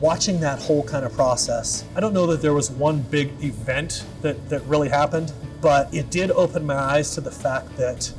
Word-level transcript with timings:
watching 0.00 0.40
that 0.40 0.58
whole 0.58 0.82
kind 0.82 1.04
of 1.04 1.12
process, 1.12 1.84
I 1.94 2.00
don't 2.00 2.12
know 2.12 2.26
that 2.26 2.42
there 2.42 2.52
was 2.52 2.70
one 2.70 3.00
big 3.00 3.32
event 3.42 4.04
that, 4.22 4.48
that 4.50 4.62
really 4.62 4.88
happened, 4.88 5.32
but 5.60 5.92
it 5.92 6.10
did 6.10 6.30
open 6.32 6.66
my 6.66 6.74
eyes 6.74 7.14
to 7.14 7.20
the 7.20 7.30
fact 7.30 7.76
that 7.76 8.12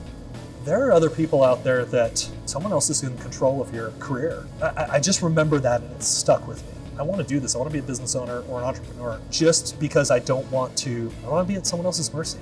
there 0.65 0.85
are 0.87 0.91
other 0.91 1.09
people 1.09 1.43
out 1.43 1.63
there 1.63 1.85
that 1.85 2.29
someone 2.45 2.71
else 2.71 2.89
is 2.89 3.03
in 3.03 3.15
control 3.19 3.61
of 3.61 3.73
your 3.73 3.91
career. 3.99 4.45
I, 4.61 4.87
I 4.93 4.99
just 4.99 5.21
remember 5.21 5.59
that 5.59 5.81
and 5.81 5.91
it 5.91 6.03
stuck 6.03 6.47
with 6.47 6.65
me. 6.65 6.73
I 6.99 7.03
want 7.03 7.21
to 7.21 7.27
do 7.27 7.39
this. 7.39 7.53
I 7.53 7.59
want 7.59 7.69
to 7.69 7.73
be 7.73 7.79
a 7.79 7.83
business 7.83 8.15
owner 8.15 8.41
or 8.49 8.59
an 8.59 8.65
entrepreneur 8.65 9.21
just 9.29 9.79
because 9.79 10.09
I 10.09 10.17
don't 10.19 10.49
want 10.51 10.75
to, 10.79 11.11
I 11.23 11.29
want 11.29 11.47
to 11.47 11.53
be 11.53 11.57
at 11.57 11.67
someone 11.67 11.85
else's 11.85 12.11
mercy. 12.11 12.39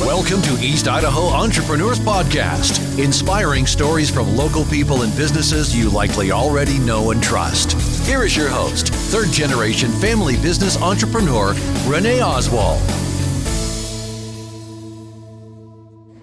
Welcome 0.00 0.42
to 0.42 0.52
East 0.62 0.88
Idaho 0.88 1.22
Entrepreneurs 1.28 2.00
Podcast, 2.00 3.02
inspiring 3.02 3.66
stories 3.66 4.10
from 4.10 4.36
local 4.36 4.64
people 4.64 5.02
and 5.02 5.16
businesses 5.16 5.74
you 5.74 5.88
likely 5.90 6.32
already 6.32 6.78
know 6.80 7.12
and 7.12 7.22
trust. 7.22 7.95
Here 8.06 8.22
is 8.22 8.36
your 8.36 8.48
host, 8.48 8.90
third 8.90 9.32
generation 9.32 9.90
family 9.90 10.36
business 10.36 10.80
entrepreneur, 10.80 11.56
Renee 11.88 12.22
Oswald. 12.22 12.80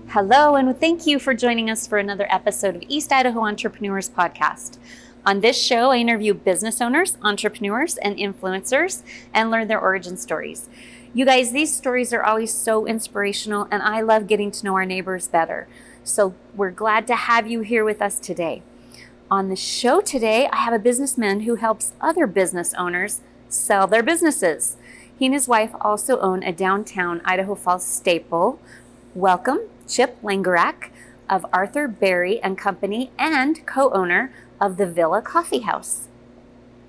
Hello, 0.08 0.56
and 0.56 0.80
thank 0.80 1.06
you 1.06 1.20
for 1.20 1.34
joining 1.34 1.70
us 1.70 1.86
for 1.86 1.98
another 1.98 2.26
episode 2.30 2.78
of 2.78 2.84
East 2.88 3.12
Idaho 3.12 3.42
Entrepreneurs 3.42 4.10
Podcast. 4.10 4.78
On 5.26 5.42
this 5.42 5.62
show, 5.62 5.92
I 5.92 5.98
interview 5.98 6.34
business 6.34 6.80
owners, 6.80 7.18
entrepreneurs, 7.22 7.98
and 7.98 8.16
influencers 8.16 9.02
and 9.34 9.52
learn 9.52 9.68
their 9.68 9.82
origin 9.82 10.16
stories. 10.16 10.70
You 11.14 11.26
guys, 11.26 11.52
these 11.52 11.76
stories 11.76 12.14
are 12.14 12.24
always 12.24 12.54
so 12.54 12.88
inspirational, 12.88 13.68
and 13.70 13.84
I 13.84 14.00
love 14.00 14.28
getting 14.28 14.52
to 14.52 14.64
know 14.64 14.76
our 14.76 14.86
neighbors 14.86 15.28
better. 15.28 15.68
So 16.06 16.34
we're 16.56 16.72
glad 16.72 17.08
to 17.08 17.16
have 17.16 17.46
you 17.46 17.60
here 17.60 17.84
with 17.84 18.02
us 18.02 18.22
today. 18.22 18.64
On 19.34 19.50
the 19.50 19.56
show 19.56 20.00
today, 20.00 20.48
I 20.54 20.58
have 20.58 20.76
a 20.76 20.78
businessman 20.78 21.40
who 21.40 21.56
helps 21.56 21.94
other 22.00 22.28
business 22.28 22.72
owners 22.76 23.22
sell 23.50 23.88
their 23.88 24.04
businesses. 24.04 24.78
He 25.18 25.26
and 25.26 25.34
his 25.34 25.48
wife 25.48 25.72
also 25.82 26.20
own 26.20 26.44
a 26.44 26.54
downtown 26.54 27.20
Idaho 27.26 27.56
Falls 27.56 27.84
staple. 27.84 28.60
Welcome, 29.16 29.62
Chip 29.88 30.22
Langerak 30.22 30.92
of 31.28 31.48
Arthur 31.52 31.88
Berry 31.88 32.40
and 32.44 32.60
Company 32.60 33.10
and 33.18 33.66
co-owner 33.66 34.32
of 34.62 34.78
the 34.78 34.86
Villa 34.86 35.20
Coffee 35.20 35.62
House. 35.62 36.10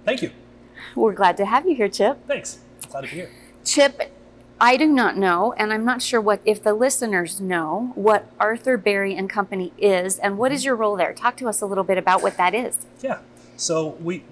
Thank 0.04 0.20
you. 0.20 0.30
We're 0.94 1.14
glad 1.14 1.38
to 1.38 1.46
have 1.46 1.64
you 1.64 1.74
here, 1.74 1.88
Chip. 1.88 2.18
Thanks. 2.26 2.58
Glad 2.90 3.04
to 3.04 3.10
be 3.10 3.16
here. 3.16 3.30
Chip, 3.64 4.13
I 4.60 4.76
do 4.76 4.86
not 4.86 5.16
know, 5.16 5.52
and 5.54 5.72
I'm 5.72 5.84
not 5.84 6.00
sure 6.00 6.20
what 6.20 6.40
if 6.44 6.62
the 6.62 6.74
listeners 6.74 7.40
know 7.40 7.92
what 7.94 8.30
Arthur 8.38 8.76
Berry 8.76 9.14
and 9.14 9.28
Company 9.28 9.72
is, 9.76 10.18
and 10.18 10.38
what 10.38 10.52
is 10.52 10.64
your 10.64 10.76
role 10.76 10.96
there? 10.96 11.12
Talk 11.12 11.36
to 11.38 11.48
us 11.48 11.60
a 11.60 11.66
little 11.66 11.84
bit 11.84 11.98
about 11.98 12.22
what 12.22 12.36
that 12.36 12.54
is. 12.54 12.78
Yeah. 13.00 13.18
So 13.56 13.96
we, 14.00 14.24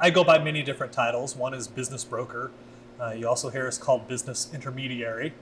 I 0.00 0.10
go 0.10 0.24
by 0.24 0.38
many 0.38 0.62
different 0.62 0.92
titles. 0.92 1.36
One 1.36 1.52
is 1.52 1.66
business 1.66 2.04
broker. 2.04 2.52
Uh, 3.00 3.10
you 3.10 3.28
also 3.28 3.50
hear 3.50 3.66
us 3.66 3.76
called 3.76 4.06
business 4.06 4.50
intermediary. 4.54 5.34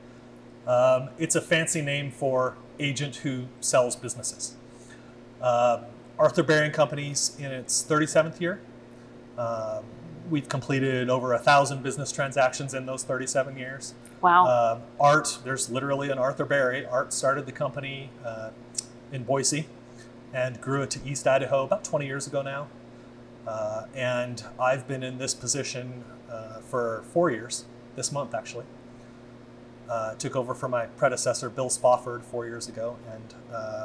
Um, 0.66 1.10
it's 1.18 1.34
a 1.34 1.40
fancy 1.40 1.82
name 1.82 2.10
for 2.10 2.56
agent 2.78 3.16
who 3.16 3.46
sells 3.60 3.94
businesses. 3.94 4.56
Uh, 5.40 5.82
Arthur 6.18 6.42
Berry 6.42 6.66
and 6.66 6.74
Company's 6.74 7.36
in 7.38 7.50
its 7.50 7.84
37th 7.84 8.40
year. 8.40 8.60
Um, 9.36 9.84
we've 10.32 10.48
completed 10.48 11.10
over 11.10 11.34
a 11.34 11.38
thousand 11.38 11.82
business 11.82 12.10
transactions 12.10 12.72
in 12.72 12.86
those 12.86 13.04
37 13.04 13.58
years. 13.58 13.94
Wow. 14.22 14.46
Uh, 14.46 14.80
Art, 14.98 15.38
there's 15.44 15.70
literally 15.70 16.10
an 16.10 16.18
Arthur 16.18 16.46
Berry. 16.46 16.86
Art 16.86 17.12
started 17.12 17.44
the 17.44 17.52
company 17.52 18.10
uh, 18.24 18.50
in 19.12 19.24
Boise 19.24 19.66
and 20.32 20.58
grew 20.60 20.82
it 20.82 20.90
to 20.92 21.00
East 21.06 21.28
Idaho 21.28 21.64
about 21.64 21.84
20 21.84 22.06
years 22.06 22.26
ago 22.26 22.40
now. 22.40 22.68
Uh, 23.46 23.84
and 23.94 24.42
I've 24.58 24.88
been 24.88 25.02
in 25.02 25.18
this 25.18 25.34
position 25.34 26.02
uh, 26.30 26.60
for 26.60 27.04
four 27.12 27.30
years, 27.30 27.66
this 27.94 28.10
month 28.10 28.34
actually. 28.34 28.64
Uh, 29.90 30.14
took 30.14 30.34
over 30.34 30.54
from 30.54 30.70
my 30.70 30.86
predecessor, 30.86 31.50
Bill 31.50 31.68
Spofford, 31.68 32.24
four 32.24 32.46
years 32.46 32.68
ago. 32.68 32.96
And 33.12 33.84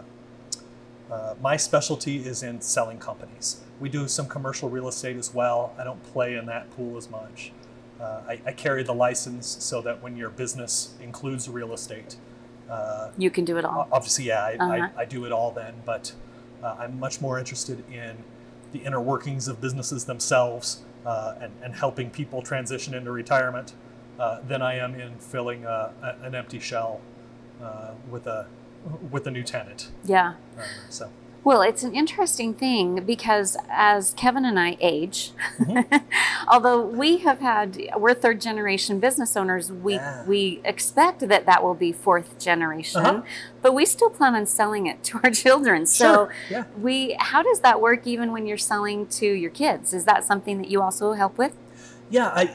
uh, 1.12 1.36
my 1.42 1.56
specialty 1.56 2.18
is 2.18 2.44
in 2.44 2.60
selling 2.62 3.00
companies. 3.00 3.62
We 3.80 3.90
do 3.90 4.08
some 4.08 4.28
commercial 4.28 4.70
real 4.70 4.88
estate 4.88 5.16
as 5.18 5.34
well. 5.34 5.74
I 5.78 5.84
don't 5.84 6.04
play 6.04 6.36
in 6.36 6.46
that 6.48 6.70
pool 6.72 6.98
as 6.98 7.10
much. 7.10 7.52
Uh, 8.00 8.22
I, 8.28 8.42
I, 8.46 8.52
carry 8.52 8.84
the 8.84 8.94
license 8.94 9.48
so 9.48 9.82
that 9.82 10.04
when 10.04 10.16
your 10.16 10.30
business 10.30 10.94
includes 11.02 11.50
real 11.50 11.74
estate, 11.74 12.16
uh, 12.70 13.10
you 13.18 13.32
can 13.32 13.44
do 13.44 13.58
it 13.58 13.66
all. 13.66 13.88
Obviously, 13.92 14.26
yeah, 14.26 14.44
I, 14.44 14.54
uh-huh. 14.54 14.90
I, 14.98 15.02
I 15.02 15.06
do 15.06 15.26
it 15.26 15.32
all 15.32 15.50
then, 15.52 15.74
but 15.84 16.14
uh, 16.62 16.76
I'm 16.78 17.00
much 17.00 17.22
more 17.22 17.40
interested 17.40 17.84
in 17.92 18.24
the 18.72 18.80
inner 18.80 19.02
workings 19.02 19.48
of 19.48 19.60
businesses 19.60 20.06
themselves 20.06 20.84
uh, 21.08 21.36
and, 21.42 21.54
and, 21.64 21.74
helping 21.74 22.12
people 22.12 22.44
transition 22.44 22.94
into 22.94 23.12
retirement 23.12 23.74
uh, 24.20 24.42
than 24.42 24.62
I 24.62 24.76
am 24.76 24.94
in 24.94 25.18
filling 25.18 25.66
a, 25.66 25.92
a, 26.04 26.26
an 26.26 26.36
empty 26.36 26.60
shell 26.60 27.02
with 28.12 28.28
a 28.28 28.46
with 29.12 29.28
a 29.28 29.32
new 29.32 29.44
tenant. 29.44 29.90
Yeah. 30.04 30.36
so. 30.90 31.10
Well, 31.48 31.62
it's 31.62 31.82
an 31.84 31.96
interesting 31.96 32.54
thing 32.54 33.06
because 33.06 33.56
as 33.70 34.14
Kevin 34.16 34.44
and 34.44 34.60
I 34.60 34.76
age, 34.82 35.32
mm-hmm. 35.58 35.96
although 36.50 36.82
we 36.82 37.20
have 37.20 37.40
had, 37.40 37.80
we're 37.96 38.14
third 38.14 38.42
generation 38.42 39.00
business 39.00 39.38
owners, 39.38 39.72
we, 39.72 39.94
yeah. 39.94 40.26
we 40.26 40.60
expect 40.66 41.22
that 41.22 41.46
that 41.46 41.64
will 41.64 41.74
be 41.74 41.94
fourth 41.94 42.38
generation, 42.38 43.06
uh-huh. 43.06 43.22
but 43.62 43.74
we 43.74 43.86
still 43.86 44.10
plan 44.10 44.36
on 44.36 44.46
selling 44.46 44.88
it 44.88 45.02
to 45.06 45.22
our 45.24 45.32
children. 45.46 45.86
So 45.86 46.06
sure. 46.06 46.34
yeah. 46.50 46.64
we, 46.78 47.16
how 47.18 47.44
does 47.44 47.62
that 47.62 47.80
work 47.80 48.06
even 48.06 48.34
when 48.34 48.46
you're 48.46 48.58
selling 48.58 49.08
to 49.08 49.26
your 49.26 49.52
kids? 49.52 49.94
Is 49.94 50.04
that 50.04 50.26
something 50.26 50.58
that 50.58 50.70
you 50.70 50.82
also 50.82 51.14
help 51.14 51.38
with? 51.38 51.56
Yeah, 52.10 52.28
I, 52.28 52.54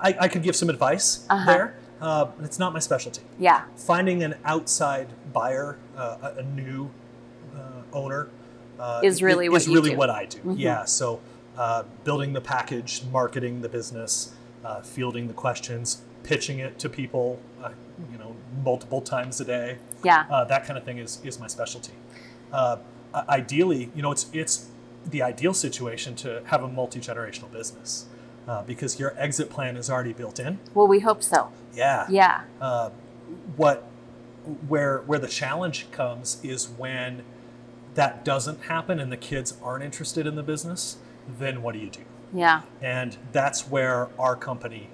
I, 0.00 0.16
I 0.20 0.28
could 0.28 0.42
give 0.42 0.54
some 0.54 0.68
advice 0.68 1.26
uh-huh. 1.30 1.46
there. 1.46 1.78
Uh, 2.00 2.26
but 2.26 2.44
it's 2.44 2.58
not 2.58 2.72
my 2.72 2.78
specialty. 2.78 3.22
Yeah. 3.38 3.64
Finding 3.76 4.22
an 4.22 4.36
outside 4.44 5.08
buyer, 5.32 5.78
uh, 5.96 6.32
a, 6.36 6.38
a 6.38 6.42
new 6.42 6.90
owner 7.92 8.28
uh, 8.78 9.00
is 9.02 9.22
really 9.22 9.48
what 9.48 9.62
is 9.62 9.68
really 9.68 9.90
do. 9.90 9.96
what 9.96 10.10
I 10.10 10.26
do. 10.26 10.38
Mm-hmm. 10.38 10.54
Yeah, 10.56 10.84
so 10.84 11.20
uh, 11.56 11.84
building 12.04 12.32
the 12.32 12.40
package, 12.40 13.02
marketing 13.10 13.62
the 13.62 13.68
business, 13.68 14.34
uh, 14.64 14.80
fielding 14.80 15.28
the 15.28 15.34
questions, 15.34 16.02
pitching 16.22 16.58
it 16.58 16.78
to 16.78 16.88
people, 16.88 17.40
uh, 17.62 17.70
you 18.12 18.18
know, 18.18 18.36
multiple 18.64 19.00
times 19.00 19.40
a 19.40 19.44
day. 19.44 19.78
Yeah, 20.04 20.26
uh, 20.30 20.44
that 20.44 20.64
kind 20.64 20.78
of 20.78 20.84
thing 20.84 20.98
is 20.98 21.20
is 21.24 21.38
my 21.38 21.46
specialty. 21.46 21.92
Uh, 22.52 22.78
ideally, 23.28 23.90
you 23.94 24.02
know, 24.02 24.12
it's 24.12 24.26
it's 24.32 24.68
the 25.04 25.22
ideal 25.22 25.54
situation 25.54 26.14
to 26.16 26.42
have 26.46 26.62
a 26.62 26.68
multi 26.68 27.00
generational 27.00 27.50
business. 27.50 28.06
Because 28.66 28.98
your 28.98 29.14
exit 29.18 29.50
plan 29.50 29.76
is 29.76 29.90
already 29.90 30.12
built 30.12 30.38
in. 30.40 30.58
Well, 30.74 30.88
we 30.88 31.00
hope 31.00 31.22
so. 31.22 31.50
Yeah. 31.74 32.06
Yeah. 32.08 32.42
what, 33.56 33.84
where 34.66 34.98
where 35.00 35.18
the 35.18 35.28
challenge 35.28 35.90
comes 35.90 36.42
is 36.42 36.68
when 36.68 37.22
that 37.94 38.24
doesn't 38.24 38.62
happen 38.64 38.98
and 38.98 39.12
the 39.12 39.16
kids 39.16 39.56
aren't 39.62 39.84
interested 39.84 40.26
in 40.26 40.34
the 40.34 40.42
business, 40.42 40.96
then 41.38 41.62
what 41.62 41.72
do 41.74 41.80
you 41.80 41.90
do? 41.90 42.00
Yeah. 42.32 42.62
And 42.80 43.16
that's 43.32 43.68
where 43.68 44.08
our 44.18 44.36
company 44.36 44.88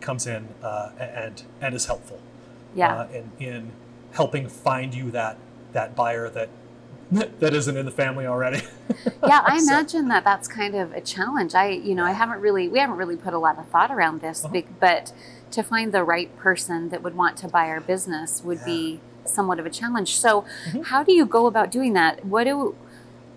comes 0.00 0.26
in 0.26 0.48
uh, 0.62 0.90
and 0.98 1.42
and 1.60 1.74
is 1.74 1.86
helpful. 1.86 2.20
Yeah. 2.74 2.94
Uh, 2.94 3.08
in, 3.08 3.32
in 3.46 3.72
helping 4.12 4.48
find 4.48 4.94
you 4.94 5.10
that 5.10 5.38
that 5.72 5.94
buyer 5.94 6.30
that 6.30 6.48
that 7.12 7.54
isn't 7.54 7.76
in 7.76 7.84
the 7.86 7.92
family 7.92 8.26
already. 8.26 8.62
yeah, 9.26 9.42
I 9.46 9.58
so. 9.60 9.72
imagine 9.72 10.08
that 10.08 10.24
that's 10.24 10.48
kind 10.48 10.74
of 10.74 10.92
a 10.92 11.00
challenge. 11.00 11.54
I, 11.54 11.68
you 11.68 11.94
know, 11.94 12.04
I 12.04 12.12
haven't 12.12 12.40
really, 12.40 12.68
we 12.68 12.78
haven't 12.78 12.96
really 12.96 13.16
put 13.16 13.32
a 13.32 13.38
lot 13.38 13.58
of 13.58 13.68
thought 13.68 13.90
around 13.90 14.20
this, 14.20 14.44
uh-huh. 14.44 14.62
but 14.80 15.12
to 15.52 15.62
find 15.62 15.92
the 15.92 16.02
right 16.02 16.34
person 16.36 16.88
that 16.88 17.02
would 17.02 17.14
want 17.14 17.36
to 17.38 17.48
buy 17.48 17.68
our 17.68 17.80
business 17.80 18.42
would 18.42 18.58
yeah. 18.58 18.66
be 18.66 19.00
somewhat 19.24 19.60
of 19.60 19.66
a 19.66 19.70
challenge. 19.70 20.16
So, 20.16 20.44
mm-hmm. 20.68 20.82
how 20.82 21.04
do 21.04 21.12
you 21.12 21.24
go 21.26 21.46
about 21.46 21.70
doing 21.70 21.92
that? 21.92 22.24
What 22.24 22.44
do 22.44 22.74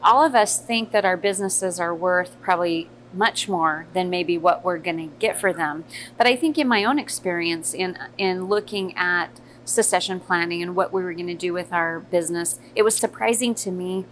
all 0.01 0.23
of 0.23 0.33
us 0.33 0.59
think 0.59 0.91
that 0.91 1.05
our 1.05 1.17
businesses 1.17 1.79
are 1.79 1.93
worth 1.93 2.39
probably 2.41 2.89
much 3.13 3.49
more 3.49 3.87
than 3.93 4.09
maybe 4.09 4.37
what 4.37 4.63
we're 4.63 4.77
going 4.77 4.97
to 4.97 5.15
get 5.17 5.39
for 5.39 5.51
them. 5.51 5.83
But 6.17 6.27
I 6.27 6.35
think 6.35 6.57
in 6.57 6.67
my 6.67 6.83
own 6.83 6.99
experience 6.99 7.73
in 7.73 7.97
in 8.17 8.47
looking 8.47 8.95
at 8.95 9.39
succession 9.69 10.19
planning 10.19 10.61
and 10.61 10.75
what 10.75 10.91
we 10.91 11.03
were 11.03 11.13
going 11.13 11.27
to 11.27 11.33
do 11.33 11.53
with 11.53 11.71
our 11.71 11.99
business, 11.99 12.59
it 12.75 12.83
was 12.83 12.95
surprising 12.95 13.53
to 13.55 13.71
me 13.71 14.05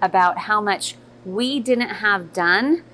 about 0.00 0.38
how 0.38 0.60
much 0.60 0.96
we 1.24 1.60
didn't 1.60 1.88
have 1.88 2.32
done 2.32 2.84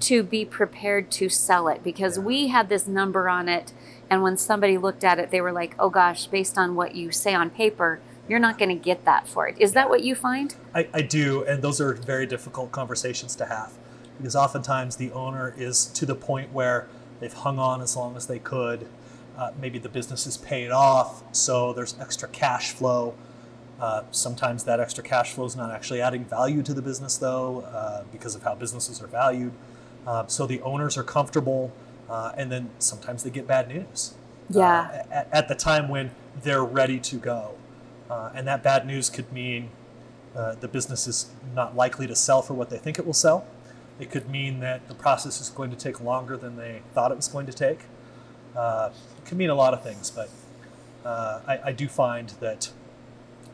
to 0.00 0.22
be 0.22 0.44
prepared 0.44 1.10
to 1.10 1.28
sell 1.28 1.68
it 1.68 1.82
because 1.82 2.18
we 2.18 2.48
had 2.48 2.68
this 2.68 2.86
number 2.86 3.28
on 3.28 3.48
it 3.48 3.72
and 4.10 4.22
when 4.22 4.36
somebody 4.36 4.78
looked 4.78 5.04
at 5.04 5.18
it, 5.18 5.30
they 5.30 5.40
were 5.40 5.52
like, 5.52 5.74
oh 5.78 5.90
gosh, 5.90 6.26
based 6.26 6.58
on 6.58 6.74
what 6.74 6.94
you 6.94 7.10
say 7.10 7.34
on 7.34 7.50
paper, 7.50 8.00
you're 8.28 8.38
not 8.38 8.58
going 8.58 8.68
to 8.68 8.74
get 8.74 9.04
that 9.04 9.26
for 9.26 9.48
it. 9.48 9.56
Is 9.58 9.72
that 9.72 9.88
what 9.88 10.02
you 10.02 10.14
find? 10.14 10.54
I, 10.74 10.88
I 10.94 11.02
do. 11.02 11.44
And 11.44 11.62
those 11.62 11.80
are 11.80 11.94
very 11.94 12.26
difficult 12.26 12.72
conversations 12.72 13.34
to 13.36 13.46
have 13.46 13.72
because 14.18 14.36
oftentimes 14.36 14.96
the 14.96 15.10
owner 15.12 15.54
is 15.56 15.86
to 15.86 16.06
the 16.06 16.14
point 16.14 16.52
where 16.52 16.86
they've 17.20 17.32
hung 17.32 17.58
on 17.58 17.80
as 17.80 17.96
long 17.96 18.16
as 18.16 18.26
they 18.26 18.38
could. 18.38 18.86
Uh, 19.36 19.50
maybe 19.60 19.78
the 19.78 19.88
business 19.88 20.26
is 20.26 20.36
paid 20.36 20.70
off, 20.70 21.22
so 21.34 21.72
there's 21.72 21.96
extra 22.00 22.28
cash 22.28 22.72
flow. 22.72 23.14
Uh, 23.80 24.02
sometimes 24.12 24.64
that 24.64 24.78
extra 24.78 25.02
cash 25.02 25.32
flow 25.32 25.44
is 25.44 25.56
not 25.56 25.72
actually 25.72 26.00
adding 26.00 26.24
value 26.24 26.62
to 26.62 26.72
the 26.72 26.82
business, 26.82 27.16
though, 27.16 27.60
uh, 27.62 28.04
because 28.12 28.34
of 28.36 28.42
how 28.42 28.54
businesses 28.54 29.02
are 29.02 29.08
valued. 29.08 29.52
Uh, 30.06 30.26
so 30.26 30.46
the 30.46 30.60
owners 30.62 30.96
are 30.96 31.02
comfortable, 31.02 31.72
uh, 32.08 32.32
and 32.36 32.52
then 32.52 32.70
sometimes 32.78 33.24
they 33.24 33.30
get 33.30 33.46
bad 33.46 33.68
news. 33.68 34.14
Yeah. 34.48 35.04
At, 35.10 35.28
at, 35.32 35.48
the 35.48 35.54
time 35.54 35.88
when 35.88 36.10
they're 36.42 36.64
ready 36.64 37.00
to 37.00 37.16
go, 37.16 37.54
uh, 38.10 38.30
and 38.34 38.46
that 38.46 38.62
bad 38.62 38.86
news 38.86 39.10
could 39.10 39.32
mean 39.32 39.70
uh, 40.36 40.54
the 40.56 40.68
business 40.68 41.06
is 41.06 41.30
not 41.54 41.74
likely 41.74 42.06
to 42.06 42.14
sell 42.14 42.42
for 42.42 42.54
what 42.54 42.70
they 42.70 42.78
think 42.78 42.98
it 42.98 43.06
will 43.06 43.12
sell. 43.12 43.46
It 43.98 44.10
could 44.10 44.28
mean 44.28 44.60
that 44.60 44.88
the 44.88 44.94
process 44.94 45.40
is 45.40 45.48
going 45.48 45.70
to 45.70 45.76
take 45.76 46.00
longer 46.00 46.36
than 46.36 46.56
they 46.56 46.82
thought 46.92 47.10
it 47.12 47.16
was 47.16 47.28
going 47.28 47.46
to 47.46 47.52
take. 47.52 47.80
Uh, 48.56 48.90
it 49.18 49.26
could 49.26 49.38
mean 49.38 49.50
a 49.50 49.54
lot 49.54 49.74
of 49.74 49.82
things, 49.82 50.10
but 50.10 50.30
uh, 51.04 51.40
I, 51.46 51.58
I, 51.66 51.72
do 51.72 51.88
find 51.88 52.30
that 52.40 52.70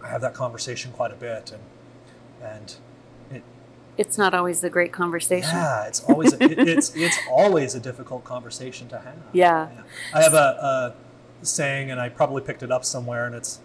I 0.05 0.09
have 0.09 0.21
that 0.21 0.35
conversation 0.35 0.93
quite 0.93 1.11
a 1.11 1.17
bit, 1.17 1.53
and 1.53 2.53
and 2.53 2.77
it. 3.31 3.43
It's 3.97 4.19
not 4.19 4.35
always 4.35 4.63
a 4.63 4.71
great 4.71 4.93
conversation. 4.93 5.51
Yeah, 5.51 5.87
it's 5.87 6.01
always 6.05 6.35
a, 6.35 6.43
it, 6.43 6.59
it's 6.69 6.93
it's 6.95 7.19
always 7.31 7.75
a 7.75 7.81
difficult 7.81 8.25
conversation 8.25 8.89
to 8.89 8.99
have. 8.99 9.17
Yeah. 9.33 9.69
yeah. 9.73 9.83
I 10.15 10.23
have 10.23 10.35
a, 10.35 10.95
a, 11.43 11.45
saying, 11.45 11.91
and 11.91 12.01
I 12.01 12.09
probably 12.09 12.43
picked 12.43 12.63
it 12.63 12.71
up 12.71 12.85
somewhere, 12.85 13.27
and 13.27 13.35
it's. 13.35 13.61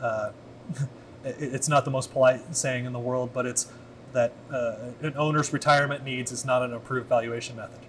Uh, 0.00 0.32
it's 1.24 1.68
not 1.68 1.84
the 1.84 1.90
most 1.90 2.12
polite 2.12 2.56
saying 2.56 2.86
in 2.86 2.92
the 2.92 2.98
world, 2.98 3.30
but 3.32 3.46
it's 3.46 3.70
that 4.12 4.32
uh, 4.52 4.76
an 5.02 5.14
owner's 5.16 5.52
retirement 5.52 6.04
needs 6.04 6.32
is 6.32 6.44
not 6.44 6.62
an 6.62 6.72
approved 6.72 7.08
valuation 7.08 7.56
method. 7.56 7.80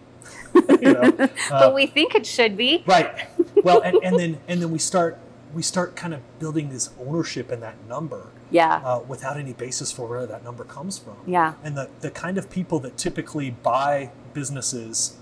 you 0.82 0.94
know? 0.94 1.02
uh, 1.20 1.28
but 1.50 1.74
we 1.74 1.86
think 1.88 2.16
it 2.16 2.26
should 2.26 2.58
be. 2.58 2.84
Right. 2.86 3.28
Well, 3.64 3.82
and, 3.82 3.98
and 4.04 4.20
then 4.20 4.40
and 4.48 4.62
then 4.62 4.72
we 4.72 4.80
start 4.80 5.18
we 5.54 5.62
start 5.62 5.96
kind 5.96 6.14
of 6.14 6.22
building 6.40 6.70
this 6.70 6.90
ownership 7.00 7.52
in 7.52 7.60
that 7.62 7.76
number. 7.88 8.28
Yeah. 8.50 8.82
Uh, 8.84 9.00
without 9.08 9.38
any 9.38 9.54
basis 9.54 9.92
for 9.92 10.08
where 10.08 10.26
that 10.26 10.44
number 10.44 10.64
comes 10.64 10.98
from. 10.98 11.16
Yeah. 11.26 11.54
And 11.64 11.78
the 11.78 11.90
the 12.02 12.12
kind 12.12 12.38
of 12.38 12.50
people 12.50 12.80
that 12.80 12.98
typically 12.98 13.52
buy 13.52 14.12
businesses, 14.34 15.18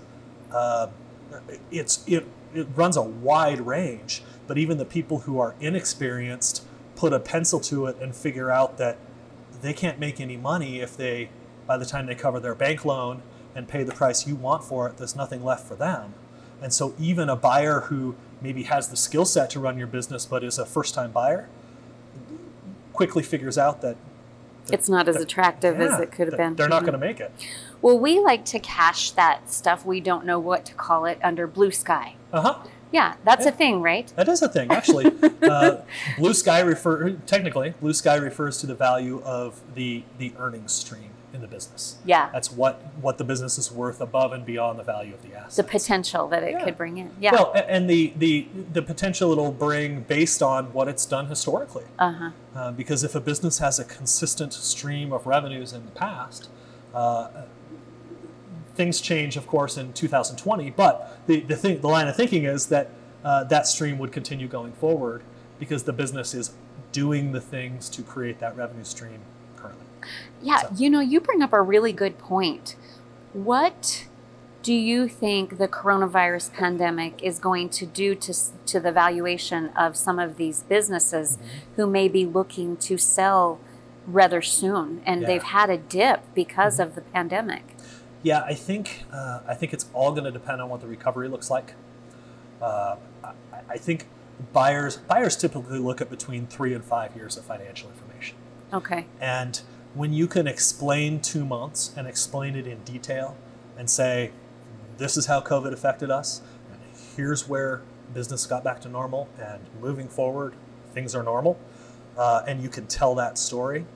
uh, 0.52 0.88
it's 1.70 2.04
it 2.06 2.26
it 2.54 2.66
runs 2.74 2.96
a 2.96 3.02
wide 3.02 3.60
range. 3.60 4.22
But 4.46 4.58
even 4.58 4.78
the 4.78 4.84
people 4.84 5.20
who 5.20 5.38
are 5.38 5.54
inexperienced 5.60 6.64
put 6.96 7.12
a 7.12 7.20
pencil 7.20 7.60
to 7.60 7.86
it 7.86 7.96
and 8.00 8.14
figure 8.14 8.50
out 8.50 8.78
that 8.78 8.98
they 9.62 9.72
can't 9.72 9.98
make 9.98 10.20
any 10.20 10.36
money 10.36 10.80
if 10.80 10.96
they, 10.96 11.30
by 11.66 11.76
the 11.76 11.86
time 11.86 12.06
they 12.06 12.14
cover 12.14 12.40
their 12.40 12.54
bank 12.54 12.84
loan 12.84 13.22
and 13.54 13.68
pay 13.68 13.82
the 13.82 13.92
price 13.92 14.26
you 14.26 14.34
want 14.34 14.64
for 14.64 14.88
it, 14.88 14.96
there's 14.96 15.16
nothing 15.16 15.44
left 15.44 15.66
for 15.66 15.74
them. 15.74 16.14
And 16.62 16.72
so 16.72 16.94
even 16.98 17.28
a 17.28 17.36
buyer 17.36 17.80
who 17.82 18.16
maybe 18.40 18.64
has 18.64 18.88
the 18.88 18.96
skill 18.96 19.24
set 19.24 19.50
to 19.50 19.60
run 19.60 19.78
your 19.78 19.86
business 19.86 20.26
but 20.26 20.44
is 20.44 20.58
a 20.58 20.66
first 20.66 20.94
time 20.94 21.10
buyer 21.10 21.48
quickly 22.92 23.22
figures 23.22 23.56
out 23.56 23.80
that, 23.80 23.96
that 24.66 24.74
it's 24.74 24.88
not 24.88 25.08
as 25.08 25.16
that, 25.16 25.22
attractive 25.22 25.78
yeah, 25.78 25.94
as 25.94 26.00
it 26.00 26.12
could 26.12 26.28
have 26.28 26.36
been. 26.36 26.54
They're 26.54 26.68
not 26.68 26.82
mm-hmm. 26.82 26.90
going 26.90 27.00
to 27.00 27.06
make 27.06 27.20
it. 27.20 27.32
Well, 27.80 27.98
we 27.98 28.20
like 28.20 28.44
to 28.46 28.58
cash 28.58 29.10
that 29.12 29.50
stuff. 29.50 29.86
We 29.86 30.00
don't 30.00 30.26
know 30.26 30.38
what 30.38 30.66
to 30.66 30.74
call 30.74 31.06
it 31.06 31.18
under 31.22 31.46
blue 31.46 31.70
sky. 31.70 32.16
Uh 32.32 32.42
huh. 32.42 32.58
Yeah, 32.92 33.14
that's 33.24 33.44
yeah. 33.44 33.52
a 33.52 33.54
thing, 33.54 33.82
right? 33.82 34.12
That 34.16 34.28
is 34.28 34.42
a 34.42 34.48
thing, 34.48 34.70
actually. 34.70 35.06
uh, 35.42 35.76
blue 36.18 36.34
sky 36.34 36.60
refer 36.60 37.12
technically 37.26 37.74
blue 37.80 37.94
sky 37.94 38.16
refers 38.16 38.58
to 38.58 38.66
the 38.66 38.74
value 38.74 39.22
of 39.24 39.60
the 39.74 40.02
the 40.18 40.32
earnings 40.38 40.72
stream 40.72 41.09
in 41.32 41.40
the 41.40 41.46
business. 41.46 41.98
Yeah, 42.04 42.30
that's 42.32 42.50
what 42.50 42.82
what 43.00 43.18
the 43.18 43.24
business 43.24 43.58
is 43.58 43.70
worth 43.70 44.00
above 44.00 44.32
and 44.32 44.44
beyond 44.44 44.78
the 44.78 44.82
value 44.82 45.14
of 45.14 45.22
the 45.22 45.34
asset. 45.34 45.66
The 45.66 45.70
potential 45.70 46.28
that 46.28 46.42
it 46.42 46.52
yeah. 46.52 46.64
could 46.64 46.76
bring 46.76 46.98
in. 46.98 47.10
Yeah. 47.20 47.32
Well, 47.32 47.52
and 47.54 47.88
the 47.88 48.12
the 48.16 48.46
the 48.72 48.82
potential 48.82 49.32
it'll 49.32 49.52
bring 49.52 50.02
based 50.02 50.42
on 50.42 50.72
what 50.72 50.88
it's 50.88 51.06
done 51.06 51.26
historically. 51.26 51.84
Uh-huh. 51.98 52.30
Uh, 52.54 52.72
because 52.72 53.04
if 53.04 53.14
a 53.14 53.20
business 53.20 53.58
has 53.58 53.78
a 53.78 53.84
consistent 53.84 54.52
stream 54.52 55.12
of 55.12 55.26
revenues 55.26 55.72
in 55.72 55.84
the 55.84 55.92
past. 55.92 56.48
Uh, 56.94 57.28
things 58.74 59.00
change, 59.00 59.36
of 59.36 59.46
course, 59.46 59.76
in 59.76 59.92
2020. 59.92 60.70
But 60.70 61.20
the 61.26 61.40
the 61.40 61.56
thing, 61.56 61.80
the 61.80 61.88
line 61.88 62.08
of 62.08 62.16
thinking 62.16 62.44
is 62.44 62.66
that 62.66 62.90
uh, 63.22 63.44
that 63.44 63.66
stream 63.66 63.98
would 63.98 64.12
continue 64.12 64.48
going 64.48 64.72
forward 64.72 65.22
because 65.58 65.82
the 65.82 65.92
business 65.92 66.34
is 66.34 66.52
doing 66.92 67.32
the 67.32 67.40
things 67.40 67.88
to 67.90 68.02
create 68.02 68.38
that 68.40 68.56
revenue 68.56 68.84
stream. 68.84 69.20
Yeah, 70.42 70.60
so. 70.62 70.70
you 70.76 70.90
know, 70.90 71.00
you 71.00 71.20
bring 71.20 71.42
up 71.42 71.52
a 71.52 71.62
really 71.62 71.92
good 71.92 72.18
point. 72.18 72.76
What 73.32 74.06
do 74.62 74.74
you 74.74 75.08
think 75.08 75.58
the 75.58 75.68
coronavirus 75.68 76.52
pandemic 76.52 77.22
is 77.22 77.38
going 77.38 77.70
to 77.70 77.86
do 77.86 78.14
to, 78.14 78.34
to 78.66 78.80
the 78.80 78.92
valuation 78.92 79.68
of 79.68 79.96
some 79.96 80.18
of 80.18 80.36
these 80.36 80.62
businesses 80.64 81.36
mm-hmm. 81.36 81.46
who 81.76 81.86
may 81.86 82.08
be 82.08 82.26
looking 82.26 82.76
to 82.76 82.98
sell 82.98 83.58
rather 84.06 84.42
soon 84.42 85.00
and 85.06 85.22
yeah. 85.22 85.26
they've 85.26 85.42
had 85.42 85.70
a 85.70 85.78
dip 85.78 86.22
because 86.34 86.74
mm-hmm. 86.74 86.88
of 86.88 86.94
the 86.94 87.00
pandemic? 87.00 87.62
Yeah, 88.22 88.42
I 88.42 88.54
think 88.54 89.04
uh, 89.12 89.40
I 89.46 89.54
think 89.54 89.72
it's 89.72 89.86
all 89.94 90.12
going 90.12 90.24
to 90.24 90.30
depend 90.30 90.60
on 90.60 90.68
what 90.68 90.82
the 90.82 90.86
recovery 90.86 91.28
looks 91.28 91.50
like. 91.50 91.74
Uh, 92.60 92.96
I, 93.24 93.32
I, 93.70 93.78
think 93.78 94.06
buyers 94.52 94.98
buyers 94.98 95.36
typically 95.36 95.78
look 95.78 96.02
at 96.02 96.10
between 96.10 96.46
three 96.46 96.74
and 96.74 96.84
five 96.84 97.16
years 97.16 97.38
of 97.38 97.44
financial 97.44 97.88
information. 97.88 98.36
Okay. 98.74 99.06
And 99.18 99.62
when 99.94 100.12
you 100.12 100.26
can 100.26 100.46
explain 100.46 101.20
two 101.20 101.44
months 101.44 101.92
and 101.96 102.06
explain 102.06 102.54
it 102.54 102.66
in 102.66 102.78
detail 102.84 103.36
and 103.76 103.90
say, 103.90 104.30
this 104.98 105.16
is 105.16 105.26
how 105.26 105.40
COVID 105.40 105.72
affected 105.72 106.10
us, 106.10 106.42
and 106.70 106.80
here's 107.16 107.48
where 107.48 107.82
business 108.12 108.46
got 108.46 108.62
back 108.62 108.80
to 108.82 108.88
normal, 108.88 109.28
and 109.38 109.60
moving 109.80 110.08
forward, 110.08 110.54
things 110.92 111.14
are 111.14 111.22
normal, 111.22 111.58
uh, 112.16 112.42
and 112.46 112.62
you 112.62 112.68
can 112.68 112.86
tell 112.86 113.14
that 113.14 113.38
story, 113.38 113.86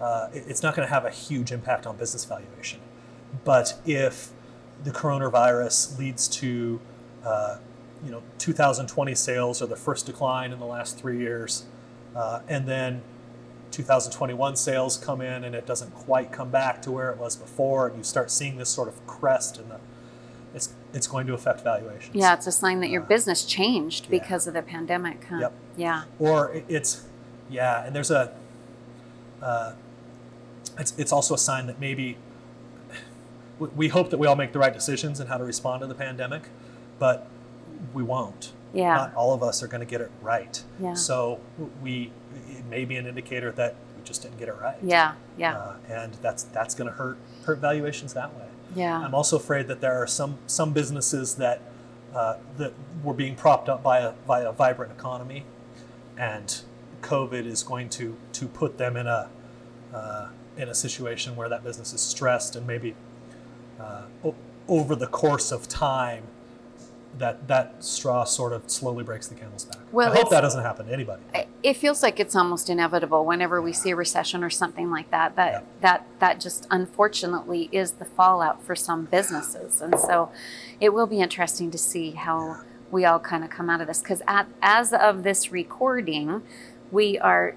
uh, 0.00 0.28
it, 0.32 0.44
it's 0.46 0.62
not 0.62 0.74
going 0.74 0.86
to 0.86 0.92
have 0.92 1.04
a 1.04 1.10
huge 1.10 1.50
impact 1.50 1.86
on 1.86 1.96
business 1.96 2.24
valuation. 2.24 2.80
But 3.44 3.80
if 3.86 4.30
the 4.82 4.90
coronavirus 4.90 5.98
leads 5.98 6.28
to, 6.28 6.80
uh, 7.24 7.58
you 8.04 8.10
know, 8.10 8.22
2020 8.38 9.14
sales 9.14 9.62
are 9.62 9.66
the 9.66 9.76
first 9.76 10.06
decline 10.06 10.52
in 10.52 10.58
the 10.58 10.66
last 10.66 10.98
three 10.98 11.18
years, 11.18 11.64
uh, 12.14 12.40
and 12.48 12.66
then 12.68 13.02
2021 13.74 14.54
sales 14.54 14.96
come 14.96 15.20
in 15.20 15.44
and 15.44 15.54
it 15.54 15.66
doesn't 15.66 15.92
quite 15.94 16.30
come 16.30 16.50
back 16.50 16.80
to 16.82 16.92
where 16.92 17.10
it 17.10 17.18
was 17.18 17.34
before, 17.34 17.88
and 17.88 17.96
you 17.96 18.04
start 18.04 18.30
seeing 18.30 18.56
this 18.56 18.70
sort 18.70 18.88
of 18.88 19.06
crest 19.06 19.58
in 19.58 19.68
the 19.68 19.80
it's 20.54 20.72
it's 20.92 21.08
going 21.08 21.26
to 21.26 21.34
affect 21.34 21.62
valuations. 21.62 22.14
Yeah, 22.14 22.34
it's 22.34 22.46
a 22.46 22.52
sign 22.52 22.78
that 22.80 22.88
your 22.88 23.02
uh, 23.02 23.06
business 23.06 23.44
changed 23.44 24.04
yeah. 24.04 24.10
because 24.10 24.46
of 24.46 24.54
the 24.54 24.62
pandemic. 24.62 25.24
Huh? 25.24 25.38
Yep. 25.40 25.52
Yeah. 25.76 26.04
Or 26.20 26.62
it's 26.68 27.04
yeah, 27.50 27.84
and 27.84 27.94
there's 27.94 28.12
a 28.12 28.32
uh, 29.42 29.72
it's 30.78 30.96
it's 30.96 31.12
also 31.12 31.34
a 31.34 31.38
sign 31.38 31.66
that 31.66 31.80
maybe 31.80 32.16
we 33.58 33.88
hope 33.88 34.10
that 34.10 34.18
we 34.18 34.26
all 34.26 34.36
make 34.36 34.52
the 34.52 34.58
right 34.60 34.72
decisions 34.72 35.18
and 35.18 35.28
how 35.28 35.36
to 35.36 35.44
respond 35.44 35.80
to 35.80 35.88
the 35.88 35.94
pandemic, 35.94 36.42
but 37.00 37.28
we 37.92 38.04
won't. 38.04 38.52
Yeah. 38.72 38.94
Not 38.94 39.14
all 39.14 39.32
of 39.32 39.42
us 39.42 39.62
are 39.62 39.68
going 39.68 39.80
to 39.80 39.86
get 39.86 40.00
it 40.00 40.10
right. 40.20 40.62
Yeah. 40.80 40.94
So 40.94 41.40
we 41.82 42.12
it 42.64 42.70
may 42.70 42.84
be 42.84 42.96
an 42.96 43.06
indicator 43.06 43.52
that 43.52 43.74
we 43.96 44.04
just 44.04 44.22
didn't 44.22 44.38
get 44.38 44.48
it 44.48 44.56
right. 44.60 44.76
Yeah. 44.82 45.14
Yeah. 45.36 45.56
Uh, 45.56 45.76
and 45.88 46.14
that's 46.14 46.44
that's 46.44 46.74
going 46.74 46.88
to 46.90 46.96
hurt 46.96 47.18
hurt 47.44 47.58
valuations 47.58 48.14
that 48.14 48.34
way. 48.34 48.46
Yeah. 48.74 48.98
I'm 48.98 49.14
also 49.14 49.36
afraid 49.36 49.68
that 49.68 49.80
there 49.80 49.94
are 49.94 50.06
some 50.06 50.38
some 50.46 50.72
businesses 50.72 51.36
that 51.36 51.60
uh, 52.14 52.36
that 52.58 52.72
were 53.02 53.14
being 53.14 53.34
propped 53.36 53.68
up 53.68 53.82
by 53.82 53.98
a 54.00 54.12
by 54.26 54.40
a 54.40 54.52
vibrant 54.52 54.92
economy, 54.92 55.44
and 56.16 56.60
COVID 57.02 57.46
is 57.46 57.62
going 57.62 57.88
to 57.90 58.16
to 58.32 58.46
put 58.48 58.78
them 58.78 58.96
in 58.96 59.06
a 59.06 59.28
uh, 59.92 60.28
in 60.56 60.68
a 60.68 60.74
situation 60.74 61.36
where 61.36 61.48
that 61.48 61.64
business 61.64 61.92
is 61.92 62.00
stressed 62.00 62.56
and 62.56 62.66
maybe 62.66 62.94
uh, 63.80 64.02
o- 64.24 64.34
over 64.68 64.94
the 64.94 65.06
course 65.06 65.50
of 65.52 65.68
time, 65.68 66.24
that 67.18 67.46
that 67.48 67.82
straw 67.84 68.24
sort 68.24 68.52
of 68.52 68.68
slowly 68.70 69.04
breaks 69.04 69.28
the 69.28 69.34
camel's 69.34 69.64
back. 69.64 69.78
Well, 69.92 70.12
I 70.12 70.16
hope 70.16 70.30
that 70.30 70.40
doesn't 70.40 70.62
happen 70.62 70.86
to 70.86 70.92
anybody. 70.92 71.22
It 71.62 71.76
feels 71.76 72.02
like 72.02 72.18
it's 72.18 72.34
almost 72.34 72.68
inevitable 72.68 73.24
whenever 73.24 73.62
we 73.62 73.72
see 73.72 73.90
a 73.90 73.96
recession 73.96 74.42
or 74.42 74.50
something 74.50 74.90
like 74.90 75.10
that. 75.10 75.36
That 75.36 75.52
yeah. 75.52 75.60
that 75.80 76.06
that 76.18 76.40
just 76.40 76.66
unfortunately 76.70 77.68
is 77.72 77.92
the 77.92 78.04
fallout 78.04 78.62
for 78.62 78.74
some 78.74 79.04
businesses, 79.06 79.80
and 79.80 79.98
so 79.98 80.30
it 80.80 80.92
will 80.92 81.06
be 81.06 81.20
interesting 81.20 81.70
to 81.70 81.78
see 81.78 82.12
how 82.12 82.60
we 82.90 83.04
all 83.04 83.18
kind 83.18 83.44
of 83.44 83.50
come 83.50 83.70
out 83.70 83.80
of 83.80 83.86
this. 83.86 84.00
Because 84.00 84.22
as 84.62 84.92
of 84.92 85.22
this 85.22 85.50
recording, 85.50 86.42
we 86.90 87.18
are 87.18 87.54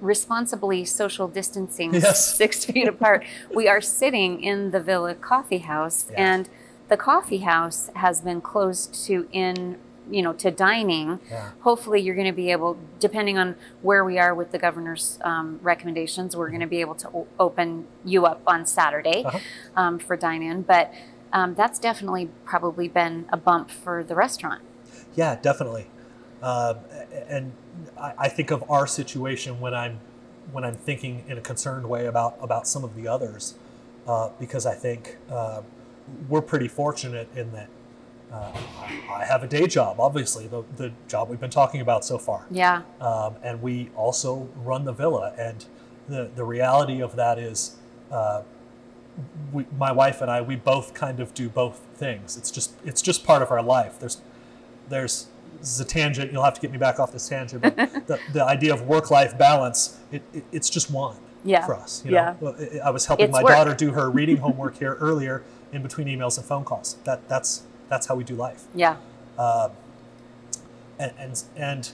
responsibly 0.00 0.84
social 0.84 1.28
distancing 1.28 1.94
yes. 1.94 2.34
six 2.34 2.64
feet 2.64 2.88
apart. 2.88 3.24
We 3.54 3.68
are 3.68 3.80
sitting 3.80 4.42
in 4.42 4.70
the 4.70 4.80
Villa 4.80 5.14
Coffee 5.14 5.58
House, 5.58 6.08
yeah. 6.10 6.34
and 6.34 6.48
the 6.90 6.96
coffee 6.96 7.38
house 7.38 7.88
has 7.94 8.20
been 8.20 8.40
closed 8.40 8.92
to 9.06 9.26
in 9.32 9.78
you 10.10 10.22
know 10.22 10.32
to 10.34 10.50
dining. 10.50 11.20
Yeah. 11.30 11.52
Hopefully, 11.60 12.00
you're 12.00 12.16
going 12.16 12.26
to 12.26 12.32
be 12.32 12.50
able, 12.50 12.76
depending 12.98 13.38
on 13.38 13.54
where 13.80 14.04
we 14.04 14.18
are 14.18 14.34
with 14.34 14.50
the 14.50 14.58
governor's 14.58 15.18
um, 15.22 15.60
recommendations, 15.62 16.36
we're 16.36 16.48
going 16.48 16.60
to 16.60 16.66
be 16.66 16.80
able 16.80 16.96
to 16.96 17.08
o- 17.08 17.28
open 17.38 17.86
you 18.04 18.26
up 18.26 18.42
on 18.46 18.66
Saturday 18.66 19.22
uh-huh. 19.24 19.38
um, 19.76 19.98
for 19.98 20.16
dine 20.16 20.42
in. 20.42 20.62
But 20.62 20.92
um, 21.32 21.54
that's 21.54 21.78
definitely 21.78 22.28
probably 22.44 22.88
been 22.88 23.26
a 23.32 23.36
bump 23.36 23.70
for 23.70 24.02
the 24.02 24.16
restaurant. 24.16 24.62
Yeah, 25.14 25.36
definitely. 25.40 25.86
Uh, 26.42 26.74
and 27.28 27.52
I, 27.96 28.14
I, 28.18 28.28
think 28.28 28.50
of 28.50 28.68
our 28.70 28.86
situation 28.86 29.60
when 29.60 29.74
I'm 29.74 30.00
when 30.52 30.64
I'm 30.64 30.74
thinking 30.74 31.24
in 31.28 31.36
a 31.38 31.40
concerned 31.42 31.88
way 31.88 32.06
about 32.06 32.36
about 32.40 32.66
some 32.66 32.82
of 32.82 32.96
the 32.96 33.06
others, 33.06 33.54
uh, 34.08 34.30
because 34.40 34.66
I 34.66 34.74
think 34.74 35.18
uh, 35.30 35.60
we're 36.28 36.42
pretty 36.42 36.68
fortunate 36.68 37.28
in 37.36 37.52
that 37.52 37.68
uh, 38.32 38.52
I 39.12 39.24
have 39.24 39.42
a 39.42 39.48
day 39.48 39.66
job, 39.66 39.98
obviously, 39.98 40.46
the, 40.46 40.62
the 40.76 40.92
job 41.08 41.28
we've 41.28 41.40
been 41.40 41.50
talking 41.50 41.80
about 41.80 42.04
so 42.04 42.16
far. 42.16 42.46
Yeah. 42.50 42.82
Um, 43.00 43.34
and 43.42 43.60
we 43.60 43.90
also 43.96 44.48
run 44.62 44.84
the 44.84 44.92
villa. 44.92 45.34
And 45.36 45.64
the, 46.08 46.30
the 46.36 46.44
reality 46.44 47.00
of 47.02 47.16
that 47.16 47.38
is, 47.40 47.76
uh, 48.12 48.42
we, 49.52 49.66
my 49.76 49.90
wife 49.90 50.20
and 50.20 50.30
I, 50.30 50.40
we 50.42 50.54
both 50.54 50.94
kind 50.94 51.18
of 51.18 51.34
do 51.34 51.48
both 51.48 51.80
things. 51.96 52.36
It's 52.36 52.50
just 52.52 52.72
it's 52.84 53.02
just 53.02 53.24
part 53.24 53.42
of 53.42 53.50
our 53.50 53.62
life. 53.62 53.98
There's 53.98 54.20
there's 54.88 55.26
this 55.58 55.72
is 55.72 55.80
a 55.80 55.84
tangent. 55.84 56.32
You'll 56.32 56.44
have 56.44 56.54
to 56.54 56.60
get 56.60 56.70
me 56.70 56.78
back 56.78 57.00
off 57.00 57.12
this 57.12 57.28
tangent. 57.28 57.62
But 57.62 57.76
the, 58.06 58.18
the 58.32 58.44
idea 58.44 58.72
of 58.72 58.82
work 58.82 59.10
life 59.10 59.36
balance, 59.36 59.98
it, 60.12 60.22
it, 60.32 60.44
it's 60.52 60.70
just 60.70 60.90
one 60.90 61.16
Yeah. 61.44 61.66
for 61.66 61.74
us. 61.74 62.02
You 62.04 62.12
know? 62.12 62.54
I- 62.58 62.78
I 62.86 62.90
was 62.90 63.06
helping 63.06 63.26
It's 63.26 63.32
my 63.32 63.42
work. 63.42 63.52
daughter 63.52 63.74
do 63.74 63.90
her 63.90 64.08
reading 64.08 64.36
homework 64.38 64.78
here 64.78 64.94
earlier 65.00 65.42
in 65.72 65.82
between 65.82 66.06
emails 66.06 66.36
and 66.38 66.46
phone 66.46 66.64
calls. 66.64 66.96
That 67.04 67.28
that's 67.28 67.62
that's 67.88 68.06
how 68.06 68.14
we 68.14 68.24
do 68.24 68.34
life. 68.34 68.64
Yeah. 68.74 68.96
Um, 69.38 69.72
and 70.98 71.12
and, 71.18 71.42
and 71.56 71.92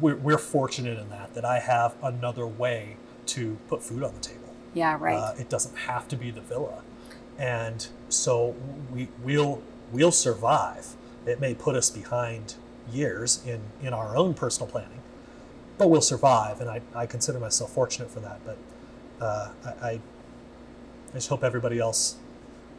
we're, 0.00 0.16
we're 0.16 0.38
fortunate 0.38 0.98
in 0.98 1.10
that 1.10 1.34
that 1.34 1.44
I 1.44 1.60
have 1.60 1.94
another 2.02 2.46
way 2.46 2.96
to 3.26 3.58
put 3.68 3.82
food 3.82 4.02
on 4.02 4.14
the 4.14 4.20
table. 4.20 4.54
Yeah. 4.74 4.96
Right. 4.98 5.16
Uh, 5.16 5.34
it 5.38 5.48
doesn't 5.48 5.76
have 5.76 6.08
to 6.08 6.16
be 6.16 6.30
the 6.30 6.40
villa, 6.40 6.82
and 7.38 7.86
so 8.08 8.54
we 8.92 9.08
we'll 9.22 9.62
we'll 9.92 10.12
survive. 10.12 10.94
It 11.26 11.40
may 11.40 11.54
put 11.54 11.76
us 11.76 11.90
behind 11.90 12.54
years 12.90 13.42
in 13.46 13.60
in 13.82 13.92
our 13.92 14.16
own 14.16 14.34
personal 14.34 14.70
planning, 14.70 15.02
but 15.76 15.88
we'll 15.88 16.00
survive, 16.00 16.60
and 16.60 16.70
I, 16.70 16.80
I 16.94 17.06
consider 17.06 17.38
myself 17.38 17.72
fortunate 17.72 18.10
for 18.10 18.20
that. 18.20 18.40
But 18.44 18.58
uh, 19.20 19.50
I, 19.64 19.68
I 19.68 20.00
I 21.10 21.14
just 21.14 21.28
hope 21.28 21.42
everybody 21.42 21.78
else 21.78 22.16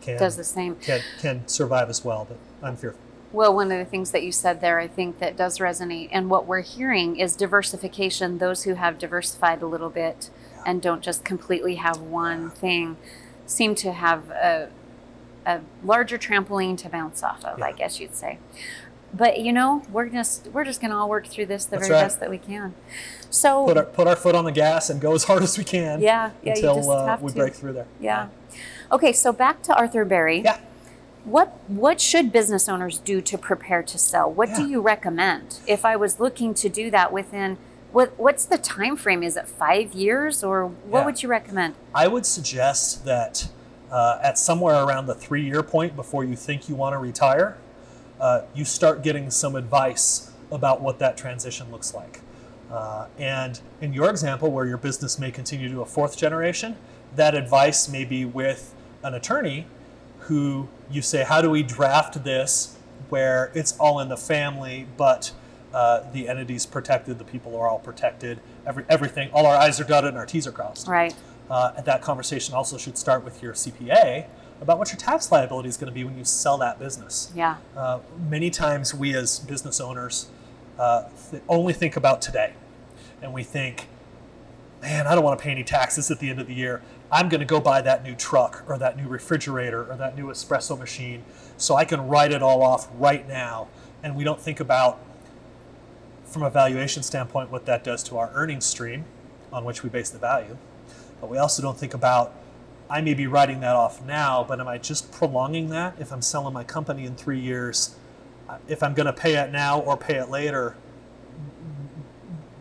can 0.01 0.17
Does 0.17 0.35
the 0.37 0.43
same. 0.43 0.75
can 0.75 1.01
can 1.19 1.47
survive 1.47 1.89
as 1.89 2.03
well. 2.03 2.25
But 2.27 2.37
I'm 2.65 2.75
fearful. 2.75 2.99
Well, 3.31 3.53
one 3.53 3.71
of 3.71 3.77
the 3.77 3.85
things 3.85 4.11
that 4.11 4.23
you 4.23 4.31
said 4.31 4.59
there, 4.59 4.79
I 4.79 4.87
think 4.87 5.19
that 5.19 5.37
does 5.37 5.59
resonate. 5.59 6.09
And 6.11 6.29
what 6.31 6.47
we're 6.47 6.61
hearing 6.61 7.17
is 7.17 7.35
diversification. 7.35 8.39
Those 8.39 8.63
who 8.63 8.73
have 8.73 8.97
diversified 8.97 9.61
a 9.61 9.67
little 9.67 9.91
bit 9.91 10.31
and 10.65 10.81
don't 10.81 11.03
just 11.03 11.23
completely 11.23 11.75
have 11.75 11.99
one 12.01 12.49
thing 12.49 12.97
seem 13.45 13.75
to 13.75 13.91
have 13.93 14.29
a, 14.31 14.69
a 15.45 15.61
larger 15.83 16.17
trampoline 16.17 16.75
to 16.79 16.89
bounce 16.89 17.21
off 17.21 17.45
of, 17.45 17.61
I 17.61 17.71
guess 17.71 17.99
you'd 17.99 18.15
say. 18.15 18.39
But 19.13 19.39
you 19.39 19.53
know, 19.53 19.83
we're 19.91 20.09
just 20.09 20.47
we're 20.47 20.65
just 20.65 20.81
going 20.81 20.91
to 20.91 20.97
all 20.97 21.09
work 21.09 21.27
through 21.27 21.47
this 21.47 21.65
the 21.65 21.77
That's 21.77 21.87
very 21.87 21.99
right. 21.99 22.05
best 22.05 22.19
that 22.19 22.29
we 22.31 22.37
can. 22.39 22.73
So 23.29 23.65
Put 23.65 23.77
our 23.77 23.83
put 23.85 24.07
our 24.07 24.15
foot 24.15 24.33
on 24.35 24.45
the 24.45 24.51
gas 24.51 24.89
and 24.89 24.99
go 24.99 25.13
as 25.13 25.23
hard 25.29 25.43
as 25.43 25.57
we 25.57 25.63
can. 25.63 26.01
yeah, 26.01 26.31
yeah, 26.43 26.53
until 26.55 26.89
uh, 26.91 27.17
we 27.21 27.31
break 27.31 27.53
through 27.53 27.73
there. 27.73 27.87
Yeah. 27.99 28.29
Okay, 28.91 29.13
so 29.13 29.31
back 29.31 29.62
to 29.63 29.75
Arthur 29.75 30.03
Berry. 30.05 30.41
Yeah. 30.41 30.60
What 31.25 31.60
what 31.67 32.00
should 32.01 32.31
business 32.31 32.67
owners 32.67 32.98
do 32.98 33.22
to 33.22 33.38
prepare 33.38 33.84
to 33.84 33.98
sell? 33.98 34.31
What 34.31 34.55
do 34.55 34.67
you 34.67 34.81
recommend 34.81 35.60
if 35.67 35.86
I 35.86 35.96
was 35.96 36.19
looking 36.19 36.53
to 36.55 36.69
do 36.69 36.89
that 36.91 37.12
within 37.12 37.58
what 37.91 38.17
what's 38.17 38.46
the 38.46 38.58
time 38.58 38.96
frame? 38.96 39.22
Is 39.22 39.36
it 39.38 39.48
five 39.48 39.93
years 39.93 40.43
or 40.43 40.67
what 40.67 41.00
Yeah. 41.01 41.05
would 41.05 41.22
you 41.22 41.29
recommend? 41.29 41.75
I 41.93 42.08
would 42.08 42.25
suggest 42.25 43.05
that 43.05 43.50
uh, 43.91 44.19
at 44.24 44.38
somewhere 44.38 44.84
around 44.84 45.08
the 45.08 45.13
three 45.15 45.43
year 45.43 45.62
point 45.62 45.96
before 45.96 46.24
you 46.24 46.36
think 46.36 46.69
you 46.69 46.75
want 46.75 46.93
to 46.93 47.00
retire, 47.00 47.58
uh, 48.19 48.41
you 48.55 48.63
start 48.65 49.03
getting 49.03 49.29
some 49.29 49.55
advice 49.55 50.31
about 50.51 50.81
what 50.81 51.00
that 51.00 51.17
transition 51.17 51.69
looks 51.72 51.93
like. 51.93 52.22
Uh, 52.72 53.08
and 53.17 53.60
in 53.81 53.93
your 53.93 54.10
example, 54.10 54.51
where 54.51 54.65
your 54.65 54.77
business 54.77 55.19
may 55.19 55.31
continue 55.31 55.69
to 55.69 55.81
a 55.81 55.86
fourth 55.86 56.17
generation, 56.17 56.75
that 57.15 57.36
advice 57.36 57.89
may 57.89 58.05
be 58.05 58.25
with 58.25 58.74
an 59.03 59.13
attorney 59.13 59.65
who 60.21 60.67
you 60.91 61.01
say, 61.01 61.23
How 61.23 61.41
do 61.41 61.49
we 61.49 61.63
draft 61.63 62.23
this 62.23 62.77
where 63.09 63.51
it's 63.55 63.77
all 63.79 63.99
in 63.99 64.09
the 64.09 64.17
family, 64.17 64.85
but 64.97 65.31
uh, 65.73 66.01
the 66.11 66.27
entity's 66.29 66.65
protected, 66.65 67.17
the 67.17 67.23
people 67.23 67.55
are 67.57 67.67
all 67.67 67.79
protected, 67.79 68.39
every, 68.65 68.83
everything, 68.89 69.29
all 69.33 69.45
our 69.45 69.55
I's 69.55 69.79
are 69.79 69.83
dotted 69.83 70.09
and 70.09 70.17
our 70.17 70.25
T's 70.25 70.45
are 70.47 70.51
crossed 70.51 70.87
Right. 70.87 71.15
uh, 71.49 71.73
and 71.77 71.85
that 71.85 72.01
conversation 72.01 72.53
also 72.53 72.77
should 72.77 72.97
start 72.97 73.23
with 73.23 73.41
your 73.41 73.53
CPA 73.53 74.25
about 74.61 74.77
what 74.77 74.89
your 74.89 74.97
tax 74.97 75.31
liability 75.31 75.69
is 75.69 75.77
going 75.77 75.91
to 75.91 75.93
be 75.95 76.03
when 76.03 76.17
you 76.17 76.25
sell 76.25 76.57
that 76.57 76.79
business. 76.79 77.31
Yeah. 77.35 77.57
Uh, 77.77 77.99
many 78.29 78.49
times, 78.49 78.93
we 78.93 79.15
as 79.15 79.39
business 79.39 79.79
owners 79.79 80.27
uh, 80.77 81.05
th- 81.31 81.41
only 81.47 81.71
think 81.73 81.95
about 81.95 82.21
today, 82.21 82.53
and 83.21 83.31
we 83.33 83.43
think, 83.43 83.87
"Man, 84.81 85.07
I 85.07 85.15
don't 85.15 85.23
want 85.23 85.39
to 85.39 85.43
pay 85.43 85.51
any 85.51 85.63
taxes 85.63 86.11
at 86.11 86.19
the 86.19 86.29
end 86.29 86.39
of 86.41 86.47
the 86.47 86.53
year. 86.53 86.81
I'm 87.11 87.29
going 87.29 87.39
to 87.39 87.45
go 87.45 87.59
buy 87.59 87.81
that 87.81 88.03
new 88.03 88.15
truck 88.15 88.63
or 88.67 88.77
that 88.77 88.97
new 88.97 89.07
refrigerator 89.07 89.91
or 89.91 89.95
that 89.95 90.15
new 90.15 90.27
espresso 90.27 90.77
machine, 90.77 91.23
so 91.57 91.75
I 91.75 91.85
can 91.85 92.07
write 92.07 92.31
it 92.31 92.41
all 92.41 92.61
off 92.61 92.87
right 92.97 93.27
now." 93.27 93.67
And 94.03 94.15
we 94.15 94.23
don't 94.23 94.39
think 94.39 94.59
about, 94.59 94.99
from 96.25 96.43
a 96.43 96.49
valuation 96.49 97.03
standpoint, 97.03 97.51
what 97.51 97.65
that 97.65 97.83
does 97.83 98.03
to 98.03 98.17
our 98.17 98.29
earnings 98.33 98.65
stream, 98.65 99.05
on 99.51 99.65
which 99.65 99.83
we 99.83 99.89
base 99.89 100.09
the 100.09 100.19
value. 100.19 100.57
But 101.19 101.29
we 101.29 101.37
also 101.37 101.61
don't 101.61 101.77
think 101.77 101.93
about 101.93 102.33
I 102.91 103.01
may 103.01 103.13
be 103.13 103.27
writing 103.27 103.59
that 103.59 103.75
off 103.75 104.03
now, 104.03 104.43
but 104.43 104.59
am 104.59 104.67
I 104.67 104.79
just 104.79 105.11
prolonging 105.11 105.69
that 105.69 105.93
if 105.99 106.11
I'm 106.11 106.23
selling 106.23 106.55
my 106.55 106.63
company 106.63 107.05
in 107.05 107.15
three 107.15 107.39
years? 107.39 107.95
If 108.67 108.81
I'm 108.81 108.95
going 108.95 109.05
to 109.05 109.13
pay 109.13 109.35
it 109.35 109.51
now 109.51 109.79
or 109.79 109.95
pay 109.95 110.15
it 110.15 110.29
later, 110.29 110.75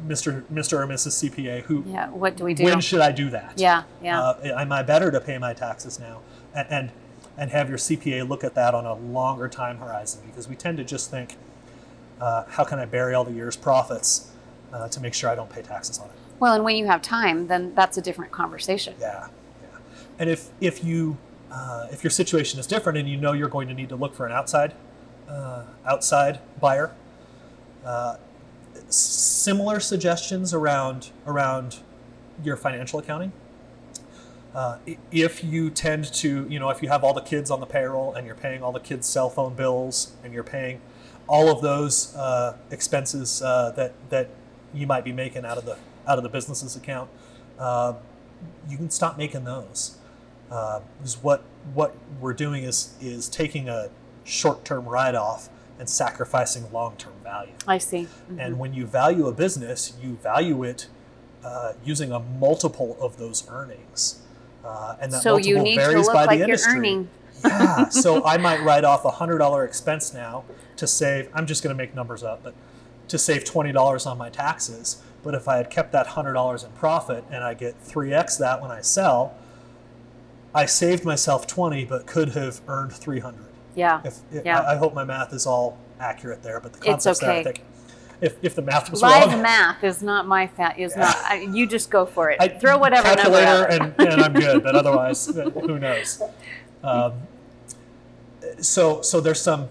Mr. 0.09 0.43
Mr. 0.53 0.73
or 0.75 0.87
Mrs. 0.87 1.31
CPA, 1.31 1.63
who 1.63 1.85
Yeah. 1.87 2.09
What 2.11 2.37
do 2.37 2.45
we 2.45 2.55
do? 2.55 2.65
when 2.65 2.81
should 2.81 3.01
I 3.01 3.13
do 3.13 3.31
that? 3.31 3.55
yeah. 3.57 3.83
Yeah. 4.03 4.21
Uh, 4.21 4.55
am 4.57 4.73
I 4.73 4.83
better 4.83 5.11
to 5.11 5.21
pay 5.21 5.39
my 5.39 5.53
taxes 5.53 6.01
now? 6.01 6.21
And, 6.55 6.67
and 6.71 6.91
and 7.37 7.51
have 7.53 7.69
your 7.69 7.79
CPA 7.79 8.29
look 8.29 8.43
at 8.43 8.55
that 8.57 8.75
on 8.75 8.85
a 8.85 8.95
longer 8.95 9.49
time 9.49 9.79
horizon 9.79 10.23
because 10.27 10.49
we 10.49 10.57
tend 10.57 10.77
to 10.79 10.85
just 10.85 11.09
think, 11.09 11.37
uh, 12.21 12.45
how 12.49 12.65
can 12.65 12.81
I 12.81 12.85
bury 12.85 13.15
all 13.15 13.23
the 13.25 13.33
year's 13.33 13.55
profits 13.57 14.33
uh, 14.73 14.89
to 14.89 15.01
make 15.01 15.15
sure 15.15 15.31
I 15.31 15.37
don't 15.37 15.49
pay 15.51 15.63
taxes 15.63 15.99
on 15.99 16.07
it? 16.07 16.13
well, 16.41 16.55
and 16.55 16.65
when 16.65 16.77
you 16.77 16.87
have 16.87 17.03
time, 17.03 17.47
then 17.49 17.75
that's 17.75 17.97
a 17.99 18.01
different 18.01 18.33
conversation. 18.33 18.95
Yeah, 19.01 19.29
yeah. 19.63 19.69
And 20.19 20.31
if 20.31 20.49
if 20.61 20.83
you 20.83 21.19
uh, 21.53 21.87
if 21.93 22.03
your 22.03 22.11
situation 22.11 22.59
is 22.59 22.67
different 22.67 22.99
and 22.99 23.09
you 23.09 23.17
know 23.17 23.33
you're 23.33 23.49
going 23.49 23.69
to 23.69 23.75
need 23.75 23.89
to 23.91 23.97
look 23.97 24.15
for 24.15 24.27
an 24.27 24.33
outside 24.33 24.75
uh, 25.29 25.65
outside 25.87 26.41
buyer, 26.61 26.93
uh, 27.85 28.17
similar 28.89 29.81
suggestions 29.81 30.55
around 30.55 31.11
around 31.27 31.79
your 32.43 32.57
financial 32.57 32.99
accounting. 32.99 33.33
Uh, 34.55 34.79
if 35.13 35.45
you 35.45 35.71
tend 35.71 36.13
to, 36.13 36.47
you 36.49 36.59
know, 36.59 36.71
if 36.71 36.83
you 36.83 36.89
have 36.89 37.05
all 37.05 37.13
the 37.13 37.21
kids 37.21 37.51
on 37.51 37.61
the 37.61 37.67
payroll 37.67 38.15
and 38.15 38.27
you're 38.27 38.35
paying 38.35 38.63
all 38.63 38.73
the 38.73 38.81
kids' 38.81 39.07
cell 39.07 39.29
phone 39.29 39.55
bills 39.55 40.17
and 40.25 40.33
you're 40.33 40.43
paying 40.43 40.81
all 41.29 41.49
of 41.49 41.61
those 41.61 42.17
uh, 42.17 42.57
expenses 42.71 43.43
uh, 43.43 43.71
that 43.77 43.93
that 44.09 44.31
you 44.75 44.87
might 44.87 45.05
be 45.05 45.13
making 45.13 45.45
out 45.45 45.59
of 45.59 45.65
the 45.65 45.77
out 46.07 46.17
of 46.17 46.23
the 46.25 46.31
business's 46.31 46.75
account, 46.75 47.11
uh, 47.59 47.93
you 48.69 48.77
can 48.77 48.91
stop 48.91 49.19
making 49.19 49.45
those. 49.45 49.99
Uh, 50.51 50.81
because 50.99 51.23
what 51.23 51.43
what 51.75 51.95
we're 52.21 52.33
doing 52.33 52.65
is 52.65 52.95
is 53.01 53.29
taking 53.29 53.69
a 53.69 53.91
short-term 54.25 54.87
write-off 54.87 55.51
and 55.79 55.89
sacrificing 55.89 56.71
long-term 56.73 57.13
value. 57.23 57.53
I 57.67 57.79
see. 57.79 58.09
Mhm. 58.31 58.45
And 58.47 58.59
when 58.59 58.75
you 58.75 58.87
value 58.87 59.27
a 59.27 59.33
business, 59.33 59.93
you 60.03 60.19
value 60.23 60.65
it 60.65 60.89
uh, 61.45 61.73
using 61.85 62.11
a 62.13 62.19
multiple 62.19 62.97
of 63.01 63.17
those 63.17 63.49
earnings. 63.49 64.23
Uh, 64.65 64.97
and 65.01 65.13
that 65.13 65.23
so 65.23 65.37
you 65.37 65.55
multiple 65.57 65.63
need 65.65 65.75
to 65.77 65.81
varies 65.81 66.07
look 66.07 66.15
by 66.15 66.25
like 66.25 66.31
the 66.31 66.37
you're 66.39 66.45
industry. 66.47 66.79
earning. 66.79 67.09
yeah. 67.45 67.89
So 67.89 68.25
I 68.25 68.37
might 68.39 68.61
write 68.63 68.85
off 68.85 69.05
a 69.05 69.11
hundred 69.13 69.39
dollar 69.39 69.65
expense 69.65 70.13
now 70.13 70.45
to 70.77 70.87
save. 70.87 71.29
I'm 71.33 71.47
just 71.47 71.63
going 71.63 71.75
to 71.75 71.81
make 71.81 71.95
numbers 71.95 72.23
up, 72.25 72.43
but 72.43 72.55
to 73.07 73.17
save 73.19 73.45
twenty 73.45 73.71
dollars 73.73 74.05
on 74.05 74.19
my 74.19 74.29
taxes. 74.31 75.01
But 75.23 75.35
if 75.35 75.47
I 75.49 75.57
had 75.59 75.71
kept 75.71 75.93
that 75.93 76.09
hundred 76.09 76.33
dollars 76.35 76.65
in 76.65 76.71
profit 76.73 77.25
and 77.31 77.45
I 77.45 77.55
get 77.55 77.77
three 77.81 78.13
x 78.13 78.37
that 78.39 78.61
when 78.61 78.71
I 78.73 78.81
sell, 78.81 79.35
I 80.55 80.67
saved 80.67 81.05
myself 81.05 81.47
twenty, 81.47 81.85
but 81.85 82.07
could 82.07 82.31
have 82.31 82.61
earned 82.67 82.93
three 82.93 83.21
hundred. 83.21 83.48
Yeah. 83.79 84.01
If, 84.05 84.19
if 84.33 84.45
Yeah. 84.45 84.61
I, 84.61 84.75
I 84.75 84.77
hope 84.77 84.93
my 84.93 85.05
math 85.05 85.33
is 85.33 85.47
all 85.47 85.79
accurate 86.01 86.43
there, 86.43 86.61
but 86.61 86.73
the 86.73 86.81
concept's 86.81 87.21
there. 87.21 87.31
I 87.31 87.45
think 87.45 87.63
if, 88.21 88.37
if 88.43 88.57
the 88.57 88.63
math 88.63 88.91
was 88.91 89.01
Live 89.01 89.29
wrong, 89.29 89.43
math 89.43 89.85
is 89.85 90.03
not 90.03 90.27
my 90.27 90.49
fat. 90.49 90.79
Is 90.79 90.97
not. 90.97 91.17
I, 91.19 91.43
you 91.53 91.67
just 91.67 91.89
go 91.89 92.05
for 92.05 92.31
it. 92.31 92.41
I 92.41 92.49
Throw 92.49 92.77
whatever 92.77 93.15
calculator 93.15 93.65
and, 93.67 93.95
and 93.99 94.21
I'm 94.21 94.33
good. 94.33 94.65
But 94.65 94.75
otherwise, 94.75 95.27
who 95.55 95.79
knows? 95.79 96.21
Um, 96.83 97.13
so 98.61 99.03
so 99.03 99.21
there's 99.21 99.41
some 99.41 99.69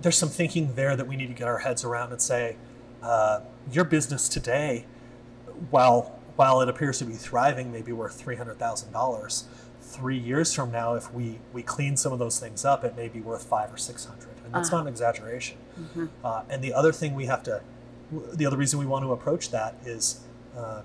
there's 0.00 0.16
some 0.16 0.30
thinking 0.30 0.74
there 0.74 0.96
that 0.96 1.06
we 1.06 1.16
need 1.16 1.28
to 1.28 1.34
get 1.34 1.48
our 1.48 1.58
heads 1.58 1.84
around 1.84 2.12
and 2.12 2.22
say 2.22 2.56
uh, 3.02 3.40
your 3.70 3.84
business 3.84 4.28
today, 4.28 4.86
while 5.70 6.18
while 6.36 6.62
it 6.62 6.68
appears 6.70 6.98
to 7.00 7.04
be 7.04 7.14
thriving, 7.14 7.70
may 7.72 7.82
be 7.82 7.92
worth 7.92 8.14
three 8.14 8.36
hundred 8.36 8.58
thousand 8.58 8.92
dollars. 8.92 9.44
Three 9.88 10.18
years 10.18 10.52
from 10.52 10.72
now, 10.72 10.94
if 10.94 11.12
we 11.14 11.38
we 11.52 11.62
clean 11.62 11.96
some 11.96 12.12
of 12.12 12.18
those 12.18 12.38
things 12.40 12.64
up, 12.64 12.84
it 12.84 12.96
may 12.96 13.08
be 13.08 13.20
worth 13.20 13.44
five 13.44 13.72
or 13.72 13.76
six 13.78 14.04
hundred, 14.04 14.30
and 14.44 14.52
that's 14.52 14.68
Uh-huh. 14.68 14.78
not 14.78 14.82
an 14.86 14.88
exaggeration. 14.92 15.56
Mhm. 15.80 16.08
Uh, 16.24 16.42
and 16.50 16.60
the 16.62 16.74
other 16.74 16.92
thing 16.92 17.14
we 17.14 17.26
have 17.26 17.42
to, 17.44 17.60
the 18.32 18.44
other 18.46 18.56
reason 18.56 18.78
we 18.80 18.86
want 18.86 19.04
to 19.04 19.12
approach 19.12 19.50
that 19.50 19.74
is 19.84 20.20
uh, 20.58 20.82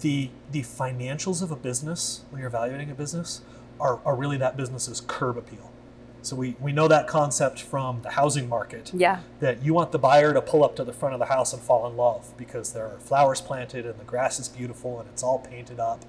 the 0.00 0.30
the 0.50 0.62
financials 0.62 1.40
of 1.40 1.50
a 1.52 1.56
business 1.56 2.22
when 2.30 2.40
you're 2.40 2.48
evaluating 2.48 2.90
a 2.90 2.94
business 2.94 3.42
are, 3.80 4.00
are 4.04 4.16
really 4.16 4.36
that 4.38 4.56
business's 4.56 5.00
curb 5.06 5.36
appeal. 5.38 5.70
So 6.22 6.36
we, 6.36 6.56
we 6.58 6.72
know 6.72 6.88
that 6.88 7.06
concept 7.06 7.60
from 7.60 8.00
the 8.02 8.10
housing 8.10 8.48
market. 8.48 8.90
Yeah. 8.94 9.20
That 9.40 9.62
you 9.62 9.74
want 9.74 9.92
the 9.92 9.98
buyer 9.98 10.32
to 10.32 10.40
pull 10.40 10.64
up 10.64 10.74
to 10.76 10.84
the 10.84 10.92
front 10.92 11.12
of 11.14 11.18
the 11.20 11.26
house 11.26 11.52
and 11.52 11.60
fall 11.62 11.86
in 11.86 11.96
love 11.98 12.32
because 12.38 12.72
there 12.72 12.86
are 12.86 12.98
flowers 12.98 13.40
planted 13.42 13.84
and 13.84 13.98
the 14.00 14.04
grass 14.04 14.40
is 14.40 14.48
beautiful 14.48 14.98
and 15.00 15.08
it's 15.10 15.22
all 15.22 15.38
painted 15.38 15.78
up. 15.78 16.00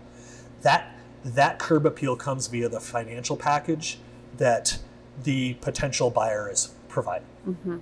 That 0.61 0.95
that 1.25 1.57
curb 1.57 1.85
appeal 1.85 2.15
comes 2.15 2.47
via 2.47 2.69
the 2.69 2.79
financial 2.79 3.35
package 3.35 3.97
that 4.37 4.77
the 5.23 5.55
potential 5.55 6.11
buyer 6.11 6.49
is 6.49 6.75
providing. 6.87 7.27
Mm-hmm. 7.47 7.77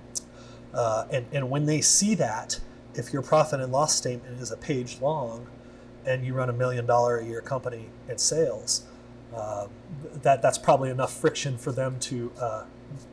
Uh, 0.72 1.06
and, 1.12 1.26
and 1.30 1.50
when 1.50 1.66
they 1.66 1.80
see 1.80 2.14
that, 2.14 2.58
if 2.94 3.12
your 3.12 3.22
profit 3.22 3.60
and 3.60 3.70
loss 3.70 3.94
statement 3.94 4.40
is 4.40 4.50
a 4.50 4.56
page 4.56 5.00
long 5.00 5.46
and 6.06 6.24
you 6.24 6.34
run 6.34 6.48
a 6.48 6.52
million 6.52 6.86
dollar 6.86 7.18
a 7.18 7.24
year 7.24 7.40
company 7.40 7.90
in 8.08 8.18
sales, 8.18 8.84
uh, 9.34 9.66
that 10.22 10.40
that's 10.40 10.58
probably 10.58 10.90
enough 10.90 11.12
friction 11.12 11.58
for 11.58 11.72
them 11.72 11.98
to 11.98 12.32
uh, 12.40 12.64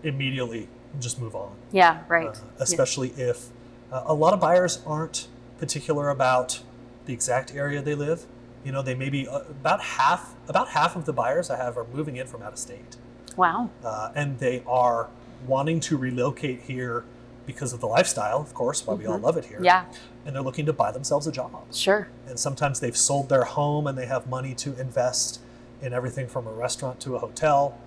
immediately 0.04 0.70
just 1.00 1.20
move 1.20 1.36
on. 1.36 1.52
Yeah, 1.72 2.04
right. 2.08 2.28
Uh, 2.28 2.36
especially 2.60 3.14
yeah. 3.18 3.32
if 3.32 3.48
uh, 3.92 4.04
a 4.06 4.14
lot 4.14 4.34
of 4.34 4.40
buyers 4.40 4.82
aren't 4.86 5.28
particular 5.58 6.10
about 6.10 6.62
the 7.06 7.14
exact 7.14 7.54
area 7.54 7.82
they 7.82 7.96
live. 7.96 8.26
You 8.64 8.72
know, 8.72 8.82
they 8.82 8.96
maybe 8.96 9.28
uh, 9.28 9.40
about 9.40 9.82
half 9.82 10.36
about 10.48 10.70
half 10.70 10.96
of 10.96 11.06
the 11.06 11.14
buyers 11.14 11.50
I 11.50 11.58
have 11.58 11.78
are 11.78 11.88
moving 11.94 12.18
in 12.18 12.28
from 12.28 12.42
out 12.42 12.54
of 12.54 12.60
state. 12.60 12.98
Wow. 13.36 13.70
Uh, 13.84 14.12
and 14.16 14.38
they 14.40 14.64
are 14.68 15.10
wanting 15.48 15.80
to 15.82 15.98
relocate 15.98 16.62
here 16.62 17.06
because 17.46 17.74
of 17.74 17.80
the 17.80 17.88
lifestyle, 17.88 18.40
of 18.40 18.54
course, 18.54 18.86
why 18.86 18.94
mm-hmm. 18.94 19.02
we 19.02 19.08
all 19.08 19.16
mm-hmm. 19.16 19.26
love 19.26 19.38
it 19.38 19.46
here. 19.46 19.60
Yeah. 19.62 19.86
And 20.26 20.36
they're 20.36 20.44
looking 20.44 20.66
to 20.68 20.74
buy 20.74 20.92
themselves 20.92 21.28
a 21.28 21.32
job. 21.32 21.52
Sure. 21.74 22.08
And 22.28 22.40
sometimes 22.40 22.80
they've 22.80 22.96
sold 22.96 23.30
their 23.30 23.44
home 23.44 23.88
and 23.88 23.98
they 23.98 24.06
have 24.06 24.28
money 24.28 24.54
to 24.56 24.80
invest 24.80 25.42
in 25.82 25.94
everything 25.94 26.28
from 26.28 26.48
a 26.48 26.52
restaurant 26.52 27.00
to 27.02 27.16
a 27.16 27.20
hotel. 27.20 27.78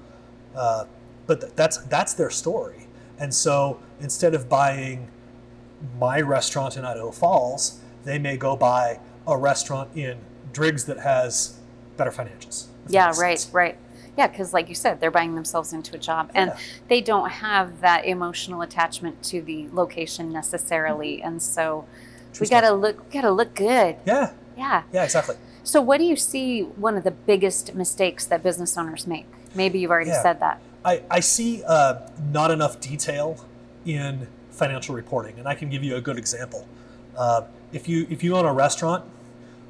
Uh, 0.55 0.87
but 1.27 1.41
th- 1.41 1.53
that's 1.55 1.79
that's 1.85 2.15
their 2.15 2.31
story. 2.31 2.87
And 3.19 3.33
so 3.33 3.81
instead 4.01 4.35
of 4.35 4.49
buying 4.49 5.09
my 5.99 6.21
restaurant 6.21 6.77
in 6.77 6.85
Idaho 6.85 7.11
Falls, 7.11 7.81
they 8.05 8.19
may 8.19 8.37
go 8.37 8.57
buy 8.57 9.01
a 9.27 9.37
restaurant 9.37 9.97
in 9.97 10.19
Driggs 10.55 10.87
that 10.87 11.01
has 11.01 11.59
better 11.97 12.11
financials. 12.11 12.67
Yeah, 12.89 13.13
right, 13.19 13.39
sense. 13.39 13.53
right. 13.53 13.77
Yeah, 14.17 14.29
because 14.29 14.53
like 14.53 14.69
you 14.69 14.75
said, 14.75 15.01
they're 15.01 15.11
buying 15.11 15.35
themselves 15.35 15.73
into 15.73 15.97
a 15.97 15.99
job, 15.99 16.31
and 16.35 16.51
yeah. 16.51 16.59
they 16.89 17.01
don't 17.01 17.31
have 17.31 17.81
that 17.81 18.07
emotional 18.07 18.63
attachment 18.63 19.23
to 19.25 19.43
the 19.43 19.69
location 19.73 20.33
necessarily, 20.33 21.21
and 21.21 21.43
so 21.43 21.85
True 22.33 22.45
we 22.45 22.49
got 22.49 22.61
to 22.63 22.73
look, 22.73 23.11
got 23.11 23.23
to 23.23 23.31
look 23.31 23.55
good. 23.55 23.97
Yeah. 24.07 24.33
Yeah. 24.57 24.85
Yeah, 24.93 25.05
exactly. 25.05 25.37
So, 25.65 25.81
what 25.81 25.99
do 25.99 26.05
you 26.05 26.15
see 26.15 26.63
one 26.63 26.97
of 26.97 27.05
the 27.05 27.11
biggest 27.11 27.75
mistakes 27.75 28.27
that 28.27 28.43
business 28.43 28.79
owners 28.79 29.07
make? 29.07 29.27
Maybe 29.55 29.81
you've 29.81 29.91
already 29.91 30.11
yeah. 30.11 30.23
said 30.23 30.41
that. 30.41 30.61
I, 30.85 31.03
I 31.11 31.21
see 31.21 31.63
uh, 31.67 32.09
not 32.31 32.51
enough 32.51 32.81
detail 32.81 33.45
in 33.85 34.29
financial 34.51 34.95
reporting, 34.95 35.39
and 35.39 35.49
I 35.49 35.55
can 35.55 35.71
give 35.71 35.83
you 35.83 35.97
a 35.97 36.01
good 36.01 36.19
example. 36.19 36.69
Uh, 37.17 37.43
if 37.73 37.89
you 37.89 38.07
if 38.11 38.23
you 38.23 38.37
own 38.37 38.45
a 38.45 38.53
restaurant, 38.53 39.05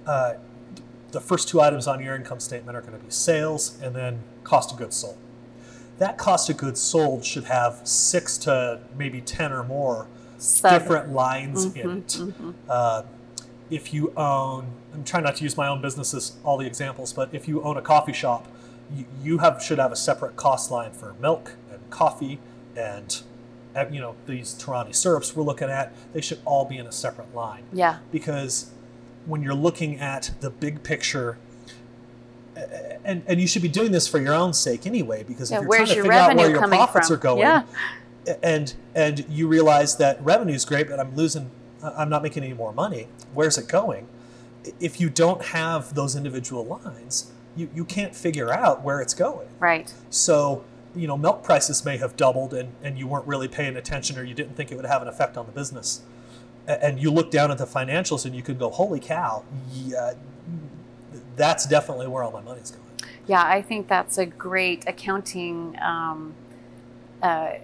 uh, 0.06 0.34
the 1.14 1.20
first 1.20 1.48
two 1.48 1.60
items 1.60 1.86
on 1.86 2.02
your 2.02 2.14
income 2.14 2.40
statement 2.40 2.76
are 2.76 2.82
going 2.82 2.98
to 2.98 3.02
be 3.02 3.10
sales 3.10 3.80
and 3.80 3.94
then 3.94 4.22
cost 4.42 4.72
of 4.72 4.78
goods 4.78 4.96
sold. 4.96 5.16
That 5.98 6.18
cost 6.18 6.50
of 6.50 6.56
goods 6.56 6.80
sold 6.80 7.24
should 7.24 7.44
have 7.44 7.80
six 7.84 8.36
to 8.38 8.80
maybe 8.98 9.20
ten 9.20 9.52
or 9.52 9.62
more 9.62 10.08
Seven. 10.36 10.78
different 10.78 11.12
lines 11.12 11.66
mm-hmm, 11.66 11.78
in 11.78 11.98
it. 11.98 12.06
Mm-hmm. 12.08 12.50
Uh, 12.68 13.02
if 13.70 13.94
you 13.94 14.12
own, 14.16 14.72
I'm 14.92 15.04
trying 15.04 15.22
not 15.22 15.36
to 15.36 15.44
use 15.44 15.56
my 15.56 15.68
own 15.68 15.80
business 15.80 16.12
as 16.12 16.36
all 16.44 16.58
the 16.58 16.66
examples, 16.66 17.12
but 17.12 17.30
if 17.32 17.48
you 17.48 17.62
own 17.62 17.76
a 17.76 17.82
coffee 17.82 18.12
shop, 18.12 18.48
you, 18.94 19.06
you 19.22 19.38
have 19.38 19.62
should 19.62 19.78
have 19.78 19.92
a 19.92 19.96
separate 19.96 20.36
cost 20.36 20.70
line 20.70 20.92
for 20.92 21.14
milk 21.14 21.52
and 21.70 21.78
coffee 21.90 22.40
and 22.76 23.22
uh, 23.76 23.86
you 23.90 24.00
know 24.00 24.16
these 24.26 24.54
Torani 24.54 24.94
syrups 24.94 25.34
we're 25.34 25.44
looking 25.44 25.70
at. 25.70 25.94
They 26.12 26.20
should 26.20 26.40
all 26.44 26.64
be 26.64 26.76
in 26.76 26.86
a 26.86 26.92
separate 26.92 27.34
line. 27.34 27.64
Yeah. 27.72 27.98
Because 28.10 28.70
when 29.26 29.42
you're 29.42 29.54
looking 29.54 29.98
at 29.98 30.30
the 30.40 30.50
big 30.50 30.82
picture 30.82 31.38
and 33.04 33.22
and 33.26 33.40
you 33.40 33.46
should 33.46 33.62
be 33.62 33.68
doing 33.68 33.92
this 33.92 34.08
for 34.08 34.18
your 34.18 34.34
own 34.34 34.52
sake 34.52 34.86
anyway 34.86 35.22
because 35.22 35.50
yeah, 35.50 35.58
if 35.58 35.62
you're 35.62 35.76
trying 35.76 35.86
to 35.86 35.94
figure 35.94 36.12
out 36.12 36.36
where 36.36 36.50
your 36.50 36.68
profits 36.68 37.08
from? 37.08 37.16
are 37.16 37.20
going 37.20 37.40
yeah. 37.40 37.64
and 38.42 38.74
and 38.94 39.26
you 39.28 39.48
realize 39.48 39.96
that 39.96 40.22
revenue 40.22 40.54
is 40.54 40.64
great 40.64 40.88
but 40.88 41.00
i'm 41.00 41.14
losing 41.14 41.50
i'm 41.82 42.08
not 42.08 42.22
making 42.22 42.42
any 42.42 42.54
more 42.54 42.72
money 42.72 43.08
where's 43.32 43.58
it 43.58 43.68
going 43.68 44.06
if 44.80 45.00
you 45.00 45.10
don't 45.10 45.42
have 45.46 45.94
those 45.94 46.16
individual 46.16 46.64
lines 46.64 47.30
you, 47.56 47.68
you 47.74 47.84
can't 47.84 48.16
figure 48.16 48.52
out 48.52 48.82
where 48.82 49.00
it's 49.00 49.14
going 49.14 49.48
right 49.58 49.92
so 50.10 50.64
you 50.94 51.06
know 51.06 51.16
milk 51.16 51.42
prices 51.42 51.84
may 51.84 51.96
have 51.96 52.16
doubled 52.16 52.54
and, 52.54 52.72
and 52.82 52.98
you 52.98 53.06
weren't 53.06 53.26
really 53.26 53.48
paying 53.48 53.76
attention 53.76 54.18
or 54.18 54.24
you 54.24 54.34
didn't 54.34 54.54
think 54.56 54.72
it 54.72 54.76
would 54.76 54.86
have 54.86 55.02
an 55.02 55.08
effect 55.08 55.36
on 55.36 55.46
the 55.46 55.52
business 55.52 56.02
and 56.66 57.00
you 57.00 57.10
look 57.10 57.30
down 57.30 57.50
at 57.50 57.58
the 57.58 57.66
financials 57.66 58.24
and 58.24 58.34
you 58.34 58.42
could 58.42 58.58
go 58.58 58.70
holy 58.70 59.00
cow 59.00 59.44
yeah 59.72 60.12
that's 61.36 61.66
definitely 61.66 62.06
where 62.06 62.22
all 62.22 62.32
my 62.32 62.40
money's 62.40 62.70
going 62.70 62.84
yeah, 63.26 63.42
I 63.42 63.62
think 63.62 63.88
that's 63.88 64.18
a 64.18 64.26
great 64.26 64.84
accounting 64.86 65.78
um, 65.80 66.34
uh, 67.22 67.54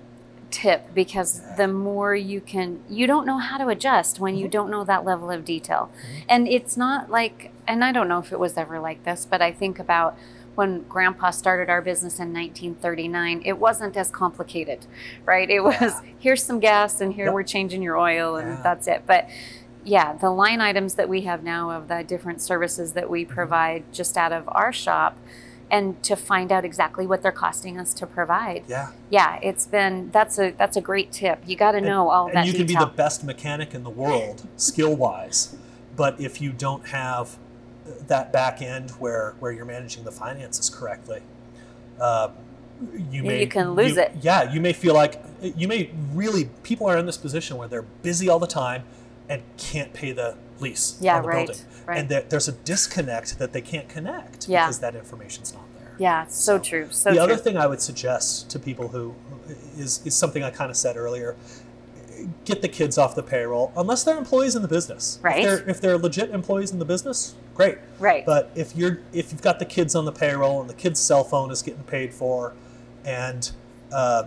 tip 0.50 0.94
because 0.94 1.42
the 1.56 1.68
more 1.68 2.14
you 2.14 2.40
can, 2.40 2.80
you 2.88 3.06
don't 3.06 3.26
know 3.26 3.38
how 3.38 3.58
to 3.58 3.68
adjust 3.68 4.18
when 4.18 4.36
you 4.36 4.44
mm-hmm. 4.44 4.50
don't 4.50 4.70
know 4.70 4.84
that 4.84 5.04
level 5.04 5.30
of 5.30 5.44
detail. 5.44 5.90
Mm-hmm. 5.92 6.18
And 6.28 6.48
it's 6.48 6.76
not 6.76 7.10
like, 7.10 7.52
and 7.66 7.84
I 7.84 7.92
don't 7.92 8.08
know 8.08 8.18
if 8.18 8.32
it 8.32 8.40
was 8.40 8.56
ever 8.56 8.80
like 8.80 9.04
this, 9.04 9.26
but 9.28 9.42
I 9.42 9.52
think 9.52 9.78
about 9.78 10.16
when 10.54 10.82
grandpa 10.82 11.30
started 11.30 11.70
our 11.70 11.80
business 11.80 12.18
in 12.18 12.32
1939 12.32 13.42
it 13.44 13.58
wasn't 13.58 13.96
as 13.96 14.10
complicated 14.10 14.86
right 15.24 15.50
it 15.50 15.60
was 15.60 15.80
yeah. 15.80 16.00
here's 16.18 16.42
some 16.42 16.60
gas 16.60 17.00
and 17.00 17.14
here 17.14 17.26
yep. 17.26 17.34
we're 17.34 17.42
changing 17.42 17.82
your 17.82 17.96
oil 17.96 18.36
and 18.36 18.48
yeah. 18.48 18.62
that's 18.62 18.86
it 18.86 19.02
but 19.06 19.28
yeah, 19.84 20.12
the 20.14 20.30
line 20.30 20.60
items 20.60 20.94
that 20.94 21.08
we 21.08 21.22
have 21.22 21.42
now 21.42 21.70
of 21.70 21.88
the 21.88 22.04
different 22.04 22.42
services 22.42 22.92
that 22.92 23.08
we 23.08 23.24
mm-hmm. 23.24 23.34
provide 23.34 23.92
just 23.92 24.16
out 24.16 24.32
of 24.32 24.48
our 24.48 24.72
shop 24.72 25.16
and 25.70 26.02
to 26.02 26.16
find 26.16 26.50
out 26.50 26.64
exactly 26.64 27.06
what 27.06 27.22
they're 27.22 27.30
costing 27.30 27.78
us 27.78 27.94
to 27.94 28.06
provide. 28.06 28.64
Yeah. 28.66 28.90
Yeah, 29.08 29.38
it's 29.42 29.66
been 29.66 30.10
that's 30.10 30.38
a 30.38 30.50
that's 30.50 30.76
a 30.76 30.80
great 30.80 31.12
tip. 31.12 31.42
You 31.46 31.56
got 31.56 31.72
to 31.72 31.80
know 31.80 32.08
and, 32.08 32.16
all 32.16 32.26
and 32.26 32.36
that. 32.36 32.46
you 32.46 32.52
can 32.52 32.66
detail. 32.66 32.86
be 32.86 32.90
the 32.90 32.96
best 32.96 33.24
mechanic 33.24 33.74
in 33.74 33.84
the 33.84 33.90
world, 33.90 34.46
skill 34.56 34.96
wise, 34.96 35.56
but 35.96 36.20
if 36.20 36.40
you 36.40 36.52
don't 36.52 36.88
have 36.88 37.38
that 38.06 38.32
back 38.32 38.62
end 38.62 38.90
where 38.92 39.34
where 39.40 39.52
you're 39.52 39.64
managing 39.64 40.04
the 40.04 40.12
finances 40.12 40.70
correctly, 40.70 41.22
uh, 42.00 42.30
you 43.10 43.22
may 43.22 43.40
you 43.40 43.48
can 43.48 43.72
lose 43.72 43.92
you, 43.92 44.02
it. 44.02 44.12
Yeah, 44.20 44.52
you 44.52 44.60
may 44.60 44.72
feel 44.72 44.94
like 44.94 45.22
you 45.42 45.68
may 45.68 45.90
really 46.12 46.50
people 46.62 46.86
are 46.86 46.98
in 46.98 47.06
this 47.06 47.18
position 47.18 47.56
where 47.56 47.68
they're 47.68 47.82
busy 47.82 48.28
all 48.28 48.38
the 48.38 48.46
time 48.46 48.84
and 49.28 49.42
can't 49.56 49.92
pay 49.92 50.12
the 50.12 50.36
lease 50.58 50.98
yeah, 51.00 51.16
on 51.16 51.22
the 51.22 51.28
right, 51.28 51.46
building. 51.46 51.62
Right. 51.86 51.98
And 51.98 52.08
there, 52.08 52.22
there's 52.22 52.48
a 52.48 52.52
disconnect 52.52 53.38
that 53.38 53.52
they 53.52 53.60
can't 53.60 53.88
connect 53.88 54.48
yeah. 54.48 54.66
because 54.66 54.80
that 54.80 54.94
information's 54.94 55.54
not 55.54 55.62
there. 55.78 55.94
Yeah, 55.98 56.26
so, 56.26 56.56
so 56.56 56.62
true. 56.62 56.88
So 56.90 57.10
the 57.10 57.16
true. 57.16 57.24
other 57.24 57.36
thing 57.36 57.56
I 57.56 57.66
would 57.66 57.80
suggest 57.80 58.50
to 58.50 58.58
people 58.58 58.88
who 58.88 59.14
is 59.76 60.04
is 60.04 60.14
something 60.14 60.42
I 60.42 60.50
kind 60.50 60.70
of 60.70 60.76
said 60.76 60.96
earlier. 60.96 61.36
Get 62.44 62.62
the 62.62 62.68
kids 62.68 62.98
off 62.98 63.14
the 63.14 63.22
payroll 63.22 63.72
unless 63.76 64.04
they're 64.04 64.18
employees 64.18 64.56
in 64.56 64.62
the 64.62 64.68
business. 64.68 65.18
Right. 65.22 65.38
If 65.38 65.44
they're, 65.44 65.70
if 65.70 65.80
they're 65.80 65.98
legit 65.98 66.30
employees 66.30 66.72
in 66.72 66.78
the 66.78 66.84
business, 66.84 67.34
great. 67.54 67.78
Right. 67.98 68.24
But 68.24 68.50
if 68.54 68.76
you're 68.76 69.00
if 69.12 69.32
you've 69.32 69.42
got 69.42 69.58
the 69.58 69.64
kids 69.64 69.94
on 69.94 70.04
the 70.04 70.12
payroll 70.12 70.60
and 70.60 70.68
the 70.68 70.74
kid's 70.74 71.00
cell 71.00 71.24
phone 71.24 71.50
is 71.50 71.62
getting 71.62 71.82
paid 71.84 72.12
for, 72.14 72.54
and 73.04 73.50
uh, 73.92 74.24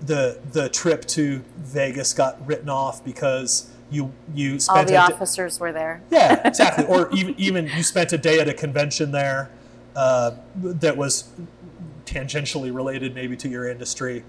the 0.00 0.40
the 0.52 0.68
trip 0.68 1.04
to 1.06 1.42
Vegas 1.56 2.12
got 2.12 2.44
written 2.46 2.68
off 2.68 3.04
because 3.04 3.70
you 3.90 4.12
you 4.34 4.58
spent 4.58 4.78
all 4.78 4.84
the 4.84 4.96
officers 4.96 5.60
were 5.60 5.72
there. 5.72 6.02
Yeah, 6.10 6.40
exactly. 6.46 6.84
or 6.86 7.10
even 7.12 7.34
even 7.38 7.70
you 7.76 7.82
spent 7.82 8.12
a 8.12 8.18
day 8.18 8.40
at 8.40 8.48
a 8.48 8.54
convention 8.54 9.12
there 9.12 9.50
uh, 9.94 10.32
that 10.56 10.96
was 10.96 11.30
tangentially 12.04 12.74
related 12.74 13.14
maybe 13.14 13.36
to 13.36 13.48
your 13.48 13.68
industry. 13.68 14.24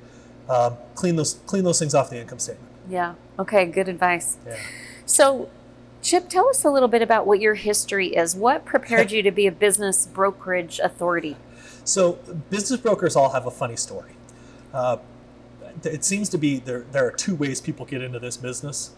Um, 0.50 0.78
clean 0.96 1.16
those 1.16 1.40
clean 1.46 1.64
those 1.64 1.80
things 1.80 1.96
off 1.96 2.10
the 2.10 2.20
income 2.20 2.40
statement. 2.40 2.70
Yeah. 2.90 3.16
Okay. 3.40 3.66
Good 3.66 3.90
advice. 3.90 4.38
Yeah. 4.46 4.58
So. 5.06 5.50
Chip, 6.02 6.28
tell 6.28 6.50
us 6.50 6.66
a 6.66 6.70
little 6.70 6.90
bit 6.90 7.02
about 7.02 7.26
what 7.26 7.40
your 7.40 7.54
history 7.54 8.08
is. 8.08 8.36
What 8.36 8.66
prepared 8.66 9.10
you 9.14 9.22
to 9.24 9.32
be 9.32 9.48
a 9.48 9.54
business 9.54 10.06
brokerage 10.06 10.78
authority? 10.84 11.38
So, 11.86 12.20
business 12.50 12.82
brokers 12.82 13.16
all 13.16 13.30
have 13.30 13.46
a 13.46 13.52
funny 13.52 13.78
story. 13.78 14.12
Uh, 14.74 14.98
it 15.86 16.04
seems 16.04 16.28
to 16.28 16.38
be 16.38 16.60
there, 16.60 16.82
there 16.92 17.08
are 17.08 17.12
two 17.12 17.36
ways 17.36 17.62
people 17.62 17.86
get 17.86 18.02
into 18.02 18.20
this 18.20 18.36
business 18.36 18.92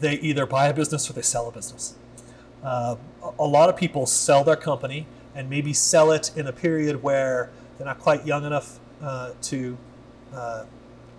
they 0.00 0.14
either 0.14 0.46
buy 0.46 0.68
a 0.68 0.74
business 0.74 1.08
or 1.08 1.12
they 1.12 1.22
sell 1.22 1.48
a 1.48 1.52
business. 1.52 1.94
Uh, 2.62 2.96
a 3.38 3.46
lot 3.46 3.68
of 3.68 3.76
people 3.76 4.06
sell 4.06 4.44
their 4.44 4.56
company 4.56 5.06
and 5.34 5.48
maybe 5.48 5.72
sell 5.72 6.10
it 6.10 6.30
in 6.36 6.46
a 6.46 6.52
period 6.52 7.02
where 7.02 7.50
they're 7.76 7.86
not 7.86 7.98
quite 7.98 8.26
young 8.26 8.44
enough 8.44 8.80
uh, 9.02 9.32
to, 9.42 9.78
uh, 10.34 10.64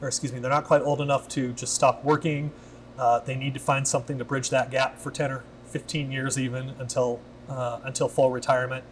or 0.01 0.07
excuse 0.07 0.33
me, 0.33 0.39
they're 0.39 0.49
not 0.51 0.63
quite 0.65 0.81
old 0.81 1.01
enough 1.01 1.27
to 1.29 1.53
just 1.53 1.73
stop 1.73 2.03
working. 2.03 2.51
Uh, 2.97 3.19
they 3.19 3.35
need 3.35 3.53
to 3.53 3.59
find 3.59 3.87
something 3.87 4.17
to 4.17 4.25
bridge 4.25 4.49
that 4.49 4.69
gap 4.71 4.97
for 4.99 5.11
10 5.11 5.31
or 5.31 5.43
15 5.67 6.11
years 6.11 6.37
even 6.37 6.73
until 6.79 7.19
uh, 7.49 7.79
until 7.83 8.07
full 8.07 8.31
retirement. 8.31 8.83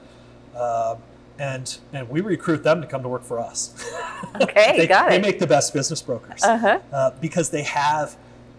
Uh, 0.55 0.95
and 1.37 1.77
and 1.93 2.09
we 2.09 2.19
recruit 2.21 2.63
them 2.63 2.81
to 2.81 2.87
come 2.87 3.01
to 3.03 3.09
work 3.09 3.23
for 3.23 3.39
us. 3.39 3.73
Okay, 4.41 4.75
they, 4.75 4.85
got 4.87 5.07
it. 5.07 5.11
they 5.11 5.21
make 5.21 5.39
the 5.39 5.47
best 5.47 5.73
business 5.73 6.01
brokers 6.01 6.43
Uh-huh. 6.43 6.79
uh, 6.91 7.11
because 7.21 7.51
they 7.51 7.63
have 7.63 8.17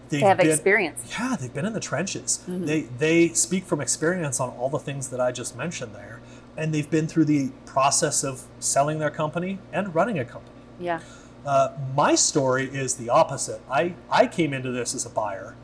They 0.08 0.20
have 0.20 0.38
been, 0.38 0.48
experience. 0.50 1.02
Yeah, 1.18 1.36
they've 1.38 1.52
been 1.52 1.66
in 1.66 1.74
the 1.74 1.80
trenches. 1.80 2.40
Mm-hmm. 2.48 2.64
They 2.64 2.80
they 2.98 3.28
speak 3.28 3.64
from 3.64 3.80
experience 3.82 4.40
on 4.40 4.48
all 4.50 4.70
the 4.70 4.78
things 4.78 5.10
that 5.10 5.20
I 5.20 5.32
just 5.32 5.54
mentioned 5.54 5.94
there, 5.94 6.20
and 6.56 6.72
they've 6.72 6.88
been 6.88 7.06
through 7.06 7.26
the 7.26 7.50
process 7.66 8.24
of 8.24 8.44
selling 8.58 9.00
their 9.00 9.10
company 9.10 9.58
and 9.70 9.94
running 9.94 10.18
a 10.18 10.24
company. 10.24 10.56
Yeah. 10.80 11.00
Uh, 11.44 11.70
my 11.94 12.14
story 12.14 12.64
is 12.66 12.96
the 12.96 13.08
opposite. 13.08 13.60
I, 13.70 13.94
I 14.10 14.26
came 14.26 14.52
into 14.52 14.70
this 14.70 14.94
as 14.94 15.06
a 15.06 15.10
buyer, 15.10 15.56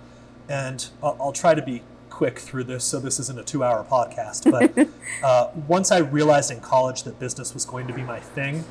and 0.49 0.87
I'll, 1.03 1.17
I'll 1.21 1.33
try 1.33 1.55
to 1.55 1.63
be 1.63 1.83
quick 2.09 2.39
through 2.39 2.65
this 2.65 2.83
so 2.83 2.99
this 2.99 3.21
isn't 3.21 3.39
a 3.39 3.45
two 3.45 3.63
hour 3.63 3.85
podcast. 3.85 4.51
But 4.51 4.89
uh, 5.23 5.51
once 5.69 5.93
I 5.93 5.99
realized 5.99 6.51
in 6.51 6.61
college 6.61 7.03
that 7.03 7.19
business 7.19 7.53
was 7.53 7.67
going 7.67 7.87
to 7.89 7.93
be 7.93 8.03
my 8.03 8.21
thing, 8.21 8.65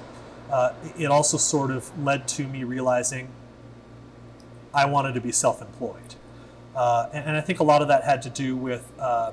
uh, 0.52 0.74
it 0.98 1.08
also 1.08 1.38
sort 1.38 1.72
of 1.72 1.98
led 2.04 2.28
to 2.30 2.48
me 2.48 2.64
realizing 2.64 3.28
I 4.74 4.86
wanted 4.86 5.14
to 5.14 5.22
be 5.22 5.32
self 5.32 5.62
employed. 5.62 6.16
Uh, 6.76 7.10
and, 7.14 7.26
and 7.26 7.38
I 7.38 7.42
think 7.42 7.60
a 7.60 7.64
lot 7.64 7.82
of 7.82 7.88
that 7.88 8.04
had 8.04 8.22
to 8.24 8.30
do 8.30 8.58
with 8.58 8.92
uh, 9.00 9.32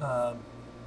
um, 0.00 0.38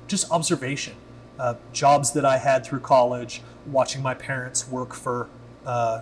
just 0.07 0.31
observation. 0.31 0.95
Uh, 1.37 1.55
jobs 1.71 2.13
that 2.13 2.25
I 2.25 2.37
had 2.37 2.65
through 2.65 2.79
college, 2.81 3.41
watching 3.65 4.01
my 4.01 4.13
parents 4.13 4.67
work 4.67 4.93
for 4.93 5.27
uh, 5.65 6.01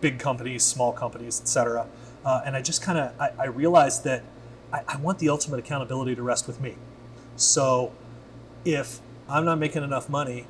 big 0.00 0.18
companies, 0.18 0.62
small 0.64 0.92
companies, 0.92 1.40
etc. 1.40 1.86
Uh, 2.24 2.42
and 2.44 2.54
I 2.56 2.62
just 2.62 2.82
kind 2.82 2.98
of 2.98 3.20
I, 3.20 3.30
I 3.38 3.46
realized 3.46 4.04
that 4.04 4.22
I, 4.72 4.82
I 4.88 4.96
want 4.96 5.18
the 5.18 5.28
ultimate 5.28 5.58
accountability 5.58 6.14
to 6.14 6.22
rest 6.22 6.46
with 6.46 6.60
me. 6.60 6.76
So 7.36 7.92
if 8.64 9.00
I'm 9.28 9.44
not 9.44 9.58
making 9.58 9.82
enough 9.82 10.08
money, 10.08 10.46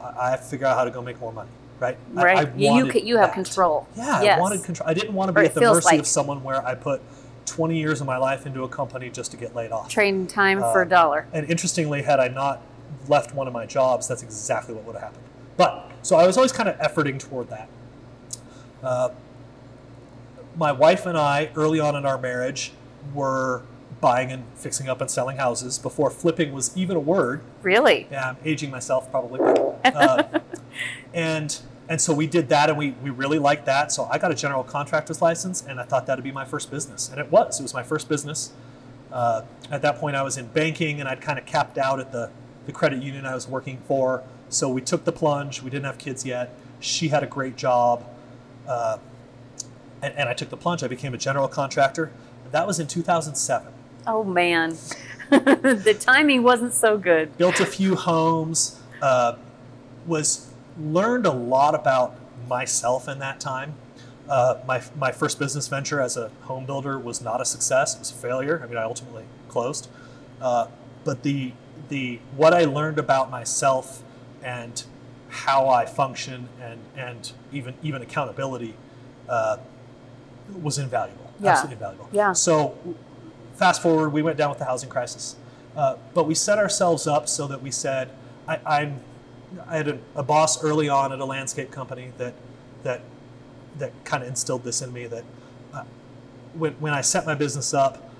I, 0.00 0.14
I 0.26 0.30
have 0.30 0.40
to 0.40 0.46
figure 0.46 0.66
out 0.66 0.76
how 0.76 0.84
to 0.84 0.90
go 0.90 1.02
make 1.02 1.20
more 1.20 1.32
money. 1.32 1.50
Right. 1.80 1.96
Right. 2.12 2.38
I 2.48 2.52
you 2.56 2.90
you, 2.96 3.16
have 3.18 3.28
that. 3.28 3.34
control. 3.34 3.86
Yeah, 3.96 4.22
Yes. 4.22 4.38
I 4.38 4.40
wanted 4.40 4.64
control. 4.64 4.88
I 4.88 4.94
didn't 4.94 5.14
want 5.14 5.28
to 5.28 5.32
be 5.32 5.46
at 5.46 5.54
the 5.54 5.60
mercy 5.60 5.86
like- 5.86 6.00
of 6.00 6.06
someone 6.06 6.42
where 6.42 6.64
I 6.66 6.74
put 6.74 7.00
20 7.46 7.78
years 7.78 8.00
of 8.00 8.06
my 8.06 8.16
life 8.18 8.46
into 8.46 8.62
a 8.64 8.68
company 8.68 9.10
just 9.10 9.30
to 9.30 9.36
get 9.36 9.54
laid 9.54 9.70
off. 9.72 9.88
Trading 9.88 10.26
time 10.26 10.62
Uh, 10.62 10.72
for 10.72 10.82
a 10.82 10.88
dollar. 10.88 11.26
And 11.32 11.48
interestingly, 11.48 12.02
had 12.02 12.20
I 12.20 12.28
not 12.28 12.60
left 13.06 13.34
one 13.34 13.46
of 13.46 13.52
my 13.54 13.64
jobs, 13.64 14.06
that's 14.08 14.22
exactly 14.22 14.74
what 14.74 14.84
would 14.84 14.94
have 14.96 15.04
happened. 15.04 15.24
But 15.58 15.90
so 16.00 16.16
I 16.16 16.26
was 16.26 16.38
always 16.38 16.52
kind 16.52 16.70
of 16.70 16.78
efforting 16.78 17.18
toward 17.18 17.50
that. 17.50 17.68
Uh, 18.82 19.10
my 20.56 20.72
wife 20.72 21.04
and 21.04 21.18
I, 21.18 21.50
early 21.54 21.78
on 21.80 21.94
in 21.94 22.06
our 22.06 22.16
marriage, 22.16 22.72
were 23.12 23.62
buying 24.00 24.30
and 24.30 24.44
fixing 24.54 24.88
up 24.88 25.00
and 25.00 25.10
selling 25.10 25.36
houses 25.36 25.78
before 25.78 26.10
flipping 26.10 26.52
was 26.52 26.76
even 26.76 26.96
a 26.96 27.00
word. 27.00 27.42
Really? 27.62 28.06
Yeah, 28.10 28.30
I'm 28.30 28.36
aging 28.44 28.70
myself 28.70 29.10
probably. 29.10 29.40
But, 29.40 29.80
uh, 29.84 30.40
and 31.14 31.58
and 31.88 32.00
so 32.00 32.12
we 32.12 32.26
did 32.26 32.48
that, 32.50 32.68
and 32.68 32.78
we 32.78 32.92
we 33.02 33.10
really 33.10 33.38
liked 33.38 33.66
that. 33.66 33.90
So 33.92 34.04
I 34.10 34.18
got 34.18 34.30
a 34.30 34.34
general 34.34 34.62
contractor's 34.62 35.20
license, 35.20 35.64
and 35.66 35.80
I 35.80 35.84
thought 35.84 36.06
that'd 36.06 36.24
be 36.24 36.32
my 36.32 36.44
first 36.44 36.70
business, 36.70 37.08
and 37.08 37.18
it 37.18 37.32
was. 37.32 37.58
It 37.58 37.62
was 37.62 37.74
my 37.74 37.82
first 37.82 38.08
business. 38.08 38.52
Uh, 39.10 39.42
at 39.70 39.82
that 39.82 39.96
point, 39.96 40.14
I 40.14 40.22
was 40.22 40.36
in 40.36 40.46
banking, 40.48 41.00
and 41.00 41.08
I'd 41.08 41.20
kind 41.20 41.38
of 41.38 41.46
capped 41.46 41.78
out 41.78 41.98
at 41.98 42.12
the 42.12 42.30
the 42.66 42.72
credit 42.72 43.02
union 43.02 43.26
I 43.26 43.34
was 43.34 43.48
working 43.48 43.78
for. 43.88 44.22
So 44.48 44.68
we 44.68 44.80
took 44.80 45.04
the 45.04 45.12
plunge. 45.12 45.62
We 45.62 45.70
didn't 45.70 45.86
have 45.86 45.98
kids 45.98 46.24
yet. 46.24 46.54
She 46.80 47.08
had 47.08 47.22
a 47.22 47.26
great 47.26 47.56
job, 47.56 48.04
uh, 48.66 48.98
and, 50.00 50.14
and 50.14 50.28
I 50.28 50.32
took 50.32 50.48
the 50.48 50.56
plunge. 50.56 50.82
I 50.82 50.88
became 50.88 51.12
a 51.12 51.18
general 51.18 51.48
contractor. 51.48 52.12
That 52.50 52.66
was 52.66 52.78
in 52.78 52.86
2007. 52.86 53.72
Oh 54.06 54.24
man. 54.24 54.76
the 55.30 55.96
timing 55.98 56.42
wasn't 56.42 56.72
so 56.72 56.96
good. 56.96 57.36
built 57.36 57.60
a 57.60 57.66
few 57.66 57.94
homes, 57.94 58.80
uh, 59.02 59.36
was 60.06 60.50
learned 60.80 61.26
a 61.26 61.32
lot 61.32 61.74
about 61.74 62.16
myself 62.48 63.08
in 63.08 63.18
that 63.18 63.38
time. 63.40 63.74
Uh, 64.28 64.58
my, 64.66 64.80
my 64.96 65.12
first 65.12 65.38
business 65.38 65.68
venture 65.68 66.00
as 66.00 66.16
a 66.16 66.30
home 66.42 66.64
builder 66.64 66.98
was 66.98 67.20
not 67.20 67.40
a 67.40 67.44
success; 67.44 67.94
it 67.94 67.98
was 67.98 68.10
a 68.10 68.14
failure. 68.14 68.60
I 68.62 68.66
mean, 68.66 68.78
I 68.78 68.84
ultimately 68.84 69.24
closed. 69.48 69.88
Uh, 70.40 70.68
but 71.04 71.22
the 71.22 71.52
the 71.88 72.20
what 72.36 72.54
I 72.54 72.64
learned 72.64 72.98
about 72.98 73.30
myself 73.30 74.02
and 74.42 74.84
how 75.28 75.68
I 75.68 75.84
function 75.86 76.48
and 76.60 76.80
and 76.96 77.32
even 77.52 77.74
even 77.82 78.02
accountability 78.02 78.74
uh, 79.28 79.58
was 80.62 80.78
invaluable. 80.78 81.30
Yeah. 81.40 81.50
Absolutely 81.50 81.74
invaluable. 81.74 82.08
Yeah. 82.12 82.32
So 82.32 82.76
fast 83.54 83.82
forward, 83.82 84.10
we 84.10 84.22
went 84.22 84.38
down 84.38 84.50
with 84.50 84.58
the 84.58 84.64
housing 84.64 84.88
crisis, 84.88 85.36
uh, 85.76 85.96
but 86.14 86.24
we 86.24 86.34
set 86.34 86.58
ourselves 86.58 87.06
up 87.06 87.28
so 87.28 87.46
that 87.48 87.62
we 87.62 87.70
said, 87.70 88.10
I, 88.46 88.58
I'm, 88.64 89.00
I 89.66 89.76
had 89.76 89.88
a, 89.88 89.98
a 90.14 90.22
boss 90.22 90.62
early 90.62 90.88
on 90.88 91.12
at 91.12 91.20
a 91.20 91.24
landscape 91.24 91.70
company 91.70 92.12
that 92.18 92.34
that 92.82 93.02
that 93.78 93.92
kind 94.04 94.22
of 94.22 94.28
instilled 94.28 94.64
this 94.64 94.82
in 94.82 94.92
me 94.92 95.06
that 95.06 95.24
uh, 95.74 95.84
when, 96.54 96.72
when 96.74 96.92
I 96.92 97.00
set 97.00 97.26
my 97.26 97.34
business 97.34 97.74
up, 97.74 98.10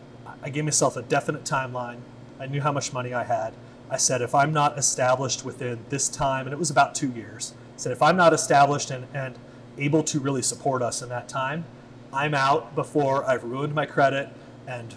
I 0.43 0.51
gave 0.51 0.65
myself 0.65 0.97
a 0.97 1.03
definite 1.03 1.45
timeline. 1.45 1.99
I 2.39 2.47
knew 2.47 2.61
how 2.61 2.71
much 2.71 2.93
money 2.93 3.13
I 3.13 3.25
had. 3.25 3.55
I 3.91 3.97
said, 3.97 4.23
if 4.23 4.35
I'm 4.35 4.53
not 4.53 4.79
established 4.79 5.45
within 5.45 5.81
this 5.89 6.09
time, 6.09 6.47
and 6.47 6.53
it 6.53 6.59
was 6.59 6.71
about 6.71 6.95
two 6.95 7.11
years, 7.11 7.55
I 7.77 7.79
said, 7.79 7.93
if 7.93 8.03
I'm 8.03 8.17
not 8.17 8.33
established 8.33 8.91
and, 8.91 9.07
and 9.15 9.37
able 9.79 10.03
to 10.05 10.21
really 10.21 10.43
support 10.43 10.83
us 10.83 11.03
in 11.03 11.09
that 11.09 11.29
time, 11.29 11.65
I'm 12.13 12.35
out 12.35 12.75
before 12.75 13.25
I've 13.25 13.45
ruined 13.45 13.75
my 13.75 13.87
credit 13.87 14.29
and 14.67 14.95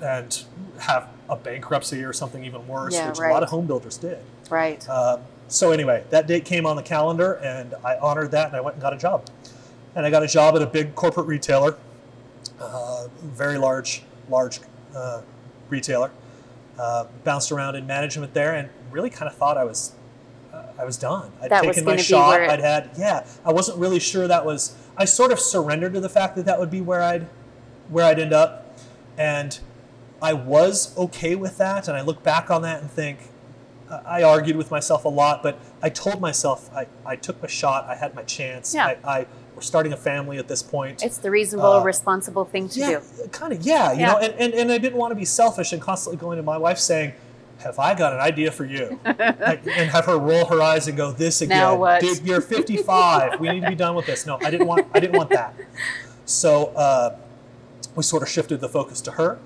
and 0.00 0.44
have 0.78 1.08
a 1.28 1.36
bankruptcy 1.36 2.04
or 2.04 2.12
something 2.12 2.44
even 2.44 2.66
worse, 2.68 2.94
Yeah, 2.94 3.08
which 3.08 3.18
a 3.18 3.28
lot 3.28 3.42
of 3.42 3.48
home 3.48 3.66
builders 3.66 3.96
did. 3.96 4.18
Right. 4.50 4.86
Um, 4.88 5.20
so 5.48 5.70
anyway, 5.70 6.04
that 6.10 6.26
date 6.26 6.44
came 6.44 6.66
on 6.66 6.76
the 6.76 6.82
calendar, 6.82 7.34
and 7.34 7.74
I 7.84 7.96
honored 7.96 8.30
that, 8.32 8.48
and 8.48 8.56
I 8.56 8.60
went 8.60 8.74
and 8.74 8.82
got 8.82 8.92
a 8.92 8.98
job. 8.98 9.26
And 9.94 10.04
I 10.04 10.10
got 10.10 10.22
a 10.22 10.26
job 10.26 10.54
at 10.56 10.62
a 10.62 10.66
big 10.66 10.94
corporate 10.94 11.26
retailer, 11.26 11.76
uh, 12.60 13.08
very 13.22 13.56
large, 13.56 14.02
large 14.28 14.60
uh, 14.94 15.22
retailer. 15.70 16.10
Uh, 16.78 17.06
bounced 17.24 17.50
around 17.52 17.74
in 17.74 17.86
management 17.86 18.34
there, 18.34 18.54
and 18.54 18.68
really 18.90 19.08
kind 19.08 19.30
of 19.30 19.34
thought 19.34 19.56
I 19.56 19.64
was, 19.64 19.92
uh, 20.52 20.62
I 20.78 20.84
was 20.84 20.98
done. 20.98 21.32
I'd 21.40 21.50
That 21.50 21.62
taken 21.62 21.86
my 21.86 21.96
shot. 21.96 22.38
I'd 22.38 22.60
had, 22.60 22.90
yeah. 22.98 23.24
I 23.46 23.50
wasn't 23.50 23.78
really 23.78 23.98
sure 23.98 24.28
that 24.28 24.44
was. 24.44 24.76
I 24.94 25.06
sort 25.06 25.32
of 25.32 25.40
surrendered 25.40 25.94
to 25.94 26.00
the 26.00 26.10
fact 26.10 26.36
that 26.36 26.44
that 26.44 26.58
would 26.58 26.70
be 26.70 26.82
where 26.82 27.02
I'd, 27.02 27.28
where 27.88 28.04
I'd 28.04 28.18
end 28.18 28.34
up, 28.34 28.78
and 29.16 29.58
I 30.20 30.34
was 30.34 30.94
okay 30.98 31.34
with 31.34 31.56
that. 31.56 31.88
And 31.88 31.96
I 31.96 32.02
look 32.02 32.22
back 32.22 32.50
on 32.50 32.60
that 32.62 32.82
and 32.82 32.90
think, 32.90 33.30
I 33.88 34.22
argued 34.22 34.56
with 34.56 34.70
myself 34.70 35.04
a 35.04 35.08
lot, 35.08 35.42
but 35.42 35.58
I 35.80 35.88
told 35.88 36.20
myself 36.20 36.70
I, 36.74 36.88
I 37.06 37.16
took 37.16 37.40
my 37.40 37.48
shot. 37.48 37.84
I 37.84 37.94
had 37.94 38.14
my 38.14 38.24
chance. 38.24 38.74
Yeah. 38.74 38.96
I, 39.02 39.20
I 39.20 39.26
we're 39.56 39.62
starting 39.62 39.92
a 39.94 39.96
family 39.96 40.36
at 40.36 40.48
this 40.48 40.62
point. 40.62 41.02
It's 41.02 41.16
the 41.16 41.30
reasonable, 41.30 41.72
uh, 41.72 41.82
responsible 41.82 42.44
thing 42.44 42.68
to 42.68 42.78
yeah, 42.78 43.00
do. 43.00 43.28
kind 43.32 43.52
of. 43.54 43.62
Yeah, 43.62 43.92
you 43.92 44.00
Yeah. 44.00 44.12
know, 44.12 44.18
and, 44.18 44.34
and, 44.34 44.52
and 44.54 44.70
I 44.70 44.76
didn't 44.78 44.98
want 44.98 45.12
to 45.12 45.14
be 45.16 45.24
selfish 45.24 45.72
and 45.72 45.80
constantly 45.80 46.18
going 46.20 46.36
to 46.36 46.42
my 46.42 46.58
wife 46.58 46.76
saying, 46.78 47.14
"Have 47.60 47.78
I 47.78 47.94
got 47.94 48.12
an 48.12 48.20
idea 48.20 48.52
for 48.52 48.66
you?" 48.66 49.00
Like, 49.06 49.66
and 49.66 49.90
have 49.90 50.04
her 50.04 50.18
roll 50.18 50.44
her 50.44 50.60
eyes 50.60 50.88
and 50.88 50.96
go, 50.96 51.10
"This 51.10 51.40
again, 51.40 51.56
Now 51.58 51.74
what?" 51.74 52.02
dude. 52.02 52.20
You're 52.20 52.42
55. 52.42 53.40
we 53.40 53.48
need 53.48 53.62
to 53.62 53.70
be 53.70 53.74
done 53.74 53.94
with 53.94 54.04
this." 54.04 54.26
No, 54.26 54.38
I 54.42 54.50
didn't 54.50 54.66
want. 54.66 54.86
I 54.94 55.00
didn't 55.00 55.16
want 55.16 55.30
that. 55.30 55.54
So 56.26 56.66
uh, 56.76 57.16
we 57.94 58.02
sort 58.02 58.22
of 58.22 58.28
shifted 58.28 58.60
the 58.60 58.68
focus 58.68 59.00
to 59.02 59.12
her. 59.12 59.38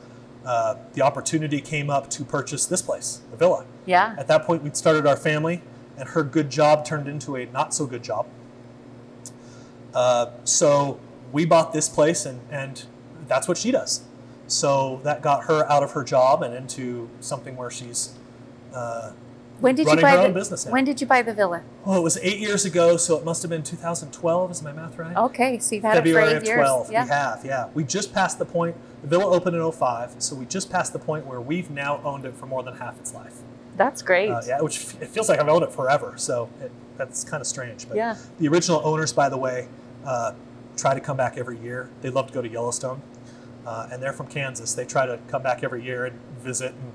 Uh, 0.45 0.75
the 0.95 1.03
opportunity 1.03 1.61
came 1.61 1.89
up 1.91 2.11
to 2.11 2.25
purchase 2.25 2.67
this 2.67 2.83
place, 2.83 3.21
the 3.31 3.37
villa. 3.37 3.65
Yeah. 3.87 4.17
At 4.19 4.27
that 4.29 4.45
point, 4.45 4.63
we'd 4.65 4.77
started 4.77 5.07
our 5.07 5.17
family, 5.17 5.63
and 5.99 6.09
her 6.09 6.23
good 6.25 6.51
job 6.51 6.85
turned 6.85 7.07
into 7.07 7.37
a 7.37 7.47
not 7.47 7.75
so 7.75 7.87
good 7.87 8.03
job. 8.03 8.27
Uh, 9.95 10.27
so 10.45 10.99
we 11.33 11.45
bought 11.45 11.73
this 11.73 11.89
place, 11.89 12.27
and, 12.27 12.41
and 12.51 12.85
that's 13.29 13.49
what 13.49 13.57
she 13.59 13.71
does. 13.71 14.03
So 14.47 15.01
that 15.05 15.23
got 15.23 15.45
her 15.45 15.71
out 15.71 15.83
of 15.83 15.93
her 15.93 16.03
job 16.05 16.43
and 16.43 16.55
into 16.55 17.09
something 17.21 17.57
where 17.57 17.71
she's. 17.71 18.15
Uh, 18.75 19.13
When 19.61 19.75
did 19.75 19.83
you 19.85 19.89
running 19.91 20.03
buy 20.03 20.11
her 20.13 20.17
the 20.19 20.23
own 20.25 20.33
business 20.33 20.67
now. 20.67 20.73
When 20.73 20.85
did 20.85 21.01
you 21.01 21.07
buy 21.07 21.23
the 21.23 21.35
villa? 21.35 21.63
oh, 21.87 21.97
it 21.97 22.03
was 22.03 22.19
eight 22.23 22.39
years 22.39 22.65
ago, 22.65 22.97
so 22.97 23.17
it 23.17 23.25
must 23.25 23.43
have 23.43 23.51
been 23.51 23.63
2012. 23.63 24.51
Is 24.51 24.63
my 24.63 24.73
math 24.73 24.97
right? 24.99 25.17
Okay, 25.17 25.59
so 25.59 25.75
you've 25.75 25.85
had 25.85 25.95
February 25.95 26.25
it 26.25 26.31
for 26.31 26.37
of 26.37 26.43
eight 26.43 26.47
years. 26.47 26.59
12. 26.59 26.93
Yeah. 26.93 27.05
We 27.05 27.11
have, 27.11 27.45
yeah. 27.45 27.69
We 27.75 27.85
just 27.85 28.13
passed 28.13 28.39
the 28.39 28.45
point. 28.45 28.77
The 29.03 29.09
villa 29.09 29.27
opened 29.31 29.57
in 29.57 29.73
05, 29.73 30.17
so 30.19 30.35
we 30.37 30.45
just 30.47 30.71
passed 30.71 30.93
the 30.93 30.99
point 30.99 31.27
where 31.27 31.41
we've 31.41 31.71
now 31.71 32.01
owned 32.05 32.25
it 32.25 32.35
for 32.37 32.47
more 32.47 32.63
than 32.63 32.77
half 32.77 32.99
its 32.99 33.15
life. 33.15 33.37
That's 33.77 34.03
great. 34.03 34.31
Uh, 34.31 34.43
yeah, 34.47 34.61
which 34.61 34.79
it 35.01 35.09
feels 35.09 35.29
like 35.29 35.39
I've 35.41 35.49
owned 35.49 35.65
it 35.65 35.73
forever. 35.73 36.15
So 36.17 36.51
it, 36.61 36.71
that's 36.99 37.25
kind 37.25 37.41
of 37.41 37.47
strange. 37.47 37.89
But 37.89 37.97
Yeah. 37.97 38.17
the 38.39 38.49
original 38.49 38.83
owners, 38.85 39.13
by 39.13 39.29
the 39.31 39.39
way, 39.39 39.69
uh, 40.05 40.33
try 40.77 40.95
to 40.95 41.01
come 41.01 41.17
back 41.17 41.37
every 41.37 41.59
year. 41.59 41.91
They 42.03 42.11
love 42.11 42.27
to 42.29 42.33
go 42.33 42.43
to 42.43 42.49
Yellowstone, 42.49 43.03
uh, 43.67 43.89
and 43.93 44.03
they're 44.03 44.13
from 44.13 44.27
Kansas. 44.27 44.75
They 44.75 44.85
try 44.85 45.07
to 45.07 45.19
come 45.29 45.43
back 45.43 45.63
every 45.65 45.83
year 45.85 46.07
and 46.07 46.19
visit, 46.41 46.73
and 46.73 46.93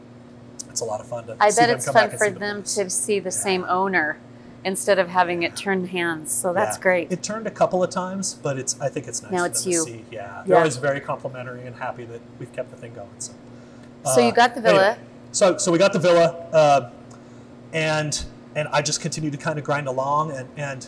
it's 0.70 0.82
a 0.82 0.86
lot 0.86 1.00
of 1.00 1.08
fun 1.08 1.26
to. 1.28 1.38
I 1.40 1.52
bet 1.52 1.70
it's 1.70 1.90
fun 1.92 2.10
for 2.18 2.30
them 2.30 2.64
to 2.64 2.90
see 2.90 3.20
the 3.20 3.32
same 3.32 3.66
owner 3.68 4.18
instead 4.64 4.98
of 4.98 5.10
having 5.10 5.44
it 5.44 5.56
turn 5.56 5.86
hands. 5.88 6.32
So 6.32 6.52
that's 6.52 6.78
Yeah. 6.78 6.82
great. 6.84 7.12
It 7.12 7.22
turned 7.22 7.46
a 7.46 7.52
couple 7.52 7.84
of 7.84 7.92
times, 7.92 8.34
but 8.42 8.58
it's. 8.58 8.80
I 8.82 8.90
think 8.90 9.08
it's 9.08 9.22
nice. 9.22 9.32
Now 9.32 9.46
it's 9.46 9.66
you. 9.66 9.84
see. 9.86 10.06
Yeah, 10.12 10.42
they're 10.46 10.56
Yeah. 10.56 10.58
always 10.60 10.78
very 10.78 11.00
complimentary 11.00 11.66
and 11.68 11.76
happy 11.76 12.06
that 12.06 12.22
we've 12.40 12.52
kept 12.52 12.72
the 12.72 12.78
thing 12.78 12.94
going. 12.96 13.10
So. 13.20 13.34
so 14.16 14.20
you 14.22 14.30
Uh, 14.30 14.32
got 14.32 14.56
the 14.56 14.62
villa. 14.62 14.74
anyway, 14.92 14.98
so 15.32 15.58
so 15.58 15.72
we 15.72 15.78
got 15.78 15.94
the 15.94 16.00
villa, 16.00 16.36
uh, 16.52 16.90
and 17.74 18.26
and 18.56 18.68
I 18.72 18.82
just 18.82 19.02
continued 19.02 19.34
to 19.34 19.38
kind 19.38 19.60
of 19.60 19.66
grind 19.66 19.88
along, 19.88 20.32
and 20.32 20.48
and 20.58 20.88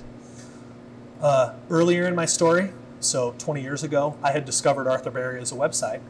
Uh, 1.21 1.53
earlier 1.69 2.08
in 2.08 2.15
my 2.15 2.25
story, 2.25 2.71
so 2.99 3.34
20 3.39 3.62
years 3.62 3.84
ago, 3.84 4.17
I 4.21 4.32
had 4.32 4.45
discovered 4.45 4.88
Arthur 4.88 5.12
Berry 5.12 5.41
as 5.41 5.51
a 5.51 5.56
website 5.56 6.01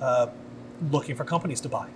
uh, 0.00 0.28
looking 0.90 1.16
for 1.16 1.24
companies 1.24 1.60
to 1.62 1.68
buy. 1.68 1.88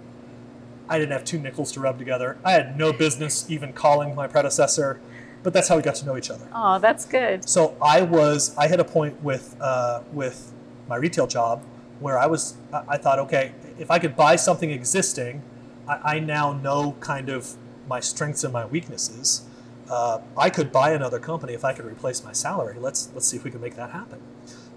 I 0.88 0.98
didn't 0.98 1.12
have 1.12 1.24
two 1.24 1.38
nickels 1.38 1.72
to 1.72 1.80
rub 1.80 1.98
together. 1.98 2.38
I 2.44 2.52
had 2.52 2.78
no 2.78 2.92
business 2.92 3.50
even 3.50 3.72
calling 3.72 4.14
my 4.14 4.26
predecessor, 4.26 5.00
but 5.42 5.52
that's 5.52 5.68
how 5.68 5.76
we 5.76 5.82
got 5.82 5.96
to 5.96 6.06
know 6.06 6.16
each 6.16 6.30
other. 6.30 6.46
Oh, 6.54 6.78
that's 6.78 7.04
good. 7.04 7.48
So 7.48 7.76
I 7.82 8.02
was, 8.02 8.56
I 8.56 8.68
hit 8.68 8.80
a 8.80 8.84
point 8.84 9.20
with 9.22 9.56
uh, 9.60 10.02
with 10.12 10.52
my 10.88 10.96
retail 10.96 11.26
job 11.26 11.62
where 11.98 12.18
I 12.18 12.26
was, 12.26 12.56
I 12.72 12.96
thought, 12.98 13.18
okay, 13.20 13.52
if 13.78 13.90
I 13.90 13.98
could 13.98 14.14
buy 14.14 14.36
something 14.36 14.70
existing, 14.70 15.42
I, 15.88 16.16
I 16.16 16.18
now 16.20 16.52
know 16.52 16.92
kind 17.00 17.28
of 17.28 17.56
my 17.88 18.00
strengths 18.00 18.44
and 18.44 18.52
my 18.52 18.66
weaknesses. 18.66 19.45
Uh, 19.88 20.20
I 20.36 20.50
could 20.50 20.72
buy 20.72 20.92
another 20.92 21.18
company 21.18 21.54
if 21.54 21.64
I 21.64 21.72
could 21.72 21.84
replace 21.84 22.24
my 22.24 22.32
salary. 22.32 22.76
Let's 22.78 23.10
let's 23.14 23.26
see 23.26 23.36
if 23.36 23.44
we 23.44 23.50
can 23.50 23.60
make 23.60 23.76
that 23.76 23.90
happen. 23.90 24.20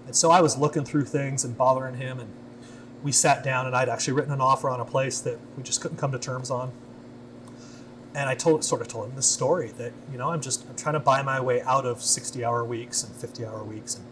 And 0.06 0.14
so 0.14 0.30
I 0.30 0.40
was 0.40 0.56
looking 0.56 0.84
through 0.84 1.04
things 1.04 1.44
and 1.44 1.56
bothering 1.56 1.96
him, 1.96 2.20
and 2.20 2.30
we 3.02 3.12
sat 3.12 3.42
down, 3.42 3.66
and 3.66 3.74
I'd 3.74 3.88
actually 3.88 4.14
written 4.14 4.32
an 4.32 4.40
offer 4.40 4.68
on 4.68 4.80
a 4.80 4.84
place 4.84 5.20
that 5.20 5.38
we 5.56 5.62
just 5.62 5.80
couldn't 5.80 5.96
come 5.98 6.12
to 6.12 6.18
terms 6.18 6.50
on. 6.50 6.72
And 8.14 8.28
I 8.28 8.34
told 8.34 8.64
sort 8.64 8.80
of 8.80 8.88
told 8.88 9.08
him 9.08 9.16
this 9.16 9.26
story 9.26 9.68
that 9.78 9.92
you 10.12 10.18
know 10.18 10.30
I'm 10.30 10.40
just 10.40 10.68
I'm 10.68 10.76
trying 10.76 10.94
to 10.94 11.00
buy 11.00 11.22
my 11.22 11.40
way 11.40 11.60
out 11.62 11.86
of 11.86 12.02
60 12.02 12.44
hour 12.44 12.64
weeks 12.64 13.02
and 13.02 13.14
50 13.14 13.44
hour 13.44 13.64
weeks 13.64 13.96
and 13.96 14.04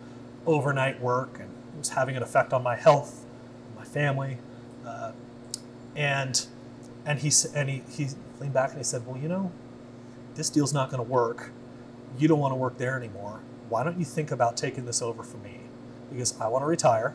overnight 0.47 1.01
work, 1.01 1.39
and 1.39 1.51
it 1.75 1.79
was 1.79 1.91
having 1.91 2.17
an 2.17 2.25
effect 2.25 2.53
on 2.53 2.65
my 2.65 2.75
health, 2.75 3.25
my 3.77 3.85
family, 3.85 4.39
uh, 4.85 5.13
and 5.95 6.47
and 7.07 7.21
he 7.21 7.31
and 7.55 7.69
he 7.69 7.83
he 7.89 8.09
leaned 8.41 8.55
back 8.55 8.71
and 8.71 8.79
he 8.79 8.85
said, 8.85 9.07
well, 9.07 9.17
you 9.17 9.29
know 9.29 9.53
this 10.39 10.49
deal's 10.49 10.73
not 10.73 10.89
going 10.89 11.05
to 11.05 11.11
work. 11.11 11.51
You 12.17 12.29
don't 12.29 12.39
want 12.39 12.53
to 12.53 12.57
work 12.57 12.79
there 12.79 12.97
anymore. 12.97 13.41
Why 13.69 13.85
don't 13.85 13.99
you 13.99 14.05
think 14.05 14.31
about 14.31 14.57
taking 14.57 14.87
this 14.87 15.03
over 15.03 15.23
for 15.23 15.37
me? 15.39 15.61
Because 16.11 16.41
I 16.41 16.49
want 16.49 16.63
to 16.63 16.67
retire 16.67 17.15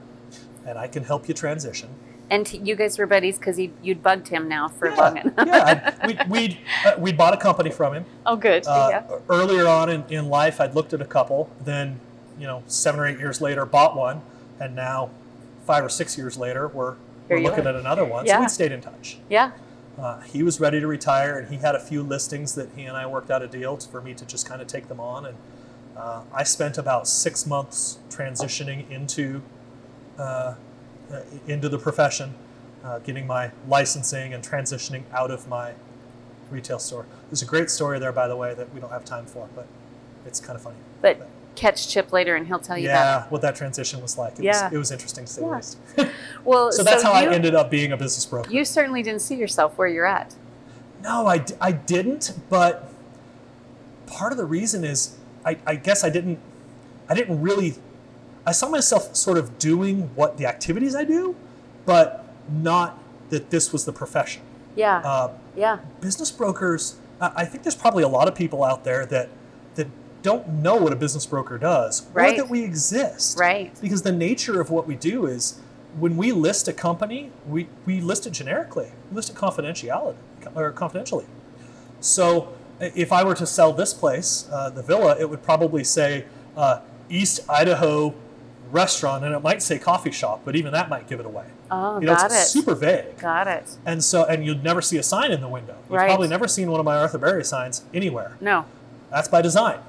and 0.67 0.77
I 0.77 0.88
can 0.88 1.05
help 1.05 1.27
you 1.27 1.33
transition. 1.33 1.89
And 2.29 2.51
you 2.51 2.75
guys 2.75 2.97
were 2.97 3.07
buddies 3.07 3.38
because 3.38 3.59
you'd 3.59 4.03
bugged 4.03 4.27
him 4.27 4.47
now 4.47 4.67
for 4.67 4.89
yeah, 4.89 4.95
long 4.95 5.17
enough. 5.17 5.33
yeah, 5.38 6.05
we'd, 6.07 6.29
we'd, 6.29 6.57
uh, 6.86 6.93
we'd 6.97 7.17
bought 7.17 7.33
a 7.33 7.38
company 7.38 7.69
from 7.69 7.93
him. 7.93 8.05
Oh, 8.25 8.36
good. 8.36 8.65
Uh, 8.67 8.88
yeah. 8.91 9.17
Earlier 9.29 9.67
on 9.67 9.89
in, 9.89 10.03
in 10.09 10.29
life, 10.29 10.59
I'd 10.59 10.75
looked 10.75 10.93
at 10.93 11.01
a 11.01 11.05
couple. 11.05 11.49
Then, 11.62 11.99
you 12.39 12.45
know, 12.47 12.63
seven 12.67 12.99
or 12.99 13.05
eight 13.05 13.19
years 13.19 13.41
later, 13.41 13.65
bought 13.65 13.95
one. 13.95 14.21
And 14.59 14.75
now, 14.75 15.12
five 15.65 15.83
or 15.83 15.89
six 15.89 16.17
years 16.17 16.38
later, 16.38 16.67
we're, 16.67 16.95
we're 17.29 17.39
looking 17.39 17.65
are. 17.65 17.69
at 17.69 17.75
another 17.75 18.05
one. 18.05 18.25
Yeah. 18.25 18.38
So 18.38 18.41
we 18.41 18.49
stayed 18.49 18.71
in 18.71 18.81
touch. 18.81 19.17
Yeah. 19.29 19.51
Uh, 19.97 20.21
he 20.21 20.41
was 20.41 20.60
ready 20.60 20.79
to 20.79 20.88
retire, 20.88 21.38
and 21.38 21.49
he 21.49 21.58
had 21.58 21.75
a 21.75 21.79
few 21.79 22.01
listings 22.01 22.56
that 22.56 22.69
he 22.75 22.84
and 22.84 22.97
I 22.97 23.06
worked 23.06 23.29
out 23.29 23.43
a 23.43 23.47
deal 23.47 23.77
for 23.77 24.01
me 24.01 24.13
to 24.15 24.25
just 24.25 24.47
kind 24.47 24.62
of 24.62 24.67
take 24.67 24.88
them 24.88 24.99
on. 24.99 25.25
And 25.25 25.38
uh, 25.95 26.23
I 26.34 26.43
spent 26.43 26.77
about 26.77 27.08
six 27.08 27.45
months 27.45 27.99
transitioning 28.10 28.89
into 28.89 29.41
uh, 30.17 30.56
uh 31.12 31.21
into 31.47 31.69
the 31.69 31.77
profession, 31.77 32.34
uh, 32.84 32.99
getting 32.99 33.27
my 33.27 33.51
licensing 33.67 34.34
and 34.34 34.43
transitioning 34.43 35.03
out 35.12 35.29
of 35.29 35.47
my 35.47 35.73
retail 36.49 36.79
store. 36.79 37.06
There's 37.29 37.41
a 37.41 37.45
great 37.45 37.69
story 37.69 37.99
there, 37.99 38.12
by 38.12 38.27
the 38.27 38.36
way, 38.36 38.53
that 38.53 38.73
we 38.73 38.79
don't 38.79 38.91
have 38.91 39.06
time 39.06 39.25
for, 39.25 39.47
but 39.56 39.67
it's 40.25 40.39
kind 40.39 40.56
of 40.56 40.62
funny. 40.62 40.77
But, 41.01 41.19
but 41.19 41.29
catch 41.55 41.89
Chip 41.89 42.11
later, 42.11 42.35
and 42.35 42.47
he'll 42.47 42.59
tell 42.59 42.77
you. 42.77 42.87
Yeah, 42.87 43.27
what 43.29 43.41
that 43.41 43.55
transition 43.55 44.01
was 44.01 44.17
like. 44.17 44.39
It 44.39 44.43
yeah, 44.43 44.65
was, 44.65 44.73
it 44.73 44.77
was 44.77 44.91
interesting 44.91 45.25
to 45.25 45.31
say 45.31 45.41
yeah. 45.41 45.55
least. 45.55 45.77
well, 46.43 46.71
so 46.71 46.83
that's 46.83 47.01
so 47.01 47.11
how 47.11 47.19
you, 47.19 47.29
I 47.29 47.33
ended 47.33 47.55
up 47.55 47.69
being 47.69 47.91
a 47.91 47.97
business 47.97 48.25
broker. 48.25 48.51
You 48.51 48.65
certainly 48.65 49.03
didn't 49.03 49.21
see 49.21 49.35
yourself 49.35 49.77
where 49.77 49.87
you're 49.87 50.05
at. 50.05 50.35
No, 51.01 51.27
I, 51.27 51.43
I 51.59 51.71
didn't. 51.71 52.33
But 52.49 52.89
part 54.07 54.31
of 54.31 54.37
the 54.37 54.45
reason 54.45 54.83
is 54.83 55.17
I, 55.45 55.57
I 55.65 55.75
guess 55.75 56.03
I 56.03 56.09
didn't 56.09 56.39
I 57.09 57.15
didn't 57.15 57.41
really 57.41 57.75
I 58.45 58.51
saw 58.51 58.69
myself 58.69 59.15
sort 59.15 59.37
of 59.37 59.57
doing 59.57 60.11
what 60.15 60.37
the 60.37 60.45
activities 60.45 60.95
I 60.95 61.03
do, 61.03 61.35
but 61.85 62.25
not 62.49 62.99
that 63.29 63.49
this 63.49 63.71
was 63.71 63.85
the 63.85 63.93
profession. 63.93 64.41
Yeah. 64.75 64.97
Uh, 64.97 65.31
yeah. 65.55 65.79
Business 66.01 66.31
brokers. 66.31 66.97
I 67.21 67.45
think 67.45 67.63
there's 67.63 67.75
probably 67.75 68.03
a 68.03 68.07
lot 68.07 68.27
of 68.27 68.35
people 68.35 68.65
out 68.65 68.83
there 68.83 69.05
that 69.05 69.29
don't 70.23 70.47
know 70.47 70.75
what 70.75 70.91
a 70.91 70.95
business 70.95 71.25
broker 71.25 71.59
does 71.59 72.07
right. 72.13 72.33
or 72.33 72.38
that 72.38 72.49
we 72.49 72.63
exist. 72.63 73.38
Right. 73.38 73.77
Because 73.79 74.01
the 74.01 74.12
nature 74.12 74.59
of 74.59 74.71
what 74.71 74.88
we 74.88 74.95
do 74.95 75.27
is 75.27 75.59
when 75.99 76.17
we 76.17 76.31
list 76.31 76.67
a 76.67 76.73
company, 76.73 77.29
we, 77.47 77.67
we 77.86 78.01
list 78.01 78.25
it 78.25 78.31
generically, 78.31 78.91
we 79.12 79.15
list 79.15 79.29
it 79.29 79.36
confidentiality 79.36 80.15
or 80.55 80.71
confidentially. 80.71 81.25
So 81.99 82.53
if 82.79 83.12
I 83.12 83.23
were 83.23 83.36
to 83.36 83.45
sell 83.45 83.73
this 83.73 83.93
place, 83.93 84.49
uh, 84.51 84.69
the 84.69 84.81
villa, 84.81 85.15
it 85.19 85.29
would 85.29 85.43
probably 85.43 85.83
say 85.83 86.25
uh, 86.57 86.79
East 87.09 87.41
Idaho 87.47 88.15
restaurant, 88.71 89.23
and 89.23 89.36
it 89.36 89.39
might 89.39 89.62
say 89.62 89.77
coffee 89.77 90.12
shop, 90.12 90.41
but 90.43 90.55
even 90.55 90.71
that 90.71 90.89
might 90.89 91.07
give 91.07 91.19
it 91.19 91.25
away. 91.25 91.45
Oh, 91.69 91.99
you 91.99 92.07
know, 92.07 92.15
got 92.15 92.25
it's 92.25 92.43
it. 92.43 92.47
super 92.47 92.75
vague. 92.75 93.17
Got 93.19 93.47
it. 93.47 93.77
And 93.86 94.03
so, 94.03 94.25
and 94.25 94.43
you'd 94.45 94.63
never 94.63 94.81
see 94.81 94.97
a 94.97 95.03
sign 95.03 95.31
in 95.31 95.41
the 95.41 95.47
window. 95.47 95.75
You've 95.83 95.91
right. 95.91 96.07
probably 96.07 96.27
never 96.27 96.47
seen 96.47 96.71
one 96.71 96.79
of 96.79 96.86
my 96.86 96.97
Arthur 96.97 97.19
Berry 97.19 97.45
signs 97.45 97.83
anywhere. 97.93 98.38
No. 98.41 98.65
That's 99.12 99.27
by 99.27 99.41
design. 99.41 99.79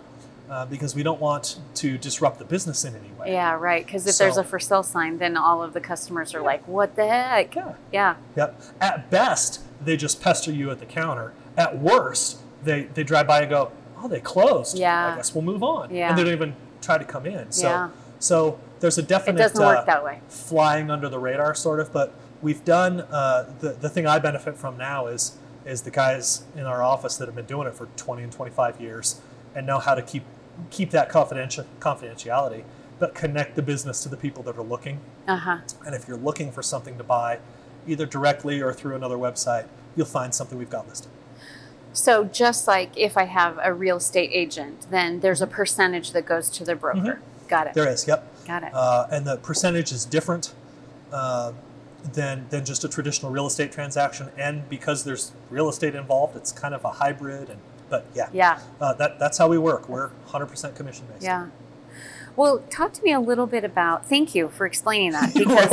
Uh, 0.54 0.64
because 0.64 0.94
we 0.94 1.02
don't 1.02 1.20
want 1.20 1.56
to 1.74 1.98
disrupt 1.98 2.38
the 2.38 2.44
business 2.44 2.84
in 2.84 2.94
any 2.94 3.10
way. 3.18 3.32
Yeah, 3.32 3.54
right. 3.54 3.84
Because 3.84 4.06
if 4.06 4.14
So- 4.14 4.22
there's 4.22 4.36
a 4.36 4.44
for 4.44 4.60
sale 4.60 4.84
sign, 4.84 5.18
then 5.18 5.36
all 5.36 5.64
of 5.64 5.72
the 5.72 5.80
customers 5.80 6.32
are 6.32 6.42
like, 6.42 6.62
"What 6.68 6.94
the 6.94 7.08
heck?" 7.08 7.56
Yeah. 7.56 7.72
Yeah. 7.90 8.14
Yep. 8.36 8.60
At 8.80 9.10
best, 9.10 9.62
they 9.84 9.96
just 9.96 10.22
pester 10.22 10.52
you 10.52 10.70
at 10.70 10.78
the 10.78 10.86
counter. 10.86 11.32
At 11.56 11.80
worst, 11.80 12.38
they, 12.62 12.84
they 12.84 13.02
drive 13.02 13.26
by 13.26 13.40
and 13.40 13.50
go, 13.50 13.72
"Oh, 14.00 14.06
they 14.06 14.20
closed. 14.20 14.78
Yeah. 14.78 15.14
I 15.14 15.16
guess 15.16 15.34
we'll 15.34 15.42
move 15.42 15.64
on." 15.64 15.92
Yeah. 15.92 16.10
And 16.10 16.16
they 16.16 16.22
don't 16.22 16.32
even 16.32 16.54
try 16.80 16.98
to 16.98 17.04
come 17.04 17.26
in. 17.26 17.50
So, 17.50 17.68
Yeah. 17.68 17.88
so 18.20 18.60
there's 18.78 18.96
a 18.96 19.00
It 19.00 19.08
definite 19.08 19.38
doesn't 19.38 19.60
work 19.66 19.78
uh, 19.78 19.84
that 19.86 20.04
way. 20.04 20.20
flying 20.28 20.88
under 20.88 21.08
the 21.08 21.18
radar 21.18 21.56
sort 21.56 21.80
of. 21.80 21.92
But 21.92 22.12
we've 22.42 22.64
done 22.64 23.00
uh, 23.10 23.46
the 23.58 23.70
the 23.70 23.88
thing 23.88 24.06
I 24.06 24.20
benefit 24.20 24.56
from 24.56 24.78
now 24.78 25.08
is 25.08 25.32
is 25.66 25.82
the 25.82 25.90
guys 25.90 26.44
in 26.54 26.64
our 26.64 26.80
office 26.80 27.16
that 27.16 27.26
have 27.26 27.34
been 27.34 27.46
doing 27.46 27.66
it 27.66 27.74
for 27.74 27.88
20 27.96 28.22
and 28.22 28.30
25 28.32 28.80
years 28.80 29.20
and 29.56 29.66
know 29.66 29.78
how 29.80 29.94
to 29.96 30.02
keep 30.02 30.22
keep 30.70 30.90
that 30.90 31.08
confidential 31.08 31.66
confidentiality, 31.80 32.64
but 32.98 33.14
connect 33.14 33.56
the 33.56 33.62
business 33.62 34.02
to 34.02 34.08
the 34.08 34.16
people 34.16 34.42
that 34.44 34.56
are 34.56 34.62
looking. 34.62 35.00
Uh 35.26 35.36
huh. 35.36 35.58
And 35.86 35.94
if 35.94 36.08
you're 36.08 36.16
looking 36.16 36.52
for 36.52 36.62
something 36.62 36.98
to 36.98 37.04
buy, 37.04 37.38
either 37.86 38.06
directly 38.06 38.60
or 38.60 38.72
through 38.72 38.96
another 38.96 39.16
website, 39.16 39.66
you'll 39.96 40.06
find 40.06 40.34
something 40.34 40.58
we've 40.58 40.70
got 40.70 40.88
listed. 40.88 41.10
So 41.92 42.24
just 42.24 42.66
like 42.66 42.90
if 42.96 43.16
I 43.16 43.24
have 43.24 43.58
a 43.62 43.72
real 43.72 43.98
estate 43.98 44.30
agent, 44.32 44.86
then 44.90 45.20
there's 45.20 45.40
a 45.40 45.46
percentage 45.46 46.10
that 46.10 46.26
goes 46.26 46.50
to 46.50 46.64
the 46.64 46.74
broker. 46.74 47.20
Got 47.48 47.68
it. 47.68 47.70
Mm-hmm. 47.70 47.80
There 47.80 47.88
is, 47.88 48.08
yep. 48.08 48.46
Got 48.46 48.64
it. 48.64 48.74
Uh, 48.74 49.06
and 49.12 49.24
the 49.24 49.36
percentage 49.36 49.92
is 49.92 50.04
different 50.04 50.54
uh, 51.12 51.52
than, 52.12 52.46
than 52.50 52.64
just 52.64 52.84
a 52.84 52.88
traditional 52.88 53.30
real 53.30 53.46
estate 53.46 53.70
transaction. 53.70 54.30
And 54.36 54.68
because 54.68 55.04
there's 55.04 55.32
real 55.50 55.68
estate 55.68 55.94
involved, 55.94 56.36
it's 56.36 56.50
kind 56.50 56.74
of 56.74 56.84
a 56.84 56.90
hybrid. 56.90 57.48
And 57.48 57.60
But 57.94 58.06
yeah, 58.12 58.28
yeah. 58.32 58.58
uh, 58.80 58.92
that, 58.94 59.20
that's 59.20 59.38
how 59.38 59.46
we 59.46 59.56
work. 59.56 59.88
We're 59.88 60.10
100% 60.28 60.74
commission 60.74 61.06
based. 61.12 61.22
Yeah. 61.22 61.46
Well, 62.34 62.58
talk 62.68 62.92
to 62.94 63.02
me 63.04 63.12
a 63.12 63.20
little 63.20 63.46
bit 63.46 63.62
about. 63.62 64.04
Thank 64.08 64.34
you 64.34 64.48
for 64.48 64.66
explaining 64.66 65.12
that 65.12 65.32
because 65.34 65.70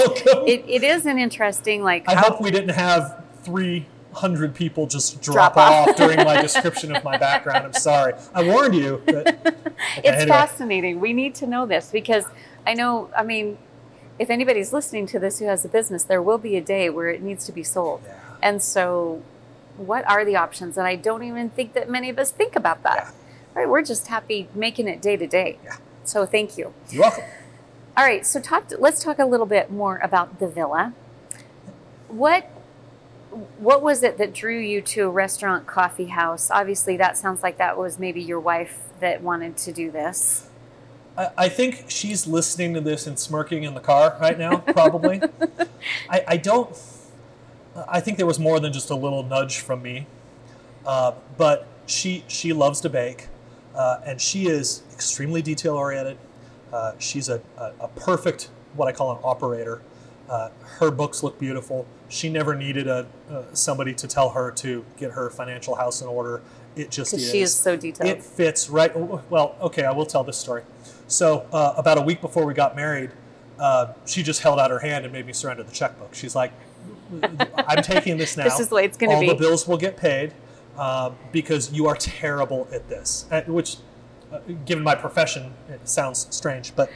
it, 0.48 0.64
it 0.68 0.84
is 0.84 1.08
an 1.08 1.18
interesting 1.18 1.82
like. 1.84 2.08
I 2.08 2.14
hope 2.14 2.40
we 2.40 2.52
didn't 2.52 2.76
have 2.76 3.24
300 3.44 4.54
people 4.54 4.86
just 4.86 5.20
Drop 5.24 5.54
drop, 5.56 5.58
off. 5.58 5.88
off 5.90 5.96
during 5.96 6.18
my 6.24 6.40
description 6.48 6.96
of 6.96 7.04
my 7.04 7.18
background. 7.18 7.66
I'm 7.66 7.74
sorry. 7.74 8.14
I 8.36 8.44
warned 8.44 8.76
you. 8.76 9.02
But, 9.04 9.28
okay, 9.48 9.56
it's 9.98 10.08
anyway. 10.08 10.28
fascinating. 10.28 11.00
We 11.00 11.14
need 11.14 11.34
to 11.36 11.48
know 11.48 11.66
this 11.66 11.90
because 11.92 12.26
I 12.68 12.76
know. 12.76 13.10
I 13.18 13.24
mean, 13.24 13.58
if 14.20 14.30
anybody's 14.30 14.72
listening 14.74 15.08
to 15.08 15.18
this 15.18 15.40
who 15.40 15.46
has 15.46 15.66
a 15.66 15.70
business, 15.70 16.04
there 16.04 16.22
will 16.22 16.38
be 16.38 16.56
a 16.56 16.62
day 16.62 16.92
where 16.92 17.10
it 17.10 17.24
needs 17.24 17.48
to 17.48 17.52
be 17.52 17.64
sold, 17.64 18.02
Yeah. 18.06 18.20
and 18.44 18.62
so. 18.62 19.24
What 19.78 20.08
are 20.10 20.24
the 20.26 20.36
options? 20.36 20.78
And 20.78 20.88
I 20.88 20.96
don't 20.96 21.24
even 21.24 21.50
think 21.50 21.74
that 21.74 21.90
many 21.90 22.10
of 22.10 22.20
us 22.20 22.32
think 22.32 22.56
about 22.56 22.84
that. 22.84 23.14
Yeah. 23.56 23.62
Right? 23.62 23.70
We're 23.70 23.84
just 23.84 24.08
happy 24.08 24.48
making 24.56 24.88
it 24.88 25.02
day 25.02 25.18
to 25.18 25.28
day. 25.28 25.60
Yeah. 25.64 25.78
So 26.04 26.26
thank 26.26 26.58
you. 26.58 26.74
You're 26.90 27.04
welcome. 27.04 27.24
All 27.98 28.06
right, 28.06 28.26
so 28.26 28.40
talk. 28.40 28.72
let's 28.80 29.04
talk 29.04 29.20
a 29.20 29.26
little 29.26 29.46
bit 29.46 29.70
more 29.70 30.00
about 30.02 30.40
the 30.40 30.48
villa. 30.48 30.94
What 32.08 32.50
what 33.58 33.82
was 33.82 34.04
it 34.04 34.18
that 34.18 34.34
drew 34.34 34.58
you 34.58 34.82
to 34.82 35.04
a 35.04 35.10
restaurant 35.10 35.68
coffee 35.68 36.08
house? 36.08 36.50
Obviously, 36.52 36.98
that 36.98 37.18
sounds 37.18 37.44
like 37.44 37.58
that 37.58 37.78
was 37.78 38.00
maybe 38.00 38.22
your 38.22 38.40
wife 38.40 38.80
that 39.00 39.22
wanted 39.22 39.58
to 39.58 39.72
do 39.72 39.92
this. 39.92 40.48
I, 41.18 41.30
I 41.38 41.50
think 41.50 41.86
she's 41.90 42.28
listening 42.28 42.74
to 42.74 42.82
this 42.82 43.08
and 43.08 43.18
smirking 43.20 43.64
in 43.64 43.74
the 43.74 43.80
car 43.80 44.18
right 44.20 44.38
now, 44.38 44.58
probably. 44.58 45.22
I, 46.10 46.24
I 46.28 46.38
don't. 46.38 46.78
I 47.88 48.00
think 48.02 48.18
there 48.18 48.26
was 48.26 48.40
more 48.40 48.60
than 48.60 48.74
just 48.74 48.90
a 48.90 48.96
little 48.96 49.24
nudge 49.24 49.60
from 49.60 49.82
me, 49.82 50.08
uh, 50.86 51.14
but 51.38 51.68
she 51.86 52.24
she 52.28 52.54
loves 52.54 52.82
to 52.82 52.90
bake, 52.90 53.28
uh, 53.76 54.00
and 54.06 54.20
she 54.20 54.48
is 54.48 54.84
extremely 54.92 55.42
detail 55.42 55.76
oriented. 55.76 56.18
Uh, 56.72 56.94
she's 57.00 57.30
a, 57.30 57.42
a, 57.58 57.72
a 57.82 57.88
perfect 57.90 58.50
what 58.76 58.88
I 58.88 58.92
call 58.92 59.12
an 59.12 59.20
operator. 59.24 59.82
Uh, 60.30 60.50
her 60.80 60.92
books 60.92 61.24
look 61.24 61.38
beautiful. 61.40 61.86
She 62.08 62.30
never 62.30 62.56
needed 62.56 62.88
a 62.88 63.06
uh, 63.30 63.44
somebody 63.54 63.94
to 63.96 64.08
tell 64.08 64.30
her 64.30 64.52
to 64.52 64.86
get 64.98 65.12
her 65.12 65.30
financial 65.30 65.76
house 65.76 66.02
in 66.02 66.08
order, 66.08 66.42
It 66.76 66.90
just 66.90 67.14
is. 67.14 67.30
she 67.30 67.42
is 67.42 67.54
so 67.54 67.76
detailed. 67.76 68.10
It 68.10 68.24
fits 68.24 68.70
right. 68.70 68.96
Well, 69.30 69.56
okay, 69.62 69.84
I 69.84 69.92
will 69.92 70.06
tell 70.06 70.24
this 70.24 70.38
story. 70.38 70.64
So 71.08 71.46
uh, 71.52 71.74
about 71.76 71.98
a 71.98 72.02
week 72.02 72.22
before 72.22 72.46
we 72.46 72.54
got 72.54 72.76
married, 72.76 73.12
uh, 73.60 73.94
she 74.06 74.24
just 74.24 74.42
held 74.42 74.60
out 74.60 74.72
her 74.72 74.80
hand 74.80 75.04
and 75.04 75.12
made 75.14 75.26
me 75.26 75.34
surrender 75.34 75.64
the 75.64 75.72
checkbook. 75.72 76.14
She's 76.14 76.36
like, 76.36 76.54
"I'm 77.67 77.84
taking 77.84 78.17
this 78.17 78.38
now. 78.38 78.46
This 78.46 78.60
is 78.60 78.70
the 78.70 78.76
way 78.76 78.86
it's 78.86 78.98
gonna 78.98 79.13
All 79.13 79.22
be." 79.22 79.28
the 79.28 79.36
bills 79.36 79.67
will 79.67 79.78
get 79.78 79.98
paid 79.98 80.34
uh, 80.78 81.12
because 81.32 81.72
you 81.72 81.88
are 81.88 81.96
terrible 81.96 82.67
at 82.72 82.88
this." 82.89 83.26
Uh, 83.32 83.41
which, 83.48 83.78
uh, 84.32 84.39
given 84.65 84.84
my 84.84 84.96
profession, 84.96 85.54
it 85.70 85.88
sounds 85.88 86.28
strange, 86.30 86.76
but. 86.76 86.89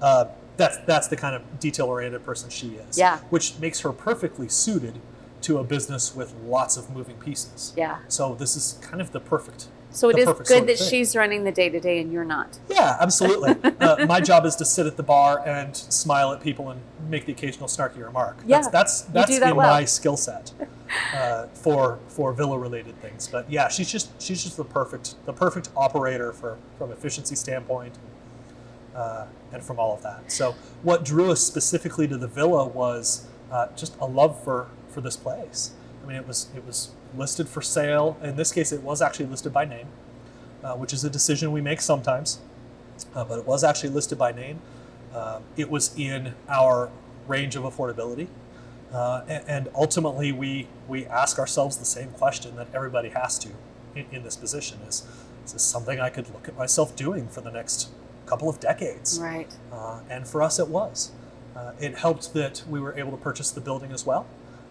Uh, 0.00 0.26
that's 0.56 0.76
that's 0.86 1.08
the 1.08 1.16
kind 1.16 1.34
of 1.34 1.60
detail-oriented 1.60 2.24
person 2.24 2.50
she 2.50 2.74
is. 2.74 2.98
Yeah. 2.98 3.18
Which 3.30 3.58
makes 3.58 3.80
her 3.80 3.92
perfectly 3.92 4.48
suited 4.48 5.00
to 5.42 5.58
a 5.58 5.64
business 5.64 6.14
with 6.14 6.34
lots 6.44 6.76
of 6.76 6.90
moving 6.90 7.16
pieces. 7.16 7.72
Yeah. 7.76 7.98
So 8.08 8.34
this 8.34 8.56
is 8.56 8.78
kind 8.80 9.00
of 9.00 9.12
the 9.12 9.20
perfect. 9.20 9.66
So 9.92 10.08
it 10.08 10.18
is 10.18 10.26
good 10.26 10.46
sort 10.46 10.60
of 10.60 10.66
that 10.66 10.78
thing. 10.78 10.88
she's 10.88 11.14
running 11.14 11.44
the 11.44 11.52
day 11.52 11.68
to 11.68 11.78
day 11.78 12.00
and 12.00 12.12
you're 12.12 12.24
not. 12.24 12.58
Yeah, 12.68 12.96
absolutely. 13.00 13.56
uh, 13.80 14.06
my 14.06 14.20
job 14.20 14.46
is 14.46 14.56
to 14.56 14.64
sit 14.64 14.86
at 14.86 14.96
the 14.96 15.02
bar 15.02 15.46
and 15.46 15.76
smile 15.76 16.32
at 16.32 16.42
people 16.42 16.70
and 16.70 16.80
make 17.08 17.26
the 17.26 17.32
occasional 17.32 17.68
snarky 17.68 18.04
remark. 18.04 18.38
Yeah, 18.46 18.58
that's 18.58 18.68
that's, 18.68 19.02
that's 19.02 19.38
that 19.40 19.50
in 19.50 19.56
well. 19.56 19.70
my 19.70 19.84
skill 19.84 20.16
set 20.16 20.52
uh, 21.14 21.46
for 21.48 21.98
for 22.08 22.32
villa 22.32 22.58
related 22.58 23.00
things. 23.02 23.28
But 23.28 23.50
yeah, 23.50 23.68
she's 23.68 23.90
just 23.90 24.20
she's 24.20 24.42
just 24.42 24.56
the 24.56 24.64
perfect 24.64 25.14
the 25.26 25.32
perfect 25.32 25.68
operator 25.76 26.32
for 26.32 26.58
from 26.78 26.90
efficiency 26.90 27.36
standpoint. 27.36 27.96
Uh, 28.94 29.24
and 29.52 29.64
from 29.64 29.78
all 29.78 29.94
of 29.94 30.02
that. 30.02 30.30
So, 30.30 30.54
what 30.82 31.02
drew 31.02 31.30
us 31.32 31.40
specifically 31.40 32.06
to 32.08 32.18
the 32.18 32.26
villa 32.26 32.66
was 32.66 33.26
uh, 33.50 33.68
just 33.74 33.96
a 34.00 34.06
love 34.06 34.42
for 34.44 34.68
for 34.88 35.00
this 35.00 35.16
place. 35.16 35.72
I 36.02 36.08
mean, 36.08 36.16
it 36.16 36.26
was 36.26 36.48
it 36.54 36.64
was 36.64 36.90
listed 37.16 37.48
for 37.48 37.62
sale. 37.62 38.16
In 38.22 38.36
this 38.36 38.52
case, 38.52 38.72
it 38.72 38.82
was 38.82 39.02
actually 39.02 39.26
listed 39.26 39.52
by 39.52 39.64
name, 39.64 39.88
uh, 40.62 40.74
which 40.74 40.92
is 40.92 41.04
a 41.04 41.10
decision 41.10 41.52
we 41.52 41.60
make 41.60 41.80
sometimes. 41.80 42.40
Uh, 43.14 43.24
but 43.24 43.38
it 43.38 43.46
was 43.46 43.64
actually 43.64 43.90
listed 43.90 44.18
by 44.18 44.32
name. 44.32 44.60
Uh, 45.14 45.40
it 45.56 45.70
was 45.70 45.96
in 45.98 46.34
our 46.48 46.90
range 47.26 47.56
of 47.56 47.64
affordability, 47.64 48.28
uh, 48.92 49.22
and, 49.28 49.44
and 49.48 49.68
ultimately, 49.74 50.32
we 50.32 50.68
we 50.88 51.06
ask 51.06 51.38
ourselves 51.38 51.76
the 51.78 51.84
same 51.84 52.10
question 52.10 52.56
that 52.56 52.68
everybody 52.74 53.10
has 53.10 53.38
to 53.38 53.50
in, 53.94 54.06
in 54.10 54.22
this 54.22 54.36
position: 54.36 54.78
is 54.88 55.04
is 55.44 55.52
this 55.52 55.62
something 55.62 56.00
I 56.00 56.10
could 56.10 56.32
look 56.32 56.48
at 56.48 56.56
myself 56.56 56.94
doing 56.94 57.28
for 57.28 57.40
the 57.40 57.50
next 57.50 57.88
couple 58.26 58.48
of 58.48 58.60
decades? 58.60 59.18
Right. 59.20 59.52
Uh, 59.72 60.00
and 60.08 60.26
for 60.26 60.42
us, 60.42 60.58
it 60.58 60.68
was. 60.68 61.12
Uh, 61.56 61.72
it 61.78 61.96
helped 61.98 62.32
that 62.34 62.62
we 62.68 62.80
were 62.80 62.98
able 62.98 63.10
to 63.10 63.16
purchase 63.16 63.50
the 63.50 63.60
building 63.60 63.92
as 63.92 64.06
well, 64.06 64.26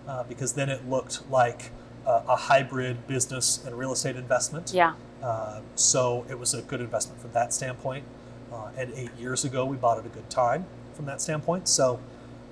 uh, 0.08 0.24
because 0.24 0.54
then 0.54 0.70
it 0.70 0.90
looked 0.90 1.30
like 1.30 1.72
uh, 2.06 2.22
a 2.28 2.36
hybrid 2.36 3.08
business 3.08 3.64
and 3.66 3.78
real 3.78 3.92
estate 3.92 4.16
investment. 4.16 4.72
Yeah. 4.74 4.94
Uh, 5.22 5.62
so 5.76 6.26
it 6.30 6.40
was 6.40 6.54
a 6.54 6.62
good 6.62 6.82
investment 6.82 7.22
from 7.22 7.32
that 7.34 7.54
standpoint. 7.54 8.04
Uh, 8.52 8.70
and 8.78 8.92
eight 8.96 9.12
years 9.18 9.46
ago, 9.46 9.66
we 9.66 9.78
bought 9.78 9.98
at 9.98 10.06
a 10.06 10.10
good 10.10 10.30
time 10.30 10.66
from 10.94 11.06
that 11.06 11.22
standpoint. 11.22 11.68
So 11.68 12.00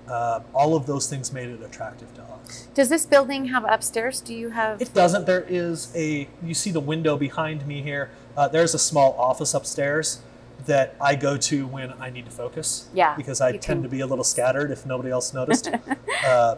uh, 0.08 0.42
all 0.54 0.76
of 0.76 0.86
those 0.86 1.10
things 1.10 1.34
made 1.34 1.50
it 1.50 1.62
attractive 1.62 2.14
to 2.16 2.22
us. 2.24 2.68
Does 2.74 2.90
this 2.90 3.06
building 3.06 3.46
have 3.46 3.66
upstairs? 3.68 4.22
Do 4.22 4.34
you 4.34 4.50
have? 4.52 4.82
It 4.82 4.94
doesn't. 4.94 5.26
There 5.26 5.46
is 5.48 5.92
a. 5.96 6.28
You 6.44 6.54
see 6.54 6.72
the 6.72 6.80
window 6.80 7.18
behind 7.18 7.68
me 7.68 7.82
here. 7.82 8.10
Uh, 8.38 8.48
there's 8.48 8.74
a 8.74 8.80
small 8.80 9.14
office 9.14 9.54
upstairs 9.54 10.22
that 10.66 10.96
I 11.02 11.16
go 11.16 11.38
to 11.38 11.68
when 11.68 11.94
I 12.00 12.10
need 12.10 12.26
to 12.26 12.32
focus. 12.32 12.90
Yeah, 12.94 13.16
Because 13.16 13.42
I 13.42 13.52
tend 13.58 13.80
too. 13.80 13.84
to 13.84 13.90
be 13.90 14.02
a 14.02 14.08
little 14.08 14.24
scattered 14.24 14.72
if 14.72 14.86
nobody 14.86 15.10
else 15.10 15.34
noticed. 15.34 15.70
uh, 16.26 16.56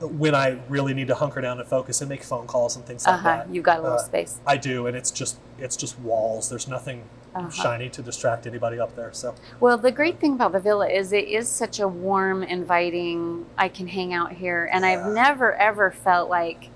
when 0.00 0.34
I 0.34 0.58
really 0.68 0.94
need 0.94 1.08
to 1.08 1.14
hunker 1.14 1.40
down 1.40 1.58
and 1.60 1.68
focus 1.68 2.00
and 2.00 2.08
make 2.08 2.22
phone 2.22 2.46
calls 2.46 2.76
and 2.76 2.84
things 2.86 3.06
Uh 3.06 3.12
like 3.12 3.22
that. 3.24 3.54
You've 3.54 3.64
got 3.64 3.78
a 3.80 3.82
little 3.82 3.98
uh, 3.98 4.02
space. 4.02 4.40
I 4.46 4.56
do, 4.56 4.86
and 4.86 4.96
it's 4.96 5.10
just 5.10 5.38
it's 5.58 5.76
just 5.76 5.98
walls. 6.00 6.48
There's 6.48 6.68
nothing 6.68 7.04
Uh-huh. 7.34 7.48
shiny 7.50 7.88
to 7.90 8.02
distract 8.02 8.46
anybody 8.46 8.80
up 8.80 8.96
there. 8.96 9.12
So 9.12 9.34
Well, 9.60 9.78
the 9.78 9.92
great 9.92 10.18
thing 10.18 10.32
about 10.34 10.52
the 10.52 10.58
villa 10.60 10.88
is 10.88 11.12
it 11.12 11.28
is 11.28 11.48
such 11.48 11.78
a 11.78 11.86
warm, 11.86 12.42
inviting. 12.42 13.46
I 13.56 13.68
can 13.68 13.86
hang 13.88 14.12
out 14.14 14.32
here, 14.32 14.68
and 14.72 14.84
I've 14.86 15.06
never 15.12 15.54
ever 15.54 15.90
felt 15.90 16.28
like, 16.30 16.70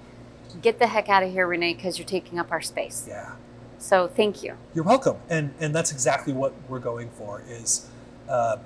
get 0.63 0.79
the 0.79 0.87
heck 0.87 1.09
out 1.09 1.23
of 1.23 1.33
here, 1.33 1.47
Renee, 1.47 1.75
because 1.75 1.99
you're 1.99 2.07
taking 2.07 2.39
up 2.39 2.53
our 2.53 2.61
space. 2.61 3.07
yeah, 3.09 3.33
So 3.79 4.07
thank 4.07 4.43
you. 4.45 4.55
you're 4.75 4.85
welcome. 4.85 5.17
And 5.29 5.55
and 5.61 5.75
that's 5.75 5.91
exactly 5.93 6.33
what 6.33 6.53
we're 6.69 6.79
going 6.93 7.11
for. 7.11 7.43
Is 7.49 7.89
uh, 8.29 8.59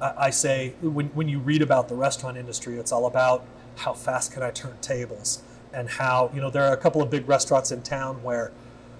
I, 0.00 0.12
I 0.28 0.30
say 0.30 0.74
when 0.80 1.08
when 1.08 1.28
you 1.28 1.38
read 1.40 1.60
about 1.60 1.88
the 1.88 1.96
restaurant 1.96 2.36
industry, 2.38 2.78
it's 2.78 2.92
all 2.92 3.06
about 3.06 3.44
how 3.76 3.92
fast 3.92 4.32
can 4.32 4.42
I 4.42 4.50
turn 4.50 4.76
tables 4.80 5.42
and 5.72 5.88
how 5.88 6.30
you 6.34 6.40
know 6.40 6.50
there 6.50 6.64
are 6.64 6.72
a 6.72 6.76
couple 6.76 7.02
of 7.02 7.10
big 7.10 7.28
restaurants 7.28 7.70
in 7.70 7.82
town 7.82 8.22
where. 8.22 8.52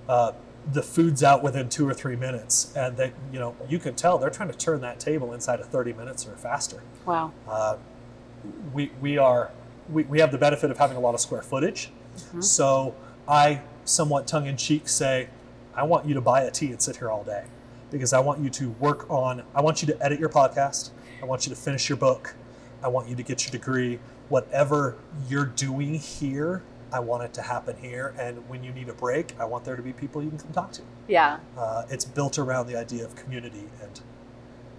Uh, 0.09 0.33
the 0.73 0.83
food's 0.83 1.23
out 1.23 1.45
within 1.45 1.69
two 1.69 1.89
or 1.89 1.95
three 1.95 2.17
minutes, 2.17 2.73
and 2.75 2.97
that 2.97 3.13
you 3.33 3.39
know 3.39 3.55
you 3.69 3.79
can 3.79 3.95
tell 3.95 4.19
they're 4.19 4.31
trying 4.31 4.51
to 4.51 4.59
turn 4.59 4.81
that 4.81 4.99
table 4.99 5.33
inside 5.33 5.61
of 5.61 5.67
30 5.67 5.93
minutes 5.93 6.27
or 6.27 6.35
faster. 6.37 6.83
Wow. 7.05 7.33
Uh, 7.49 7.77
we, 8.73 8.91
we 9.01 9.19
are 9.19 9.51
we, 9.89 10.05
we 10.05 10.21
have 10.21 10.33
the 10.33 10.39
benefit 10.39 10.71
of 10.71 10.79
having 10.79 10.97
a 10.97 11.01
lot 11.01 11.15
of 11.15 11.21
square 11.21 11.43
footage 11.43 11.91
so 12.41 12.95
i 13.29 13.61
somewhat 13.85 14.27
tongue-in-cheek 14.27 14.89
say 14.89 15.29
i 15.75 15.83
want 15.83 16.07
you 16.07 16.15
to 16.15 16.21
buy 16.21 16.43
a 16.43 16.51
tea 16.51 16.71
and 16.71 16.81
sit 16.81 16.97
here 16.97 17.11
all 17.11 17.25
day 17.25 17.45
because 17.91 18.13
i 18.13 18.19
want 18.19 18.41
you 18.41 18.51
to 18.51 18.71
work 18.73 19.09
on 19.11 19.43
i 19.55 19.61
want 19.61 19.83
you 19.83 19.87
to 19.87 20.05
edit 20.05 20.19
your 20.19 20.29
podcast 20.29 20.91
i 21.23 21.25
want 21.25 21.47
you 21.47 21.51
to 21.51 21.61
finish 21.61 21.89
your 21.89 21.99
book 21.99 22.35
i 22.83 22.89
want 22.89 23.09
you 23.09 23.15
to 23.15 23.23
get 23.23 23.45
your 23.45 23.53
degree 23.53 23.99
whatever 24.29 24.97
you're 25.29 25.45
doing 25.47 25.95
here 25.95 26.63
i 26.93 26.99
want 27.01 27.23
it 27.23 27.33
to 27.35 27.43
happen 27.43 27.77
here 27.81 28.15
and 28.19 28.49
when 28.49 28.63
you 28.65 28.73
need 28.73 28.89
a 28.89 28.93
break 28.93 29.35
i 29.41 29.45
want 29.45 29.65
there 29.65 29.77
to 29.77 29.83
be 29.83 29.93
people 29.93 30.23
you 30.23 30.29
can 30.31 30.39
come 30.39 30.53
talk 30.53 30.73
to 30.73 30.83
Yeah. 31.09 31.39
uh, 31.57 31.85
it's 31.91 32.05
built 32.05 32.39
around 32.39 32.67
the 32.67 32.77
idea 32.77 33.05
of 33.05 33.15
community 33.17 33.69
and 33.83 34.01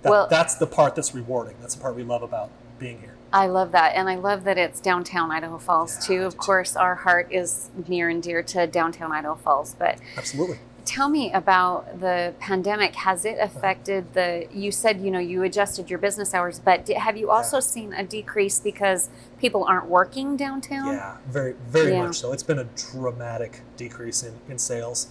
that, 0.01 0.09
Well- 0.09 0.27
that's 0.29 0.55
the 0.55 0.67
part 0.67 0.95
that's 0.95 1.13
rewarding 1.15 1.55
that's 1.61 1.75
the 1.75 1.81
part 1.81 1.95
we 1.95 2.03
love 2.03 2.21
about 2.23 2.49
being 2.79 2.99
here 3.01 3.13
I 3.33 3.47
love 3.47 3.73
that. 3.73 3.93
And 3.93 4.07
I 4.07 4.15
love 4.15 4.45
that 4.45 4.57
it's 4.57 4.79
downtown 4.79 5.31
Idaho 5.31 5.57
Falls, 5.57 5.95
Yeah, 5.95 6.07
too. 6.07 6.23
Of 6.27 6.31
do 6.35 6.37
too. 6.37 6.45
course, 6.45 6.77
our 6.77 6.95
heart 6.95 7.27
is 7.29 7.69
near 7.85 8.07
and 8.07 8.23
dear 8.23 8.41
to 8.41 8.65
downtown 8.67 9.11
Idaho 9.11 9.35
Falls. 9.35 9.75
But 9.77 9.97
absolutely 10.15 10.59
tell 10.87 11.09
me 11.09 11.31
about 11.33 11.99
the 11.99 12.33
pandemic. 12.39 12.95
Has 12.95 13.25
it 13.25 13.37
affected 13.39 14.13
the, 14.13 14.47
you 14.51 14.71
said, 14.71 15.01
you 15.01 15.11
know, 15.11 15.19
you 15.19 15.43
adjusted 15.43 15.89
your 15.89 15.99
business 15.99 16.33
hours, 16.33 16.59
but 16.59 16.85
di- 16.85 16.93
have 16.93 17.17
you 17.17 17.29
also 17.29 17.59
seen 17.59 17.93
a 17.93 18.03
decrease 18.03 18.59
because 18.59 19.09
people 19.37 19.65
aren't 19.65 19.87
working 19.87 20.37
downtown? 20.37 20.87
Yeah, 20.93 21.17
very, 21.27 21.53
very 21.67 21.91
Yeah. 21.91 22.05
much 22.05 22.19
so. 22.19 22.31
It's 22.31 22.41
been 22.41 22.59
a 22.59 22.63
dramatic 22.91 23.61
decrease 23.75 24.23
in, 24.23 24.33
in 24.49 24.57
sales. 24.57 25.07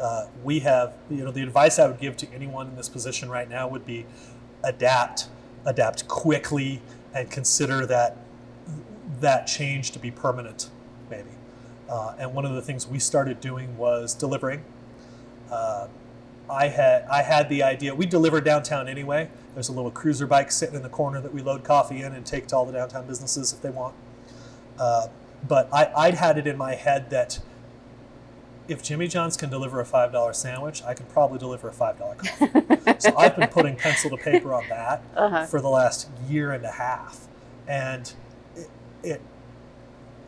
Uh, 0.00 0.26
we 0.42 0.60
have, 0.60 0.94
you 1.10 1.24
know, 1.24 1.30
the 1.30 1.42
advice 1.42 1.78
I 1.78 1.86
would 1.86 2.00
give 2.00 2.16
to 2.18 2.32
anyone 2.32 2.68
in 2.68 2.76
this 2.76 2.88
position 2.88 3.28
right 3.28 3.48
now 3.48 3.68
would 3.68 3.84
be 3.84 4.06
adapt, 4.64 5.28
adapt 5.66 6.08
quickly, 6.08 6.80
and 7.14 7.30
consider 7.30 7.84
that 7.86 8.16
that 9.20 9.46
change 9.46 9.90
to 9.90 9.98
be 9.98 10.10
permanent, 10.10 10.70
maybe. 11.10 11.30
Uh, 11.88 12.14
and 12.18 12.32
one 12.34 12.44
of 12.44 12.52
the 12.54 12.62
things 12.62 12.86
we 12.86 12.98
started 12.98 13.40
doing 13.40 13.76
was 13.76 14.14
delivering. 14.14 14.62
Uh, 15.50 15.88
I 16.50 16.68
had 16.68 17.02
I 17.10 17.22
had 17.22 17.48
the 17.48 17.62
idea. 17.62 17.94
We 17.94 18.06
deliver 18.06 18.40
downtown 18.40 18.88
anyway. 18.88 19.28
There's 19.54 19.68
a 19.68 19.72
little 19.72 19.90
cruiser 19.90 20.26
bike 20.26 20.50
sitting 20.50 20.74
in 20.76 20.82
the 20.82 20.88
corner 20.88 21.20
that 21.20 21.32
we 21.34 21.42
load 21.42 21.62
coffee 21.64 22.02
in 22.02 22.12
and 22.14 22.24
take 22.24 22.46
to 22.48 22.56
all 22.56 22.64
the 22.64 22.72
downtown 22.72 23.06
businesses 23.06 23.52
if 23.52 23.60
they 23.60 23.70
want. 23.70 23.94
Uh, 24.78 25.08
but 25.46 25.68
I, 25.72 25.90
I'd 25.96 26.14
had 26.14 26.38
it 26.38 26.46
in 26.46 26.56
my 26.56 26.74
head 26.74 27.10
that 27.10 27.40
if 28.66 28.82
Jimmy 28.82 29.08
John's 29.08 29.36
can 29.36 29.50
deliver 29.50 29.80
a 29.80 29.84
five 29.84 30.10
dollar 30.12 30.32
sandwich, 30.32 30.82
I 30.84 30.94
can 30.94 31.06
probably 31.06 31.38
deliver 31.38 31.68
a 31.68 31.72
five 31.72 31.98
dollar 31.98 32.14
coffee. 32.14 32.50
so 32.98 33.16
I've 33.16 33.36
been 33.36 33.48
putting 33.48 33.76
pencil 33.76 34.10
to 34.10 34.16
paper 34.16 34.52
on 34.54 34.64
that 34.68 35.02
Uh-huh. 35.16 35.46
for 35.46 35.60
the 35.60 35.68
last 35.68 36.08
year 36.28 36.52
and 36.52 36.64
a 36.64 36.70
half, 36.70 37.26
and 37.66 38.12
it, 38.56 38.70
it 39.02 39.20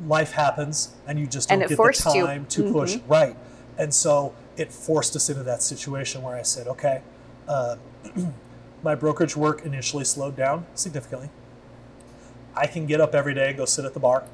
life 0.06 0.32
happens, 0.32 0.94
and 1.06 1.18
you 1.18 1.26
just 1.26 1.48
don't 1.48 1.58
get 1.60 1.68
the 1.68 1.76
forced 1.76 2.04
you. 2.14 2.26
time 2.26 2.46
to 2.46 2.72
push 2.72 2.94
Mhm. 2.96 3.02
right, 3.08 3.36
and 3.78 3.92
so 3.94 4.34
it 4.60 4.70
forced 4.70 5.16
us 5.16 5.30
into 5.30 5.42
that 5.42 5.62
situation 5.62 6.22
where 6.22 6.36
I 6.36 6.42
said, 6.42 6.68
okay. 6.68 7.00
Uh, 7.48 7.76
my 8.82 8.94
brokerage 8.94 9.36
work 9.36 9.64
initially 9.64 10.04
slowed 10.04 10.36
down 10.36 10.66
significantly. 10.74 11.30
I 12.54 12.66
can 12.66 12.86
get 12.86 13.00
up 13.00 13.14
every 13.14 13.34
day 13.34 13.52
go 13.52 13.64
sit 13.64 13.84
at 13.84 13.94
the 13.94 14.00
bar, 14.00 14.24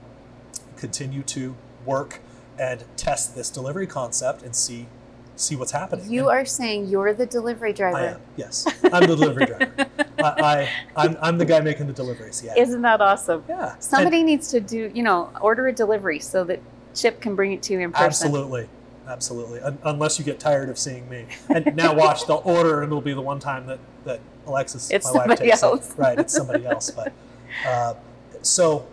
continue 0.76 1.22
to 1.22 1.54
work 1.84 2.20
and 2.58 2.84
test 2.96 3.34
this 3.36 3.50
delivery 3.50 3.86
concept 3.86 4.42
and 4.42 4.54
see 4.54 4.86
see 5.36 5.54
what's 5.54 5.72
happening. 5.72 6.10
You 6.10 6.30
And 6.30 6.38
are 6.38 6.44
saying 6.46 6.86
you're 6.86 7.12
the 7.12 7.26
delivery 7.26 7.74
driver. 7.74 7.96
I 7.98 8.04
am. 8.06 8.20
Yes, 8.36 8.66
I'm 8.84 9.02
the 9.06 9.16
delivery 9.16 9.46
driver. 9.46 9.72
I, 10.18 10.24
I 10.24 10.68
I'm, 10.96 11.16
I'm 11.20 11.38
the 11.38 11.44
guy 11.44 11.60
making 11.60 11.86
the 11.86 11.92
deliveries. 11.92 12.42
Yeah. 12.42 12.54
Isn't 12.56 12.82
that 12.82 13.00
awesome? 13.02 13.44
yeah. 13.48 13.74
And 13.74 13.82
Somebody 13.82 14.22
needs 14.22 14.48
to 14.48 14.60
do, 14.60 14.90
you 14.94 15.02
know, 15.02 15.30
order 15.40 15.66
a 15.68 15.72
delivery 15.72 16.20
so 16.20 16.42
that 16.44 16.60
Chip 16.94 17.20
can 17.20 17.34
bring 17.34 17.52
it 17.52 17.62
to 17.64 17.74
you 17.74 17.80
in 17.80 17.92
person. 17.92 18.06
absolutely, 18.06 18.68
absolutely. 19.08 19.60
Un- 19.60 19.78
unless 19.84 20.18
you 20.18 20.24
get 20.24 20.38
tired 20.38 20.68
of 20.68 20.78
seeing 20.78 21.08
me. 21.08 21.26
And 21.48 21.74
now 21.76 21.94
watch, 21.94 22.26
they'll 22.26 22.42
order, 22.44 22.82
and 22.82 22.88
it'll 22.90 23.00
be 23.00 23.14
the 23.14 23.20
one 23.20 23.38
time 23.40 23.66
that 23.66 23.78
that 24.04 24.20
Alexis, 24.46 24.90
It's 24.90 25.12
my 25.12 25.26
wife, 25.26 25.38
takes 25.38 25.62
else. 25.62 25.90
it. 25.92 25.98
Right. 25.98 26.18
It's 26.18 26.32
somebody 26.34 26.66
else. 26.66 26.90
But 26.90 27.12
uh, 27.66 27.94
so 28.42 28.86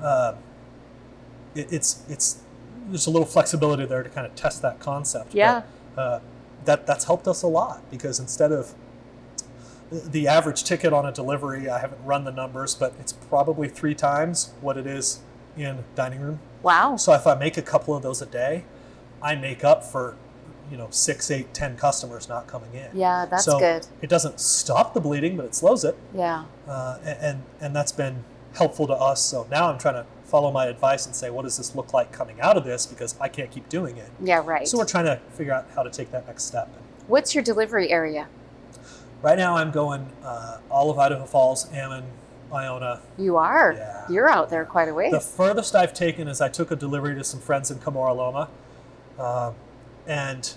uh, 0.00 0.34
it, 1.54 1.72
it's 1.72 2.02
it's 2.08 2.40
there's 2.88 3.06
a 3.06 3.10
little 3.10 3.26
flexibility 3.26 3.84
there 3.86 4.02
to 4.02 4.08
kind 4.08 4.26
of 4.26 4.34
test 4.34 4.62
that 4.62 4.80
concept. 4.80 5.34
Yeah. 5.34 5.62
But, 5.94 6.00
uh, 6.00 6.20
that 6.64 6.86
that's 6.86 7.04
helped 7.04 7.26
us 7.26 7.42
a 7.42 7.46
lot 7.46 7.82
because 7.90 8.20
instead 8.20 8.52
of 8.52 8.74
the 9.90 10.28
average 10.28 10.62
ticket 10.62 10.92
on 10.92 11.04
a 11.06 11.12
delivery, 11.12 11.68
I 11.68 11.78
haven't 11.80 12.04
run 12.04 12.24
the 12.24 12.30
numbers, 12.30 12.74
but 12.74 12.94
it's 13.00 13.12
probably 13.12 13.68
three 13.68 13.94
times 13.94 14.52
what 14.60 14.76
it 14.76 14.86
is 14.86 15.20
in 15.56 15.84
dining 15.96 16.20
room. 16.20 16.38
Wow. 16.62 16.96
So 16.96 17.12
if 17.14 17.26
I 17.26 17.34
make 17.34 17.56
a 17.56 17.62
couple 17.62 17.96
of 17.96 18.02
those 18.02 18.22
a 18.22 18.26
day, 18.26 18.64
I 19.22 19.34
make 19.34 19.64
up 19.64 19.84
for 19.84 20.16
you 20.70 20.76
know 20.76 20.88
six, 20.90 21.30
eight, 21.30 21.52
ten 21.52 21.76
customers 21.76 22.28
not 22.28 22.46
coming 22.46 22.72
in. 22.74 22.88
Yeah, 22.94 23.26
that's 23.26 23.44
so 23.44 23.58
good. 23.58 23.86
It 24.02 24.08
doesn't 24.08 24.40
stop 24.40 24.94
the 24.94 25.00
bleeding, 25.00 25.36
but 25.36 25.46
it 25.46 25.54
slows 25.54 25.84
it, 25.84 25.96
Yeah. 26.14 26.44
uh, 26.68 26.98
and 27.04 27.42
and 27.60 27.74
that's 27.74 27.92
been 27.92 28.24
helpful 28.54 28.86
to 28.86 28.92
us. 28.94 29.22
So 29.22 29.46
now 29.50 29.70
I'm 29.70 29.78
trying 29.78 29.94
to 29.94 30.06
follow 30.24 30.50
my 30.52 30.66
advice 30.66 31.06
and 31.06 31.14
say, 31.14 31.28
what 31.30 31.42
does 31.42 31.56
this 31.56 31.74
look 31.74 31.92
like 31.92 32.12
coming 32.12 32.40
out 32.40 32.56
of 32.56 32.64
this? 32.64 32.86
Because 32.86 33.16
I 33.20 33.28
can't 33.28 33.50
keep 33.50 33.68
doing 33.68 33.96
it. 33.96 34.10
Yeah, 34.20 34.42
right. 34.44 34.66
So 34.66 34.78
we're 34.78 34.84
trying 34.86 35.06
to 35.06 35.16
figure 35.32 35.52
out 35.52 35.66
how 35.74 35.82
to 35.82 35.90
take 35.90 36.10
that 36.12 36.26
next 36.26 36.44
step. 36.44 36.68
What's 37.08 37.34
your 37.34 37.42
delivery 37.42 37.90
area? 37.90 38.28
Right 39.22 39.36
now, 39.36 39.56
I'm 39.56 39.70
going 39.70 40.08
uh, 40.24 40.58
all 40.70 40.90
of 40.90 40.98
Idaho 40.98 41.26
Falls, 41.26 41.68
Ammon, 41.72 42.04
Iona. 42.52 43.00
You 43.18 43.36
are. 43.36 43.72
Yeah. 43.76 44.06
You're 44.08 44.28
out 44.30 44.50
there 44.50 44.64
quite 44.64 44.88
a 44.88 44.94
ways. 44.94 45.12
The 45.12 45.20
furthest 45.20 45.74
I've 45.74 45.92
taken 45.92 46.26
is 46.28 46.40
I 46.40 46.48
took 46.48 46.70
a 46.70 46.76
delivery 46.76 47.14
to 47.16 47.24
some 47.24 47.40
friends 47.40 47.70
in 47.70 47.78
Comore 47.78 48.14
Loma, 48.16 48.48
um, 49.20 49.54
and 50.06 50.54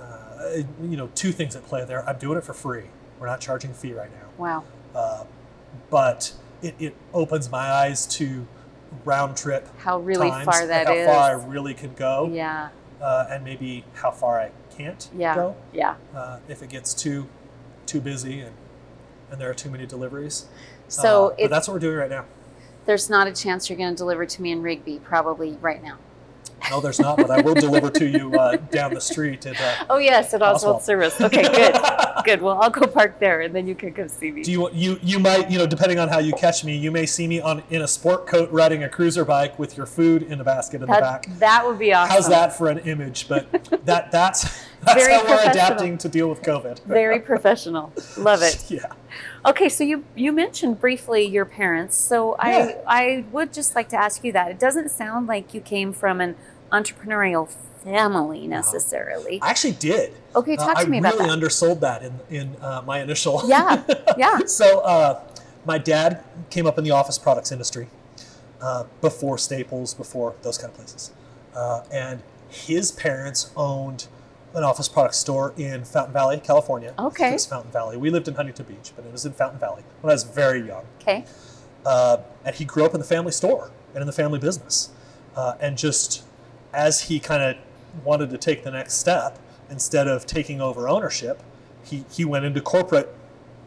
uh, 0.00 0.62
you 0.82 0.96
know, 0.96 1.10
two 1.14 1.32
things 1.32 1.54
at 1.54 1.64
play 1.66 1.84
there. 1.84 2.08
I'm 2.08 2.18
doing 2.18 2.38
it 2.38 2.44
for 2.44 2.54
free. 2.54 2.84
We're 3.18 3.26
not 3.26 3.40
charging 3.40 3.70
a 3.72 3.74
fee 3.74 3.92
right 3.92 4.10
now, 4.10 4.28
wow. 4.38 4.64
uh, 4.94 5.24
but 5.90 6.32
it, 6.62 6.74
it 6.78 6.96
opens 7.12 7.50
my 7.50 7.70
eyes 7.70 8.06
to 8.16 8.46
round 9.04 9.36
trip 9.36 9.68
How 9.78 9.98
really 9.98 10.30
times, 10.30 10.46
far 10.46 10.66
that 10.66 10.86
how 10.86 10.94
is. 10.94 11.06
far 11.06 11.30
I 11.38 11.44
really 11.44 11.74
can 11.74 11.92
go, 11.94 12.30
Yeah. 12.32 12.70
uh, 13.00 13.26
and 13.30 13.44
maybe 13.44 13.84
how 13.94 14.10
far 14.10 14.40
I 14.40 14.50
can't 14.76 15.08
Yeah. 15.14 15.34
go 15.34 15.56
Yeah. 15.72 15.96
uh, 16.14 16.38
if 16.48 16.62
it 16.62 16.70
gets 16.70 16.94
too 16.94 17.28
too 17.86 18.00
busy 18.00 18.40
and 18.40 18.54
and 19.30 19.40
there 19.40 19.48
are 19.50 19.54
too 19.54 19.70
many 19.70 19.86
deliveries. 19.86 20.46
So 20.88 21.30
Uh, 21.32 21.34
but 21.42 21.50
that's 21.50 21.68
what 21.68 21.74
we're 21.74 21.80
doing 21.80 21.96
right 21.98 22.10
now. 22.10 22.24
there's 22.86 23.08
not 23.10 23.26
a 23.28 23.32
chance 23.32 23.68
you're 23.68 23.76
going 23.78 23.94
to 23.94 23.96
deliver 23.96 24.24
to 24.26 24.42
me 24.42 24.50
in 24.50 24.60
Rigby, 24.62 24.98
probably 25.04 25.56
right 25.60 25.82
now. 25.82 25.98
No, 26.68 26.80
there's 26.80 27.00
not, 27.00 27.16
but 27.16 27.30
I 27.30 27.40
will 27.40 27.54
deliver 27.54 27.90
to 27.90 28.06
you 28.06 28.34
uh, 28.34 28.56
down 28.56 28.92
the 28.94 29.00
street. 29.00 29.46
At, 29.46 29.60
uh, 29.60 29.84
Oh 29.90 29.98
yes, 29.98 30.34
at 30.34 30.42
Oswald 30.42 30.76
Oswald. 30.76 30.82
Service. 30.82 31.20
Okay, 31.20 31.42
good, 31.42 31.76
good. 32.24 32.42
Well, 32.42 32.60
I'll 32.60 32.70
go 32.70 32.86
park 32.86 33.18
there, 33.20 33.40
and 33.42 33.54
then 33.54 33.66
you 33.66 33.74
can 33.74 33.92
come 33.92 34.08
see 34.08 34.30
me. 34.30 34.42
do 34.42 34.50
you 34.52 34.70
you 34.72 34.98
you 35.02 35.18
might 35.18 35.50
you 35.50 35.58
know 35.58 35.66
depending 35.66 35.98
on 35.98 36.08
how 36.08 36.18
you 36.18 36.32
catch 36.32 36.64
me, 36.64 36.76
you 36.76 36.90
may 36.90 37.06
see 37.06 37.26
me 37.26 37.40
on 37.40 37.62
in 37.70 37.82
a 37.82 37.88
sport 37.88 38.26
coat 38.26 38.50
riding 38.50 38.84
a 38.84 38.88
cruiser 38.88 39.24
bike 39.24 39.58
with 39.58 39.76
your 39.76 39.86
food 39.86 40.22
in 40.22 40.40
a 40.40 40.44
basket 40.44 40.76
in 40.76 40.80
the 40.82 40.86
back. 40.86 41.26
that 41.38 41.66
would 41.66 41.78
be 41.78 41.92
awesome. 41.92 42.12
How's 42.14 42.28
that 42.28 42.56
for 42.56 42.68
an 42.68 42.78
image? 42.78 43.28
But 43.28 43.50
that 43.86 44.10
that's 44.10 44.42
that's 44.82 44.94
Very 44.94 45.12
how 45.14 45.24
we're 45.24 45.50
adapting 45.50 45.98
to 45.98 46.08
deal 46.08 46.28
with 46.28 46.42
COVID. 46.42 46.84
Very 46.84 47.20
professional. 47.20 47.92
Love 48.18 48.42
it. 48.42 48.64
Yeah. 48.70 48.86
Okay, 49.44 49.68
so 49.68 49.84
you 49.84 50.04
you 50.14 50.32
mentioned 50.32 50.80
briefly 50.80 51.24
your 51.24 51.44
parents. 51.44 51.96
So 51.96 52.36
Yeah. 52.44 52.74
I 52.86 53.00
I 53.02 53.24
would 53.32 53.52
just 53.52 53.74
like 53.74 53.88
to 53.90 53.96
ask 53.96 54.22
you 54.24 54.32
that. 54.32 54.50
It 54.50 54.58
doesn't 54.58 54.90
sound 54.90 55.26
like 55.26 55.54
you 55.54 55.60
came 55.60 55.92
from 55.92 56.20
an 56.20 56.36
entrepreneurial 56.70 57.48
family 57.82 58.46
necessarily. 58.46 59.40
I 59.42 59.50
actually 59.50 59.72
did. 59.72 60.12
Okay, 60.36 60.54
Uh, 60.56 60.66
talk 60.66 60.76
to 60.76 60.82
I 60.82 60.84
me 60.84 60.98
about 60.98 61.14
really 61.14 61.26
that. 61.26 61.32
undersold 61.32 61.80
that 61.80 62.02
in 62.02 62.20
in 62.28 62.56
uh, 62.60 62.82
my 62.86 63.00
initial. 63.00 63.42
Yeah, 63.46 63.82
yeah. 64.18 64.40
so 64.46 64.80
uh, 64.80 65.20
my 65.64 65.78
dad 65.78 66.22
came 66.50 66.66
up 66.66 66.76
in 66.76 66.84
the 66.84 66.90
office 66.90 67.16
products 67.18 67.50
industry 67.50 67.88
uh, 68.60 68.84
before 69.00 69.38
Staples, 69.38 69.94
before 69.94 70.34
those 70.42 70.58
kind 70.58 70.70
of 70.70 70.76
places, 70.76 71.12
uh, 71.56 71.82
and 71.90 72.20
his 72.50 72.92
parents 72.92 73.50
owned 73.56 74.06
an 74.54 74.64
office 74.64 74.88
product 74.88 75.14
store 75.14 75.54
in 75.56 75.84
Fountain 75.84 76.12
Valley, 76.12 76.40
California. 76.42 76.94
Okay. 76.98 77.34
It's 77.34 77.46
Fountain 77.46 77.70
Valley. 77.70 77.96
We 77.96 78.10
lived 78.10 78.28
in 78.28 78.34
Huntington 78.34 78.66
Beach, 78.66 78.92
but 78.96 79.04
it 79.04 79.12
was 79.12 79.24
in 79.24 79.32
Fountain 79.32 79.60
Valley 79.60 79.82
when 80.00 80.10
I 80.10 80.14
was 80.14 80.24
very 80.24 80.66
young. 80.66 80.84
Okay. 81.00 81.24
Uh, 81.86 82.18
and 82.44 82.54
he 82.54 82.64
grew 82.64 82.84
up 82.84 82.92
in 82.94 83.00
the 83.00 83.06
family 83.06 83.32
store 83.32 83.70
and 83.94 84.00
in 84.00 84.06
the 84.06 84.12
family 84.12 84.38
business. 84.38 84.90
Uh, 85.36 85.54
and 85.60 85.78
just 85.78 86.24
as 86.72 87.02
he 87.02 87.20
kind 87.20 87.42
of 87.42 87.56
wanted 88.04 88.30
to 88.30 88.38
take 88.38 88.64
the 88.64 88.70
next 88.70 88.94
step, 88.94 89.38
instead 89.70 90.08
of 90.08 90.26
taking 90.26 90.60
over 90.60 90.88
ownership, 90.88 91.42
he, 91.84 92.04
he 92.10 92.24
went 92.24 92.44
into 92.44 92.60
corporate 92.60 93.14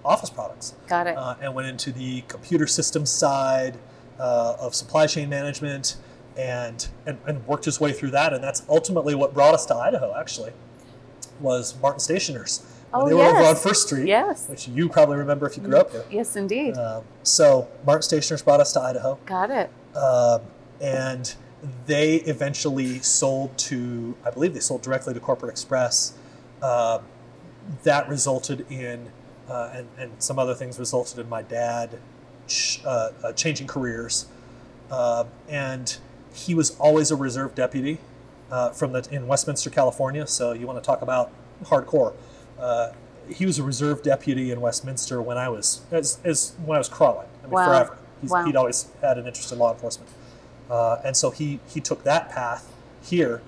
office 0.05 0.29
products 0.29 0.75
Got 0.87 1.07
it. 1.07 1.17
uh, 1.17 1.35
and 1.41 1.55
went 1.55 1.67
into 1.67 1.91
the 1.91 2.21
computer 2.27 2.67
systems 2.67 3.09
side 3.09 3.77
uh, 4.19 4.55
of 4.59 4.75
supply 4.75 5.07
chain 5.07 5.29
management 5.29 5.95
and, 6.37 6.87
and, 7.05 7.17
and 7.25 7.45
worked 7.47 7.65
his 7.65 7.79
way 7.79 7.93
through 7.93 8.11
that. 8.11 8.33
And 8.33 8.43
that's 8.43 8.63
ultimately 8.67 9.15
what 9.15 9.33
brought 9.33 9.53
us 9.53 9.65
to 9.67 9.75
Idaho, 9.75 10.13
actually, 10.19 10.51
was 11.39 11.75
Martin 11.81 11.99
Stationers. 11.99 12.65
Oh, 12.93 13.07
they 13.07 13.13
were 13.15 13.23
over 13.23 13.39
on. 13.39 13.55
First 13.55 13.87
Street, 13.87 14.07
yes. 14.07 14.47
which 14.47 14.67
you 14.67 14.87
probably 14.87 15.17
remember 15.17 15.47
if 15.47 15.57
you 15.57 15.63
grew 15.63 15.77
up 15.77 15.91
here. 15.91 16.05
Yes, 16.11 16.35
indeed. 16.35 16.77
Um, 16.77 17.03
so 17.23 17.67
Martin 17.85 18.03
Stationers 18.03 18.43
brought 18.43 18.59
us 18.59 18.71
to 18.73 18.81
Idaho, 18.81 19.17
Got 19.25 19.49
it. 19.49 19.71
um, 19.95 20.41
and 20.79 21.33
they 21.87 22.17
eventually 22.17 22.99
sold 22.99 23.57
to, 23.57 24.15
I 24.23 24.29
believe 24.29 24.53
they 24.53 24.59
sold 24.59 24.81
directly 24.83 25.13
to 25.13 25.19
Corporate 25.19 25.49
Express. 25.51 26.13
Um, 26.61 27.01
that 27.83 28.07
resulted 28.09 28.69
in, 28.69 29.09
uh, 29.49 29.71
and, 29.73 29.87
and 29.97 30.11
some 30.19 30.37
other 30.37 30.53
things 30.53 30.77
resulted 30.77 31.17
in 31.19 31.29
my 31.29 31.41
dad 31.41 31.97
ch- 32.47 32.81
uh, 32.85 33.09
uh, 33.23 33.31
changing 33.33 33.67
careers, 33.67 34.27
Um 34.91 35.27
and 35.49 35.97
he 36.33 36.53
was 36.55 36.75
always 36.79 37.09
a 37.11 37.15
reserve 37.15 37.55
deputy 37.55 37.99
uh, 38.53 38.69
from 38.69 38.91
the 38.91 39.07
in 39.11 39.27
Westminster, 39.27 39.71
California. 39.71 40.27
So 40.27 40.53
you 40.53 40.67
want 40.67 40.77
to 40.81 40.85
talk 40.85 41.01
about 41.01 41.31
hardcore. 41.63 42.13
Uh, 42.59 42.91
he 43.27 43.45
was 43.47 43.57
a 43.57 43.63
reserve 43.63 44.03
deputy 44.03 44.51
in 44.51 44.61
Westminster 44.61 45.21
when 45.21 45.37
I 45.37 45.49
was 45.49 45.81
as, 45.91 46.19
as 46.23 46.53
when 46.65 46.75
I 46.75 46.79
was 46.79 46.89
crawling. 46.89 47.27
I 47.41 47.45
mean, 47.45 47.51
Wow. 47.53 47.65
forever. 47.65 47.97
He's, 48.21 48.29
Wow. 48.29 48.45
He'd 48.45 48.55
always 48.55 48.87
had 49.01 49.17
an 49.17 49.25
interest 49.25 49.51
in 49.51 49.57
law 49.59 49.71
enforcement, 49.73 50.09
uh, 50.69 50.97
and 51.03 51.17
so 51.17 51.31
he 51.31 51.59
he 51.67 51.81
took 51.81 52.03
that 52.03 52.29
path. 52.29 52.71
Here 53.01 53.41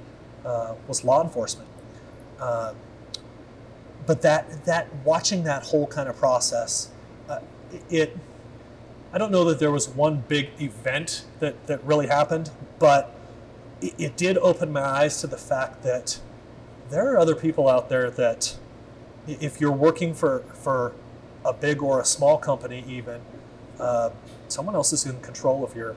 uh, 0.44 0.74
was 0.88 1.04
law 1.06 1.24
enforcement, 1.24 1.70
Um 2.40 2.76
but 4.08 4.22
that 4.22 4.66
that 4.66 4.88
watching 5.04 5.44
that 5.44 5.64
whole 5.64 5.88
kind 5.88 6.10
of 6.10 6.18
process, 6.18 6.90
uh, 7.30 7.40
it. 7.90 8.18
I 9.14 9.18
don't 9.18 9.32
know 9.32 9.46
that 9.46 9.60
there 9.60 9.72
was 9.72 9.88
one 9.88 10.24
big 10.28 10.50
event 10.60 11.24
that, 11.40 11.68
that 11.68 11.82
really 11.86 12.08
happened, 12.08 12.52
but 12.80 13.15
it, 13.82 13.94
it 13.98 14.18
did 14.18 14.38
open 14.38 14.72
my 14.72 14.82
eyes 14.82 15.20
to 15.22 15.28
the 15.28 15.38
fact 15.38 15.84
that 15.84 16.20
there 16.90 17.12
are 17.12 17.18
other 17.18 17.36
people 17.36 17.68
out 17.68 17.90
there 17.90 18.10
that 18.12 18.56
if 19.28 19.60
you're 19.60 19.72
working 19.72 20.14
for, 20.14 20.40
for 20.54 20.94
a 21.44 21.54
big 21.54 21.82
or 21.82 22.00
a 22.00 22.06
small 22.06 22.38
company 22.38 22.84
even 22.88 23.22
uh, 23.80 24.10
someone 24.48 24.76
else 24.76 24.94
is 24.94 25.06
in 25.06 25.20
control 25.22 25.64
of 25.64 25.76
your 25.76 25.96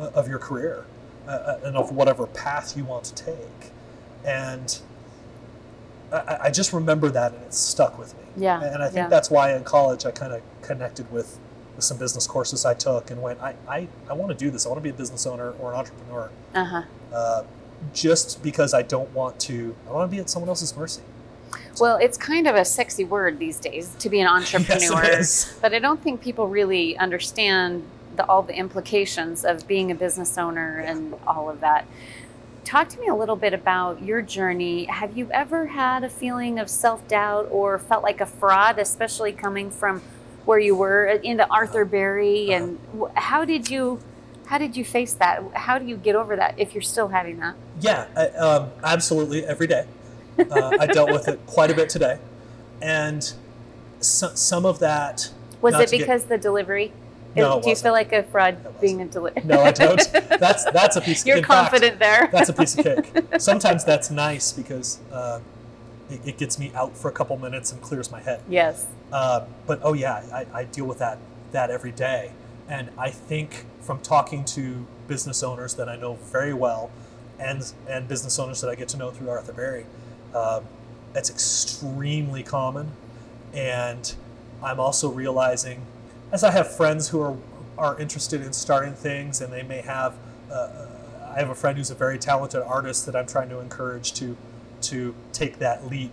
uh, 0.00 0.10
of 0.14 0.28
your 0.28 0.38
career 0.38 0.84
uh, 1.26 1.30
uh, 1.30 1.60
and 1.64 1.76
of 1.76 1.92
whatever 1.92 2.26
path 2.26 2.76
you 2.76 2.84
want 2.84 3.04
to 3.04 3.14
take 3.14 3.70
and 4.24 4.80
I, 6.12 6.38
I 6.44 6.50
just 6.50 6.72
remember 6.72 7.10
that 7.10 7.32
and 7.32 7.42
it 7.42 7.54
stuck 7.54 7.98
with 7.98 8.14
me 8.16 8.24
Yeah, 8.36 8.62
and 8.62 8.82
I 8.82 8.86
think 8.86 8.96
yeah. 8.96 9.08
that's 9.08 9.30
why 9.30 9.54
in 9.54 9.64
college 9.64 10.04
I 10.04 10.10
kind 10.10 10.32
of 10.32 10.42
connected 10.62 11.10
with, 11.10 11.38
with 11.38 11.38
some 11.78 11.96
business 11.98 12.26
courses 12.26 12.64
I 12.64 12.74
took 12.74 13.10
and 13.10 13.20
went 13.22 13.40
I, 13.40 13.54
I, 13.68 13.88
I 14.08 14.12
want 14.12 14.30
to 14.30 14.36
do 14.44 14.50
this 14.50 14.66
I 14.66 14.68
want 14.68 14.78
to 14.78 14.82
be 14.82 14.90
a 14.90 14.94
business 14.94 15.26
owner 15.26 15.52
or 15.52 15.72
an 15.72 15.78
entrepreneur 15.78 16.30
Uh 16.54 16.64
huh. 16.64 16.82
uh, 17.14 17.42
just 17.92 18.42
because 18.42 18.74
I 18.74 18.82
don't 18.82 19.12
want 19.12 19.40
to. 19.40 19.74
I 19.88 19.92
want 19.92 20.08
to 20.08 20.14
be 20.14 20.20
at 20.20 20.30
someone 20.30 20.48
else's 20.48 20.76
mercy. 20.76 21.02
Well, 21.80 21.96
it's 21.96 22.16
kind 22.16 22.46
of 22.46 22.54
a 22.54 22.64
sexy 22.64 23.02
word 23.04 23.38
these 23.40 23.58
days 23.58 23.94
to 23.98 24.08
be 24.08 24.20
an 24.20 24.28
entrepreneur, 24.28 24.78
Yes, 25.02 25.08
it 25.14 25.18
is. 25.18 25.58
but 25.60 25.74
I 25.74 25.80
don't 25.80 26.00
think 26.00 26.20
people 26.20 26.46
really 26.46 26.96
understand 26.98 27.82
the, 28.14 28.24
all 28.26 28.42
the 28.42 28.54
implications 28.54 29.44
of 29.44 29.66
being 29.66 29.90
a 29.90 29.94
business 29.96 30.38
owner 30.38 30.78
and 30.78 31.14
all 31.26 31.50
of 31.50 31.58
that. 31.60 31.86
Talk 32.64 32.88
to 32.90 33.00
me 33.00 33.08
a 33.08 33.14
little 33.16 33.34
bit 33.36 33.52
about 33.52 34.00
your 34.00 34.22
journey. 34.22 34.84
Have 34.84 35.16
you 35.18 35.28
ever 35.32 35.66
had 35.66 36.04
a 36.04 36.08
feeling 36.08 36.60
of 36.60 36.70
self 36.70 37.06
doubt 37.08 37.48
or 37.50 37.78
felt 37.80 38.04
like 38.04 38.20
a 38.20 38.26
fraud, 38.26 38.78
especially 38.78 39.32
coming 39.32 39.70
from 39.72 40.02
where 40.44 40.58
you 40.58 40.74
were 40.74 41.06
into 41.06 41.48
Arthur 41.48 41.84
Berry? 41.84 42.52
And 42.52 42.78
how 43.14 43.44
did 43.44 43.70
you 43.70 44.00
how 44.46 44.58
did 44.58 44.76
you 44.76 44.84
face 44.84 45.14
that? 45.14 45.42
How 45.54 45.78
do 45.78 45.86
you 45.86 45.96
get 45.96 46.14
over 46.14 46.36
that 46.36 46.54
if 46.58 46.74
you're 46.74 46.82
still 46.82 47.08
having 47.08 47.38
that? 47.38 47.54
Yeah, 47.80 48.06
I, 48.16 48.26
um, 48.28 48.70
absolutely. 48.84 49.44
Every 49.44 49.66
day, 49.66 49.86
uh, 50.38 50.76
I 50.78 50.86
dealt 50.86 51.10
with 51.10 51.28
it 51.28 51.40
quite 51.46 51.70
a 51.70 51.74
bit 51.74 51.88
today, 51.88 52.18
and 52.80 53.32
so, 54.00 54.34
some 54.34 54.66
of 54.66 54.78
that. 54.80 55.30
Was 55.60 55.74
it 55.76 55.88
to 55.88 55.96
get- 55.96 56.06
because 56.06 56.24
the 56.24 56.38
delivery? 56.38 56.92
No, 57.34 57.62
do 57.62 57.70
you 57.70 57.76
feel 57.76 57.92
like 57.92 58.12
a 58.12 58.24
fraud 58.24 58.58
being 58.80 59.00
a 59.00 59.06
delivery? 59.06 59.42
No, 59.44 59.62
I 59.62 59.70
don't. 59.70 59.98
That's 60.12 60.64
that's 60.70 60.96
a 60.96 61.00
piece. 61.00 61.22
Of, 61.22 61.28
You're 61.28 61.38
in 61.38 61.44
fact, 61.44 61.70
confident 61.70 61.98
there. 61.98 62.28
that's 62.30 62.50
a 62.50 62.52
piece 62.52 62.76
of 62.76 62.84
cake. 62.84 63.10
Sometimes 63.38 63.84
that's 63.84 64.10
nice 64.10 64.52
because 64.52 64.98
uh, 65.10 65.40
it, 66.12 66.20
it 66.24 66.38
gets 66.38 66.58
me 66.58 66.70
out 66.74 66.96
for 66.96 67.08
a 67.08 67.12
couple 67.12 67.36
minutes 67.38 67.72
and 67.72 67.80
clears 67.80 68.10
my 68.10 68.20
head. 68.20 68.42
yes. 68.48 68.86
Uh, 69.12 69.46
but 69.66 69.80
oh 69.82 69.92
yeah, 69.92 70.14
I, 70.32 70.46
I 70.60 70.64
deal 70.64 70.86
with 70.86 70.98
that 70.98 71.18
that 71.52 71.70
every 71.70 71.92
day, 71.92 72.32
and 72.68 72.90
I 72.96 73.10
think 73.10 73.66
from 73.80 74.00
talking 74.00 74.44
to 74.46 74.86
business 75.06 75.42
owners 75.42 75.74
that 75.74 75.88
I 75.88 75.96
know 75.96 76.14
very 76.14 76.54
well, 76.54 76.90
and 77.38 77.72
and 77.88 78.08
business 78.08 78.38
owners 78.38 78.60
that 78.60 78.70
I 78.70 78.74
get 78.74 78.88
to 78.88 78.96
know 78.96 79.10
through 79.10 79.30
Arthur 79.30 79.52
Berry. 79.52 79.86
Um, 80.34 80.64
that's 81.12 81.28
extremely 81.28 82.42
common, 82.42 82.92
and 83.52 84.14
I'm 84.62 84.80
also 84.80 85.10
realizing, 85.10 85.82
as 86.30 86.42
I 86.42 86.52
have 86.52 86.74
friends 86.74 87.08
who 87.10 87.20
are 87.20 87.36
are 87.76 87.98
interested 88.00 88.40
in 88.40 88.52
starting 88.52 88.94
things, 88.94 89.40
and 89.40 89.52
they 89.52 89.62
may 89.62 89.80
have. 89.82 90.14
Uh, 90.50 90.86
I 91.34 91.38
have 91.38 91.48
a 91.48 91.54
friend 91.54 91.78
who's 91.78 91.90
a 91.90 91.94
very 91.94 92.18
talented 92.18 92.60
artist 92.60 93.06
that 93.06 93.16
I'm 93.16 93.26
trying 93.26 93.48
to 93.48 93.58
encourage 93.58 94.12
to 94.14 94.36
to 94.82 95.14
take 95.32 95.58
that 95.58 95.86
leap. 95.88 96.12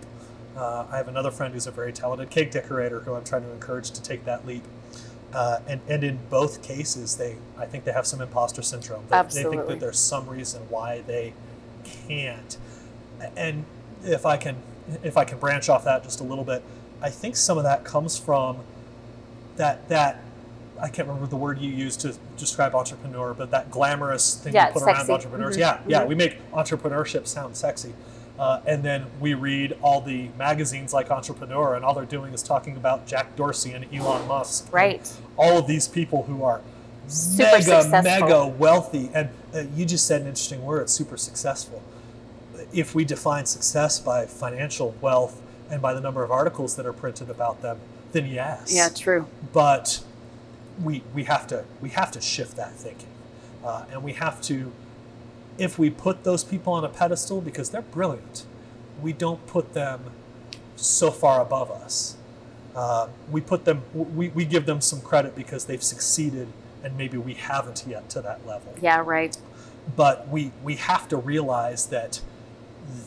Uh, 0.58 0.86
I 0.92 0.98
have 0.98 1.08
another 1.08 1.32
friend 1.32 1.54
who's 1.54 1.68
a 1.68 1.72
very 1.72 1.94
talented 1.94 2.30
cake 2.30 2.52
decorator 2.52 3.02
who 3.02 3.14
I'm 3.14 3.24
trying 3.24 3.44
to 3.44 3.52
encourage 3.52 3.92
to 3.92 4.02
take 4.02 4.26
that 4.26 4.46
leap. 4.46 4.64
Uh, 5.34 5.60
and, 5.68 5.80
and 5.88 6.04
in 6.04 6.20
both 6.30 6.64
cases, 6.64 7.18
they 7.18 7.36
I 7.58 7.66
think 7.66 7.84
they 7.84 7.92
have 7.92 8.08
some 8.08 8.20
imposter 8.22 8.62
syndrome. 8.64 9.04
They, 9.10 9.16
Absolutely. 9.16 9.58
they 9.58 9.64
think 9.64 9.70
that 9.70 9.80
there's 9.80 10.00
some 10.00 10.28
reason 10.28 10.64
why 10.70 11.02
they 11.06 11.34
can't. 11.84 12.58
And 13.38 13.66
if 14.04 14.26
I 14.26 14.38
can 14.38 14.56
if 15.04 15.18
I 15.18 15.24
can 15.26 15.38
branch 15.38 15.70
off 15.70 15.84
that 15.84 16.04
just 16.04 16.20
a 16.20 16.24
little 16.24 16.44
bit, 16.44 16.64
I 17.02 17.10
think 17.12 17.36
some 17.36 17.58
of 17.60 17.64
that 17.64 17.84
comes 17.84 18.18
from 18.18 18.58
that 19.58 19.88
that 19.90 20.20
I 20.82 20.88
can't 20.90 21.08
remember 21.08 21.28
the 21.28 21.36
word 21.36 21.60
you 21.60 21.70
used 21.70 22.00
to 22.02 22.16
describe 22.38 22.74
entrepreneur, 22.74 23.34
but 23.36 23.52
that 23.52 23.70
glamorous 23.70 24.36
thing 24.36 24.54
Yeah, 24.54 24.68
you 24.68 24.74
put 24.74 24.82
sexy. 24.84 25.02
around 25.02 25.12
entrepreneurs. 25.12 25.56
Mhm. 25.58 25.60
Yeah, 25.60 25.80
yeah, 25.88 26.02
Mhm. 26.02 26.08
we 26.08 26.16
make 26.16 26.52
entrepreneurship 26.54 27.28
sound 27.28 27.56
sexy. 27.56 27.94
Uh, 28.40 28.62
and 28.66 28.82
then 28.84 29.06
we 29.20 29.34
read 29.34 29.76
all 29.82 30.00
the 30.00 30.30
magazines 30.38 30.94
like 30.94 31.12
Entrepreneur, 31.12 31.76
and 31.76 31.84
all 31.84 31.94
they're 31.94 32.06
doing 32.06 32.34
is 32.34 32.42
talking 32.42 32.78
about 32.78 33.06
Jack 33.06 33.36
Dorsey 33.36 33.74
and 33.74 33.86
Elon 33.94 34.26
Musk. 34.30 34.72
Right. 34.72 35.12
all 35.38 35.58
of 35.58 35.68
these 35.68 35.88
people 35.90 36.24
who 36.24 36.44
are 36.44 36.62
Super 37.08 37.52
mega, 37.52 37.64
successful. 37.64 38.02
mega 38.04 38.48
wealthy. 38.48 39.10
And 39.14 39.30
uh, 39.54 39.64
you 39.76 39.86
just 39.86 40.06
said 40.08 40.22
an 40.22 40.28
interesting 40.28 40.64
word 40.64 40.90
super 40.90 41.18
successful. 41.18 41.82
If 42.72 42.96
we 42.96 43.04
define 43.04 43.46
success 43.46 44.00
by 44.00 44.26
financial 44.26 44.96
wealth 45.02 45.42
and 45.72 45.82
by 45.82 45.94
the 45.94 46.02
number 46.02 46.24
of 46.24 46.32
articles 46.32 46.76
that 46.78 46.86
are 46.86 46.94
printed 46.94 47.30
about 47.30 47.62
them, 47.62 47.80
then 48.14 48.26
yes 48.28 48.72
Yeah, 48.74 48.90
true. 48.90 49.28
but 49.52 50.02
we 50.84 51.04
we 51.14 51.24
have 51.26 51.46
to 51.48 51.66
we 51.82 51.90
have 51.90 52.12
to 52.12 52.22
shift 52.22 52.56
that 52.58 52.72
thinking, 52.74 53.10
uh, 53.66 53.86
and 53.92 54.02
we 54.04 54.14
have 54.14 54.40
to 54.44 54.72
if 55.60 55.78
we 55.78 55.90
put 55.90 56.24
those 56.24 56.44
people 56.44 56.74
on 56.74 56.84
a 56.86 56.90
pedestal 56.90 57.42
because 57.42 57.70
they're 57.70 57.82
brilliant, 57.82 58.46
we 59.02 59.14
don't 59.14 59.46
put 59.46 59.74
them 59.74 60.12
so 60.76 61.12
far 61.12 61.42
above 61.42 61.70
us. 61.70 62.16
Uh, 62.76 63.10
we 63.30 63.42
put 63.42 63.66
them 63.66 63.84
we, 63.94 64.30
we 64.30 64.46
give 64.46 64.66
them 64.66 64.80
some 64.80 65.02
credit 65.02 65.36
because 65.36 65.66
they've 65.66 65.84
succeeded 65.84 66.48
and 66.84 66.98
maybe 66.98 67.18
we 67.18 67.34
haven't 67.34 67.84
yet 67.88 68.10
to 68.10 68.22
that 68.22 68.46
level 68.48 68.74
Yeah, 68.82 69.04
right. 69.06 69.38
but 69.98 70.30
we 70.30 70.52
we 70.64 70.76
have 70.76 71.08
to 71.10 71.18
realize 71.18 71.88
that 71.88 72.22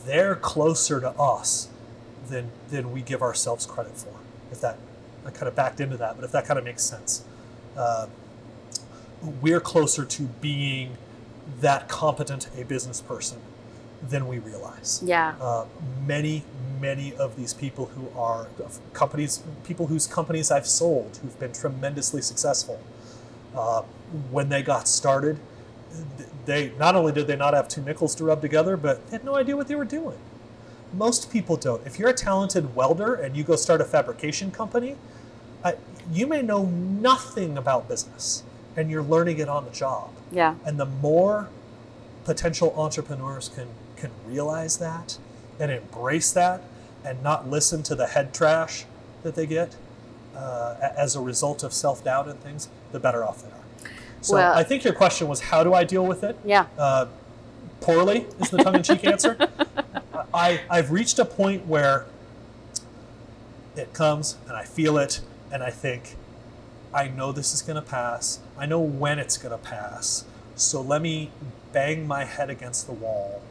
they're 0.05 0.35
closer 0.35 0.99
to 1.01 1.09
us 1.11 1.69
than 2.29 2.51
than 2.69 2.91
we 2.91 3.01
give 3.01 3.21
ourselves 3.23 3.65
credit 3.65 3.97
for. 3.97 4.13
If 4.51 4.61
that 4.61 4.77
I 5.25 5.31
kind 5.31 5.47
of 5.47 5.55
backed 5.55 5.79
into 5.79 5.97
that, 5.97 6.15
but 6.17 6.25
if 6.25 6.31
that 6.33 6.45
kind 6.45 6.59
of 6.59 6.65
makes 6.65 6.83
sense, 6.83 7.23
uh, 7.77 8.07
we're 9.41 9.61
closer 9.61 10.05
to 10.05 10.23
being 10.41 10.97
that 11.61 11.87
competent 11.87 12.49
a 12.57 12.63
business 12.63 13.01
person 13.01 13.39
than 14.01 14.27
we 14.27 14.39
realize. 14.39 15.01
Yeah. 15.05 15.35
Uh, 15.39 15.65
many, 16.05 16.43
many 16.79 17.15
of 17.15 17.35
these 17.35 17.53
people 17.53 17.85
who 17.87 18.09
are 18.19 18.47
companies, 18.93 19.43
people 19.63 19.87
whose 19.87 20.07
companies 20.07 20.51
I've 20.51 20.67
sold, 20.67 21.19
who've 21.21 21.39
been 21.39 21.53
tremendously 21.53 22.21
successful, 22.21 22.81
uh, 23.55 23.83
when 24.31 24.49
they 24.49 24.61
got 24.61 24.87
started, 24.87 25.39
they 26.45 26.73
not 26.77 26.95
only 26.95 27.11
did 27.11 27.27
they 27.27 27.35
not 27.35 27.53
have 27.53 27.67
two 27.67 27.81
nickels 27.81 28.15
to 28.15 28.23
rub 28.25 28.41
together, 28.41 28.75
but 28.75 29.05
they 29.07 29.17
had 29.17 29.23
no 29.23 29.35
idea 29.35 29.55
what 29.55 29.67
they 29.67 29.75
were 29.75 29.85
doing. 29.85 30.17
Most 30.93 31.31
people 31.31 31.55
don't. 31.55 31.85
If 31.87 31.97
you're 31.97 32.09
a 32.09 32.13
talented 32.13 32.75
welder 32.75 33.13
and 33.13 33.35
you 33.35 33.43
go 33.43 33.55
start 33.55 33.81
a 33.81 33.85
fabrication 33.85 34.51
company, 34.51 34.95
I, 35.63 35.75
you 36.11 36.27
may 36.27 36.41
know 36.41 36.65
nothing 36.65 37.57
about 37.57 37.87
business, 37.87 38.43
and 38.75 38.89
you're 38.89 39.03
learning 39.03 39.39
it 39.39 39.49
on 39.49 39.65
the 39.65 39.71
job. 39.71 40.09
Yeah. 40.31 40.55
And 40.65 40.79
the 40.79 40.85
more 40.85 41.49
potential 42.25 42.73
entrepreneurs 42.77 43.49
can 43.49 43.67
can 43.95 44.11
realize 44.25 44.77
that 44.77 45.17
and 45.59 45.71
embrace 45.71 46.31
that 46.33 46.61
and 47.05 47.21
not 47.23 47.49
listen 47.49 47.83
to 47.83 47.95
the 47.95 48.07
head 48.07 48.33
trash 48.33 48.85
that 49.23 49.35
they 49.35 49.45
get 49.45 49.75
uh, 50.35 50.75
as 50.97 51.15
a 51.15 51.21
result 51.21 51.63
of 51.63 51.73
self 51.73 52.03
doubt 52.03 52.27
and 52.27 52.39
things, 52.39 52.69
the 52.91 52.99
better 52.99 53.23
off 53.23 53.41
they 53.43 53.49
are. 53.49 53.89
So 54.21 54.35
Well- 54.35 54.53
I 54.53 54.63
think 54.63 54.83
your 54.83 54.93
question 54.93 55.27
was, 55.27 55.39
how 55.41 55.63
do 55.63 55.73
I 55.73 55.83
deal 55.83 56.05
with 56.05 56.23
it? 56.23 56.37
Yeah. 56.45 56.65
Uh, 56.77 57.07
poorly 57.81 58.25
is 58.39 58.49
the 58.49 58.57
tongue 58.57 58.75
in 58.75 58.83
cheek 58.83 59.05
answer. 59.05 59.37
I, 60.33 60.61
I've 60.69 60.91
reached 60.91 61.19
a 61.19 61.25
point 61.25 61.67
where 61.67 62.05
it 63.75 63.93
comes 63.93 64.37
and 64.47 64.55
I 64.55 64.63
feel 64.63 64.97
it 64.97 65.21
and 65.51 65.61
I 65.61 65.69
think, 65.69 66.15
I 66.93 67.07
know 67.07 67.31
this 67.31 67.53
is 67.53 67.61
going 67.61 67.75
to 67.75 67.81
pass. 67.81 68.39
I 68.57 68.65
know 68.65 68.79
when 68.79 69.19
it's 69.19 69.37
going 69.37 69.51
to 69.51 69.63
pass. 69.63 70.25
So 70.55 70.81
let 70.81 71.01
me 71.01 71.31
bang 71.71 72.07
my 72.07 72.25
head 72.25 72.49
against 72.49 72.85
the 72.85 72.93
wall. 72.93 73.41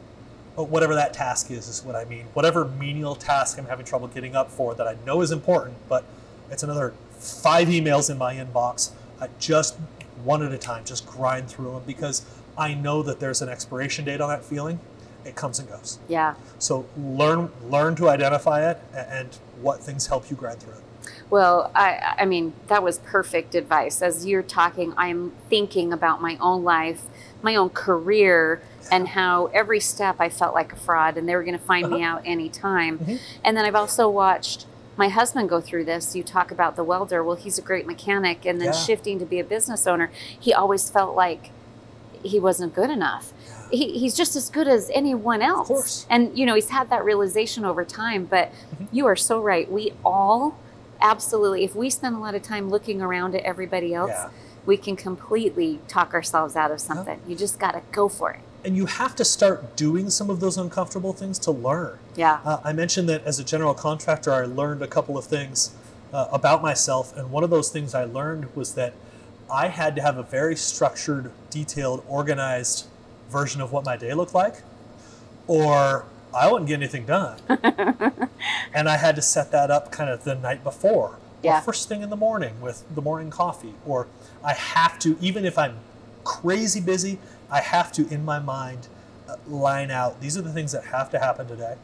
But 0.55 0.69
whatever 0.69 0.95
that 0.95 1.13
task 1.13 1.51
is, 1.51 1.67
is 1.67 1.83
what 1.83 1.95
I 1.95 2.05
mean. 2.05 2.27
Whatever 2.33 2.65
menial 2.65 3.15
task 3.15 3.57
I'm 3.57 3.65
having 3.65 3.85
trouble 3.85 4.07
getting 4.07 4.35
up 4.35 4.51
for 4.51 4.75
that 4.75 4.87
I 4.87 4.95
know 5.05 5.21
is 5.21 5.31
important, 5.31 5.75
but 5.89 6.05
it's 6.51 6.63
another 6.63 6.93
five 7.11 7.67
emails 7.67 8.09
in 8.09 8.17
my 8.17 8.35
inbox. 8.35 8.91
I 9.19 9.29
just 9.39 9.75
one 10.23 10.43
at 10.43 10.51
a 10.51 10.57
time, 10.57 10.85
just 10.85 11.05
grind 11.05 11.49
through 11.49 11.71
them 11.71 11.83
because 11.85 12.25
I 12.57 12.73
know 12.73 13.01
that 13.03 13.19
there's 13.19 13.41
an 13.41 13.49
expiration 13.49 14.05
date 14.05 14.21
on 14.21 14.29
that 14.29 14.45
feeling. 14.45 14.79
It 15.25 15.35
comes 15.35 15.59
and 15.59 15.67
goes. 15.69 15.99
Yeah. 16.07 16.35
So 16.59 16.85
learn 16.97 17.51
learn 17.63 17.95
to 17.95 18.09
identify 18.09 18.69
it 18.69 18.79
and 18.93 19.29
what 19.61 19.79
things 19.79 20.07
help 20.07 20.29
you 20.29 20.35
grind 20.35 20.59
through 20.59 20.73
it. 20.73 20.83
Well, 21.33 21.71
I, 21.73 22.13
I 22.19 22.25
mean, 22.25 22.53
that 22.67 22.83
was 22.83 22.99
perfect 22.99 23.55
advice. 23.55 24.03
As 24.03 24.23
you're 24.23 24.43
talking, 24.43 24.93
I'm 24.95 25.31
thinking 25.49 25.91
about 25.91 26.21
my 26.21 26.37
own 26.39 26.63
life, 26.63 27.05
my 27.41 27.55
own 27.55 27.71
career, 27.71 28.61
and 28.91 29.07
how 29.07 29.47
every 29.47 29.79
step 29.79 30.17
I 30.19 30.29
felt 30.29 30.53
like 30.53 30.73
a 30.73 30.75
fraud 30.75 31.17
and 31.17 31.27
they 31.27 31.35
were 31.35 31.41
going 31.43 31.57
to 31.57 31.65
find 31.65 31.89
me 31.89 32.03
out 32.03 32.21
anytime. 32.23 32.99
Mhm. 32.99 33.19
And 33.43 33.57
then 33.57 33.65
I've 33.65 33.73
also 33.73 34.07
watched 34.07 34.67
my 34.95 35.09
husband 35.09 35.49
go 35.49 35.59
through 35.59 35.85
this. 35.85 36.15
You 36.15 36.21
talk 36.21 36.51
about 36.51 36.75
the 36.75 36.83
welder. 36.83 37.23
Well, 37.23 37.35
he's 37.35 37.57
a 37.57 37.63
great 37.63 37.87
mechanic. 37.87 38.45
And 38.45 38.61
then 38.61 38.67
Yeah. 38.67 38.73
shifting 38.73 39.17
to 39.17 39.25
be 39.25 39.39
a 39.39 39.43
business 39.43 39.87
owner, 39.87 40.11
he 40.39 40.53
always 40.53 40.87
felt 40.91 41.15
like 41.15 41.49
he 42.21 42.39
wasn't 42.39 42.75
good 42.75 42.91
enough. 42.91 43.33
He, 43.71 43.97
he's 43.97 44.13
just 44.15 44.35
as 44.35 44.51
good 44.51 44.67
as 44.67 44.91
anyone 44.93 45.41
else. 45.41 45.67
course. 45.67 46.05
And, 46.11 46.37
you 46.37 46.45
know, 46.45 46.53
he's 46.53 46.69
had 46.69 46.91
that 46.91 47.03
realization 47.03 47.65
over 47.65 47.83
time. 47.83 48.25
But 48.25 48.51
Mhm. 48.79 48.87
you 48.91 49.07
are 49.07 49.15
so 49.15 49.41
right. 49.41 49.71
We 49.71 49.93
all 50.05 50.57
absolutely, 51.03 51.63
if 51.63 51.75
we 51.75 51.89
spend 51.91 52.15
a 52.15 52.19
lot 52.19 52.33
of 52.33 52.41
time 52.41 52.69
looking 52.69 53.01
around 53.01 53.35
at 53.35 53.43
everybody 53.43 53.93
else, 53.93 54.09
Yeah. 54.09 54.29
we 54.65 54.77
can 54.77 54.95
completely 54.95 55.79
talk 55.87 56.13
ourselves 56.13 56.55
out 56.55 56.71
of 56.71 56.79
something. 56.79 57.19
You 57.27 57.35
just 57.35 57.59
got 57.59 57.71
to 57.73 57.81
go 57.91 58.09
for 58.09 58.31
it. 58.31 58.39
And 58.65 58.77
you 58.77 58.85
have 58.85 59.13
to 59.17 59.25
start 59.25 59.75
doing 59.75 60.09
some 60.09 60.29
of 60.29 60.39
those 60.39 60.57
uncomfortable 60.57 61.11
things 61.11 61.37
to 61.39 61.51
learn. 61.51 61.99
Yeah. 62.15 62.39
Uh, 62.45 62.59
I 62.63 62.71
mentioned 62.71 63.09
that 63.09 63.23
as 63.25 63.37
a 63.37 63.43
general 63.43 63.73
contractor, 63.73 64.31
I 64.31 64.45
learned 64.45 64.81
a 64.81 64.87
couple 64.87 65.17
of 65.17 65.25
things 65.25 65.71
uh, 66.13 66.27
about 66.31 66.61
myself, 66.61 67.15
and 67.17 67.29
one 67.29 67.43
of 67.43 67.49
those 67.49 67.69
things 67.69 67.93
I 67.93 68.05
learned 68.05 68.55
was 68.55 68.73
that 68.75 68.93
I 69.51 69.67
had 69.67 69.95
to 69.97 70.01
have 70.01 70.17
a 70.17 70.23
very 70.23 70.55
structured, 70.55 71.31
detailed, 71.49 72.03
organized 72.07 72.85
version 73.29 73.59
of 73.61 73.71
what 73.73 73.83
my 73.83 73.97
day 73.97 74.13
looked 74.13 74.33
like, 74.33 74.61
or 75.47 76.05
I 76.35 76.51
wouldn't 76.51 76.67
get 76.67 76.75
anything 76.75 77.05
done. 77.05 77.39
and 78.73 78.89
I 78.89 78.97
had 78.97 79.15
to 79.15 79.21
set 79.21 79.51
that 79.51 79.69
up 79.71 79.91
kind 79.91 80.09
of 80.09 80.23
the 80.23 80.35
night 80.35 80.63
before, 80.63 81.17
Yeah. 81.41 81.59
or 81.59 81.61
first 81.61 81.87
thing 81.87 82.01
in 82.01 82.09
the 82.09 82.15
morning 82.15 82.59
with 82.61 82.83
the 82.93 83.01
morning 83.01 83.29
coffee, 83.29 83.73
or 83.85 84.07
I 84.43 84.53
have 84.53 84.99
to, 84.99 85.17
even 85.21 85.45
if 85.45 85.57
I'm 85.57 85.77
crazy 86.23 86.79
busy, 86.81 87.19
I 87.51 87.61
have 87.61 87.91
to, 87.93 88.07
in 88.09 88.25
my 88.25 88.39
mind, 88.39 88.87
uh, 89.29 89.35
line 89.47 89.89
out 89.91 90.19
these 90.19 90.37
are 90.37 90.41
the 90.41 90.51
things 90.51 90.71
that 90.73 90.85
have 90.85 91.09
to 91.11 91.19
happen 91.19 91.47
today. 91.47 91.75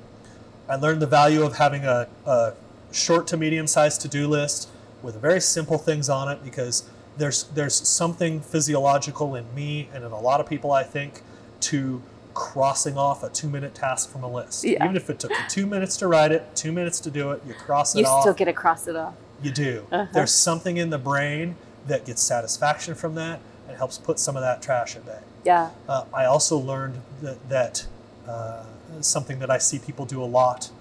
I 0.67 0.75
learned 0.75 1.01
the 1.01 1.07
value 1.07 1.43
of 1.43 1.57
having 1.57 1.85
a, 1.85 2.07
a 2.25 2.53
short 2.91 3.27
to 3.27 3.37
medium 3.37 3.67
sized 3.67 4.01
to 4.01 4.07
do 4.07 4.27
list 4.27 4.69
with 5.01 5.15
very 5.21 5.39
simple 5.39 5.77
things 5.77 6.09
on 6.09 6.27
it 6.29 6.43
because 6.43 6.83
there's 7.17 7.43
there's 7.55 7.75
something 7.87 8.41
physiological 8.41 9.35
in 9.35 9.53
me 9.55 9.89
and 9.93 10.03
in 10.03 10.11
a 10.11 10.19
lot 10.19 10.39
of 10.41 10.47
people 10.47 10.71
I 10.71 10.83
think 10.83 11.21
to 11.61 12.01
crossing 12.39 12.97
off 12.97 13.21
a 13.21 13.29
two 13.29 13.49
minute 13.49 13.75
task 13.75 14.09
from 14.09 14.23
a 14.23 14.31
list. 14.31 14.63
Yeah. 14.63 14.83
Even 14.83 14.95
if 14.95 15.09
it 15.09 15.19
took 15.19 15.31
you 15.31 15.37
two 15.49 15.65
minutes 15.65 15.97
to 15.97 16.07
write 16.07 16.31
it, 16.31 16.55
two 16.55 16.71
minutes 16.71 17.01
to 17.01 17.11
do 17.11 17.31
it, 17.31 17.43
you 17.45 17.53
cross 17.53 17.93
it 17.93 17.99
You 17.99 18.05
off. 18.05 18.19
You 18.19 18.21
still 18.21 18.33
get 18.33 18.45
to 18.45 18.53
cross 18.53 18.87
it 18.87 18.95
off. 18.95 19.13
You 19.43 19.51
do. 19.51 19.85
Uh-huh. 19.91 20.07
There's 20.13 20.33
something 20.33 20.77
in 20.77 20.89
the 20.89 20.97
brain 20.97 21.57
that 21.85 22.05
gets 22.05 22.21
satisfaction 22.21 22.95
from 22.95 23.15
that 23.15 23.41
and 23.67 23.77
helps 23.77 23.97
put 23.97 24.19
some 24.19 24.37
of 24.37 24.41
that 24.41 24.61
trash 24.61 24.95
at 24.95 25.05
bay. 25.05 25.19
Yeah. 25.43 25.71
Uh, 25.87 26.05
I 26.13 26.25
also 26.25 26.57
learned 26.57 27.01
that, 27.21 27.49
that 27.49 27.85
uh, 28.25 28.63
something 29.01 29.39
that 29.39 29.49
I 29.49 29.57
see 29.57 29.77
people 29.77 30.05
do 30.05 30.23
a 30.23 30.25
lot 30.25 30.71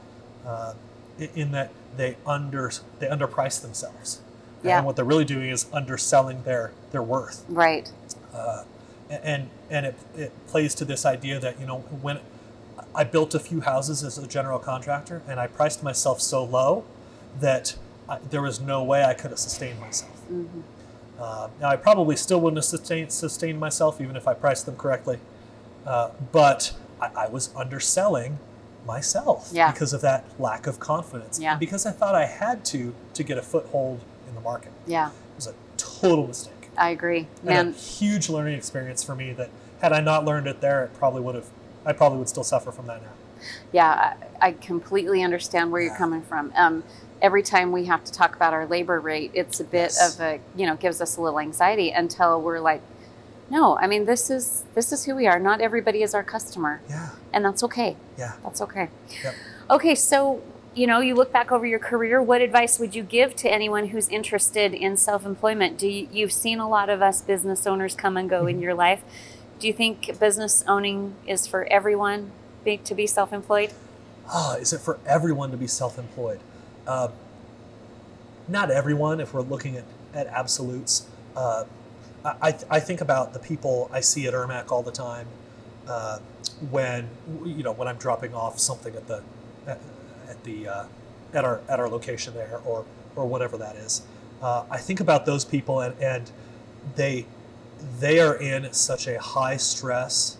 uh, 0.46 0.74
in 1.34 1.50
that 1.52 1.72
they 1.96 2.16
under 2.24 2.70
they 3.00 3.08
underprice 3.08 3.60
themselves. 3.60 4.20
Yeah. 4.62 4.78
And 4.78 4.86
what 4.86 4.94
they're 4.94 5.04
really 5.04 5.24
doing 5.24 5.50
is 5.50 5.66
underselling 5.72 6.44
their 6.44 6.70
their 6.92 7.02
worth. 7.02 7.44
Right. 7.48 7.90
Uh, 8.32 8.62
and 9.10 9.50
and 9.70 9.86
it, 9.86 9.96
it 10.16 10.46
plays 10.46 10.74
to 10.76 10.84
this 10.84 11.04
idea 11.06 11.38
that 11.38 11.58
you 11.60 11.66
know 11.66 11.78
when 12.02 12.20
I 12.94 13.04
built 13.04 13.34
a 13.34 13.38
few 13.38 13.60
houses 13.60 14.02
as 14.02 14.18
a 14.18 14.26
general 14.26 14.58
contractor, 14.58 15.22
and 15.28 15.38
I 15.38 15.46
priced 15.46 15.82
myself 15.82 16.20
so 16.20 16.44
low 16.44 16.84
that 17.40 17.76
I, 18.08 18.18
there 18.18 18.42
was 18.42 18.60
no 18.60 18.82
way 18.82 19.04
I 19.04 19.14
could 19.14 19.30
have 19.30 19.38
sustained 19.38 19.80
myself. 19.80 20.16
Mm-hmm. 20.30 20.60
Uh, 21.18 21.48
now, 21.60 21.68
I 21.68 21.76
probably 21.76 22.16
still 22.16 22.40
wouldn't 22.40 22.58
have 22.58 22.64
sustained, 22.64 23.12
sustained 23.12 23.58
myself 23.58 24.00
even 24.00 24.14
if 24.14 24.28
I 24.28 24.34
priced 24.34 24.66
them 24.66 24.76
correctly, 24.76 25.18
uh, 25.84 26.10
but 26.30 26.74
I, 27.00 27.24
I, 27.24 27.28
was 27.28 27.52
underselling 27.56 28.38
myself 28.86 29.50
yeah. 29.52 29.72
because 29.72 29.92
of 29.92 30.00
that 30.02 30.24
lack 30.38 30.68
of 30.68 30.78
confidence. 30.78 31.40
Yeah. 31.40 31.52
And 31.52 31.60
because 31.60 31.86
I 31.86 31.90
thought 31.90 32.14
I 32.14 32.26
had 32.26 32.64
to 32.66 32.94
to 33.14 33.22
get 33.24 33.36
a 33.36 33.42
foothold 33.42 34.00
in 34.28 34.34
the 34.34 34.40
market. 34.40 34.72
Yeah. 34.86 35.08
It 35.08 35.36
was 35.36 35.46
a 35.48 35.54
total 35.76 36.28
mistake. 36.28 36.54
I 36.78 36.90
agree. 36.90 37.26
Man. 37.42 37.72
Huge 37.72 38.28
learning 38.28 38.54
experience 38.54 39.02
for 39.02 39.14
me 39.14 39.32
that 39.32 39.50
had 39.80 39.92
I 39.92 40.00
not 40.00 40.24
learned 40.24 40.46
it 40.46 40.60
there, 40.60 40.84
it 40.84 40.94
probably 40.94 41.20
would 41.20 41.34
have, 41.34 41.46
I 41.84 41.92
probably 41.92 42.18
would 42.18 42.28
still 42.28 42.44
suffer 42.44 42.72
from 42.72 42.86
that 42.86 43.02
now. 43.02 43.10
Yeah, 43.72 44.14
I, 44.40 44.52
completely 44.52 45.22
understand 45.22 45.70
where 45.70 45.80
you're 45.80 45.94
coming 45.94 46.22
from. 46.22 46.52
Um, 46.56 46.82
every 47.22 47.42
time 47.42 47.70
we 47.70 47.84
have 47.84 48.02
to 48.04 48.12
talk 48.12 48.34
about 48.34 48.52
our 48.52 48.66
labor 48.66 48.98
rate, 48.98 49.30
it's 49.34 49.60
a 49.60 49.64
bit 49.64 49.92
yes. 49.92 50.14
of 50.14 50.20
a, 50.20 50.40
you 50.56 50.66
know, 50.66 50.76
gives 50.76 51.00
us 51.00 51.16
a 51.16 51.22
little 51.22 51.38
anxiety 51.38 51.90
until 51.90 52.42
we're 52.42 52.60
like, 52.60 52.82
no, 53.50 53.78
I 53.78 53.86
mean 53.86 54.04
this 54.04 54.28
is 54.28 54.64
this 54.74 54.92
is 54.92 55.04
who 55.04 55.14
we 55.14 55.26
are. 55.26 55.38
Not 55.38 55.60
everybody 55.60 56.02
is 56.02 56.14
our 56.14 56.22
customer. 56.22 56.80
Yeah. 56.88 57.10
And 57.32 57.44
that's 57.44 57.62
okay. 57.64 57.96
Yeah. 58.18 58.34
That's 58.42 58.60
okay. 58.60 58.90
Yep. 59.24 59.34
Okay, 59.70 59.94
so 59.94 60.42
you 60.78 60.86
know, 60.86 61.00
you 61.00 61.16
look 61.16 61.32
back 61.32 61.50
over 61.50 61.66
your 61.66 61.80
career, 61.80 62.22
what 62.22 62.40
advice 62.40 62.78
would 62.78 62.94
you 62.94 63.02
give 63.02 63.34
to 63.34 63.50
anyone 63.50 63.88
who's 63.88 64.08
interested 64.08 64.72
in 64.72 64.96
self-employment? 64.96 65.76
Do 65.76 65.88
you, 65.88 66.08
you've 66.12 66.32
seen 66.32 66.60
a 66.60 66.68
lot 66.68 66.88
of 66.88 67.02
us 67.02 67.20
business 67.20 67.66
owners 67.66 67.96
come 67.96 68.16
and 68.16 68.30
go 68.30 68.46
in 68.46 68.60
your 68.60 68.74
life. 68.74 69.02
Do 69.58 69.66
you 69.66 69.72
think 69.72 70.20
business 70.20 70.62
owning 70.68 71.16
is 71.26 71.48
for 71.48 71.64
everyone 71.64 72.30
to 72.64 72.94
be 72.94 73.08
self-employed? 73.08 73.72
Oh, 74.32 74.56
is 74.60 74.72
it 74.72 74.78
for 74.78 75.00
everyone 75.04 75.50
to 75.50 75.56
be 75.56 75.66
self-employed? 75.66 76.38
Uh, 76.86 77.08
not 78.46 78.70
everyone, 78.70 79.20
if 79.20 79.34
we're 79.34 79.40
looking 79.40 79.76
at, 79.76 79.84
at 80.14 80.28
absolutes. 80.28 81.08
Uh, 81.34 81.64
I, 82.24 82.56
I 82.70 82.78
think 82.78 83.00
about 83.00 83.32
the 83.32 83.40
people 83.40 83.90
I 83.92 84.00
see 84.00 84.28
at 84.28 84.34
Ermac 84.34 84.70
all 84.70 84.84
the 84.84 84.92
time 84.92 85.26
uh, 85.88 86.18
when 86.70 87.08
you 87.44 87.62
know 87.62 87.72
when 87.72 87.88
I'm 87.88 87.96
dropping 87.96 88.34
off 88.34 88.58
something 88.58 88.94
at 88.94 89.06
the 89.08 89.22
at, 90.28 90.42
the 90.44 90.68
uh, 90.68 90.84
at 91.32 91.44
our 91.44 91.60
at 91.68 91.80
our 91.80 91.88
location 91.88 92.34
there 92.34 92.60
or 92.64 92.84
or 93.16 93.26
whatever 93.26 93.56
that 93.56 93.76
is. 93.76 94.02
Uh, 94.40 94.64
I 94.70 94.78
think 94.78 95.00
about 95.00 95.26
those 95.26 95.44
people 95.44 95.80
and, 95.80 95.94
and 96.00 96.30
they 96.96 97.26
they 97.98 98.20
are 98.20 98.36
in 98.36 98.72
such 98.72 99.06
a 99.06 99.20
high 99.20 99.56
stress 99.56 100.38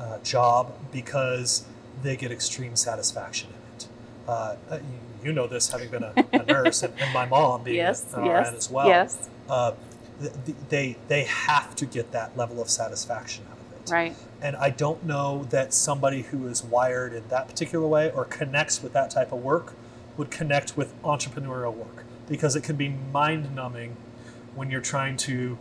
uh, 0.00 0.18
job 0.18 0.72
because 0.92 1.64
they 2.02 2.16
get 2.16 2.30
extreme 2.30 2.76
satisfaction 2.76 3.50
in 3.50 3.76
it. 3.76 3.88
Uh, 4.28 4.56
you, 4.70 4.80
you, 5.24 5.32
know 5.32 5.46
this, 5.46 5.70
having 5.70 5.90
been 5.90 6.02
a, 6.02 6.12
a 6.32 6.42
nurse, 6.46 6.82
and, 6.82 6.92
and, 6.98 7.12
my 7.14 7.24
mom 7.24 7.62
being 7.62 7.76
yes, 7.76 8.12
an 8.14 8.26
yes, 8.26 8.48
RN 8.48 8.54
as 8.54 8.70
well. 8.70 8.88
Yes. 8.88 9.28
Uh, 9.48 9.72
they 10.68 10.96
they 11.08 11.24
have 11.24 11.74
to 11.76 11.84
get 11.86 12.12
that 12.12 12.36
level 12.36 12.60
of 12.60 12.70
satisfaction 12.70 13.44
out 13.50 13.55
Right. 13.90 14.14
And 14.40 14.56
I 14.56 14.70
don't 14.70 15.04
know 15.04 15.44
that 15.50 15.72
somebody 15.72 16.22
who 16.22 16.46
is 16.46 16.62
wired 16.62 17.12
in 17.12 17.26
that 17.28 17.48
particular 17.48 17.86
way 17.86 18.10
or 18.10 18.24
connects 18.24 18.82
with 18.82 18.92
that 18.92 19.10
type 19.10 19.32
of 19.32 19.42
work 19.42 19.74
would 20.16 20.30
connect 20.30 20.76
with 20.76 21.00
entrepreneurial 21.02 21.74
work 21.74 22.04
because 22.28 22.56
it 22.56 22.62
can 22.62 22.76
be 22.76 22.88
mind 23.12 23.54
numbing 23.54 23.96
when 24.54 24.70
you're 24.70 24.80
trying 24.80 25.16
to 25.16 25.58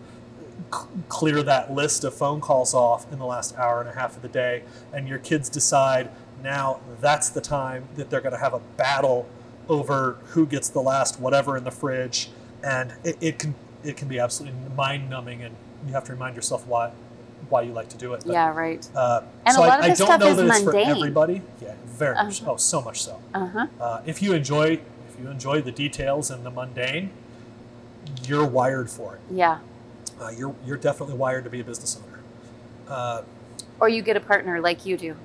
c- 0.74 0.88
clear 1.10 1.44
that 1.44 1.74
list 1.74 2.04
of 2.04 2.14
phone 2.14 2.42
calls 2.42 2.74
off 2.74 3.12
in 3.12 3.20
the 3.20 3.26
last 3.26 3.56
hour 3.58 3.80
and 3.80 3.90
a 3.90 3.94
half 3.94 4.16
of 4.16 4.22
the 4.22 4.30
day 4.30 4.64
and 4.94 5.08
your 5.08 5.20
kids 5.20 5.50
decide 5.50 6.10
now 6.42 6.80
that's 7.02 7.30
the 7.30 7.42
time 7.42 7.88
that 7.96 8.10
they're 8.10 8.22
going 8.22 8.34
to 8.34 8.40
have 8.40 8.54
a 8.54 8.62
battle 8.78 9.28
over 9.68 10.18
who 10.28 10.46
gets 10.46 10.70
the 10.70 10.82
last 10.82 11.20
whatever 11.20 11.58
in 11.58 11.64
the 11.64 11.72
fridge 11.72 12.30
and 12.64 12.94
it, 13.04 13.18
it 13.20 13.40
can 13.40 13.54
it 13.84 13.98
can 13.98 14.08
be 14.08 14.20
absolutely 14.20 14.58
mind 14.76 15.10
numbing 15.10 15.44
and 15.44 15.56
you 15.86 15.94
have 15.94 16.04
to 16.04 16.14
remind 16.14 16.36
yourself 16.36 16.66
why 16.68 16.92
why 17.50 17.62
you 17.62 17.74
like 17.74 17.90
to 17.90 17.98
do 17.98 18.14
it. 18.14 18.24
But, 18.26 18.34
yeah, 18.34 18.54
right. 18.54 18.88
Uh, 18.96 19.22
and 19.46 19.56
so 19.56 19.62
a 19.62 19.68
lot 19.68 19.82
I, 19.82 19.88
of 19.88 19.98
this 19.98 20.02
I 20.02 20.06
don't 20.06 20.08
stuff 20.08 20.20
know 20.22 20.28
is 20.28 20.38
that 20.38 20.44
mundane. 20.46 20.82
it's 20.82 20.90
for 20.90 20.98
everybody. 20.98 21.42
Yeah, 21.62 21.76
very 21.86 22.16
uh-huh. 22.16 22.26
much. 22.26 22.44
Oh, 22.46 22.58
so 22.58 22.82
much 22.82 23.02
so. 23.04 23.22
Uh-huh. 23.34 23.68
Uh, 23.80 24.02
if 24.06 24.22
you 24.22 24.34
enjoy 24.34 24.80
if 25.10 25.20
you 25.20 25.30
enjoy 25.30 25.62
the 25.62 25.72
details 25.72 26.30
and 26.30 26.46
the 26.46 26.52
mundane, 26.52 27.12
you're 28.28 28.46
wired 28.46 28.90
for 28.90 29.16
it. 29.16 29.22
Yeah. 29.32 29.60
Uh, 30.20 30.30
you're 30.30 30.56
you're 30.66 30.78
definitely 30.78 31.16
wired 31.16 31.44
to 31.44 31.50
be 31.50 31.60
a 31.60 31.64
business 31.64 32.00
owner. 32.02 32.20
Uh, 32.88 33.24
or 33.80 33.90
you 33.90 34.02
get 34.02 34.16
a 34.16 34.22
partner 34.22 34.62
like 34.62 34.86
you 34.86 34.98
do. 34.98 35.16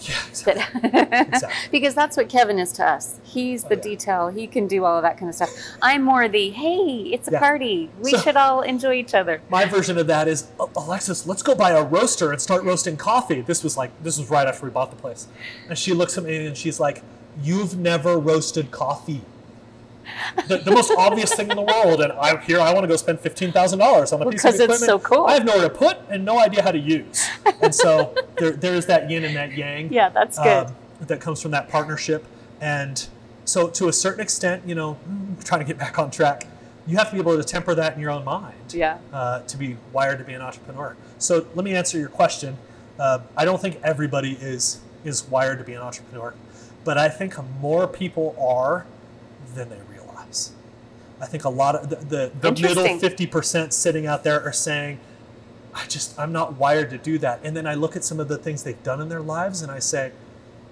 Yeah, 0.00 0.14
exactly. 0.28 0.90
exactly. 1.00 1.68
because 1.70 1.94
that's 1.94 2.16
what 2.16 2.28
Kevin 2.28 2.58
is 2.58 2.72
to 2.72 2.84
us. 2.84 3.20
He's 3.22 3.64
the 3.64 3.74
oh, 3.74 3.76
yeah. 3.76 3.82
detail. 3.82 4.28
He 4.28 4.46
can 4.46 4.66
do 4.66 4.84
all 4.84 4.96
of 4.96 5.02
that 5.02 5.18
kind 5.18 5.28
of 5.28 5.34
stuff. 5.34 5.50
I'm 5.82 6.02
more 6.02 6.28
the 6.28 6.50
hey, 6.50 7.10
it's 7.12 7.28
a 7.28 7.32
yeah. 7.32 7.38
party. 7.40 7.90
We 8.00 8.10
so, 8.10 8.18
should 8.18 8.36
all 8.36 8.62
enjoy 8.62 8.94
each 8.94 9.14
other. 9.14 9.40
My 9.50 9.64
version 9.64 9.98
of 9.98 10.06
that 10.08 10.28
is 10.28 10.48
Alexis, 10.76 11.26
let's 11.26 11.42
go 11.42 11.54
buy 11.54 11.70
a 11.70 11.84
roaster 11.84 12.32
and 12.32 12.40
start 12.40 12.64
roasting 12.64 12.96
coffee. 12.96 13.40
This 13.40 13.62
was 13.62 13.76
like 13.76 13.90
this 14.02 14.18
was 14.18 14.30
right 14.30 14.46
after 14.46 14.66
we 14.66 14.70
bought 14.70 14.90
the 14.90 14.96
place, 14.96 15.28
and 15.68 15.78
she 15.78 15.92
looks 15.92 16.18
at 16.18 16.24
me 16.24 16.46
and 16.46 16.56
she's 16.56 16.80
like, 16.80 17.02
"You've 17.42 17.78
never 17.78 18.18
roasted 18.18 18.70
coffee." 18.70 19.22
The, 20.48 20.58
the, 20.58 20.70
most 20.70 20.92
obvious 20.96 21.34
thing 21.34 21.50
in 21.50 21.56
the 21.56 21.62
world, 21.62 22.00
and 22.00 22.12
I 22.12 22.36
here 22.38 22.60
I 22.60 22.72
want 22.72 22.84
to 22.84 22.88
go 22.88 22.96
spend 22.96 23.20
fifteen 23.20 23.52
thousand 23.52 23.78
dollars 23.78 24.12
on 24.12 24.20
a 24.20 24.24
well, 24.24 24.32
piece 24.32 24.44
of 24.44 24.54
equipment. 24.54 24.80
Because 24.80 24.82
it's 24.82 24.86
so 24.86 24.98
cool. 24.98 25.26
I 25.26 25.34
have 25.34 25.44
nowhere 25.44 25.68
to 25.68 25.74
put 25.74 25.98
and 26.08 26.24
no 26.24 26.38
idea 26.38 26.62
how 26.62 26.72
to 26.72 26.78
use, 26.78 27.26
and 27.62 27.74
so 27.74 28.14
there, 28.38 28.52
there 28.52 28.74
is 28.74 28.86
that 28.86 29.10
yin 29.10 29.24
and 29.24 29.36
that 29.36 29.52
yang. 29.52 29.92
Yeah, 29.92 30.08
that's 30.08 30.38
good. 30.38 30.66
Um, 30.66 30.74
that 31.00 31.20
comes 31.20 31.40
from 31.42 31.50
that 31.52 31.68
partnership, 31.68 32.24
and 32.60 33.06
so 33.44 33.68
to 33.68 33.88
a 33.88 33.92
certain 33.92 34.20
extent, 34.20 34.62
you 34.66 34.74
know, 34.74 34.98
trying 35.44 35.60
to 35.60 35.66
get 35.66 35.78
back 35.78 35.98
on 35.98 36.10
track, 36.10 36.46
you 36.86 36.96
have 36.96 37.08
to 37.08 37.14
be 37.14 37.20
able 37.20 37.36
to 37.36 37.44
temper 37.44 37.74
that 37.74 37.94
in 37.94 38.00
your 38.00 38.10
own 38.10 38.24
mind. 38.24 38.72
Yeah. 38.72 38.98
Uh, 39.12 39.40
to 39.40 39.56
be 39.56 39.76
wired 39.92 40.18
to 40.18 40.24
be 40.24 40.34
an 40.34 40.42
entrepreneur. 40.42 40.96
So 41.18 41.46
let 41.54 41.64
me 41.64 41.74
answer 41.74 41.98
your 41.98 42.08
question. 42.08 42.56
Uh, 42.98 43.20
I 43.36 43.44
don't 43.44 43.60
think 43.60 43.80
everybody 43.82 44.32
is 44.32 44.80
is 45.04 45.24
wired 45.28 45.58
to 45.58 45.64
be 45.64 45.74
an 45.74 45.82
entrepreneur, 45.82 46.34
but 46.84 46.96
I 46.96 47.08
think 47.08 47.34
more 47.60 47.86
people 47.86 48.34
are 48.38 48.86
than 49.54 49.68
they. 49.68 49.78
I 51.24 51.26
think 51.26 51.44
a 51.44 51.48
lot 51.48 51.74
of 51.74 51.88
the, 51.88 51.96
the, 51.96 52.32
the 52.38 52.52
middle 52.60 52.84
50% 52.84 53.72
sitting 53.72 54.06
out 54.06 54.24
there 54.24 54.42
are 54.42 54.52
saying, 54.52 55.00
I 55.74 55.86
just, 55.86 56.18
I'm 56.18 56.32
not 56.32 56.58
wired 56.58 56.90
to 56.90 56.98
do 56.98 57.16
that. 57.16 57.40
And 57.42 57.56
then 57.56 57.66
I 57.66 57.72
look 57.72 57.96
at 57.96 58.04
some 58.04 58.20
of 58.20 58.28
the 58.28 58.36
things 58.36 58.62
they've 58.62 58.82
done 58.82 59.00
in 59.00 59.08
their 59.08 59.22
lives 59.22 59.62
and 59.62 59.72
I 59.72 59.78
say, 59.78 60.12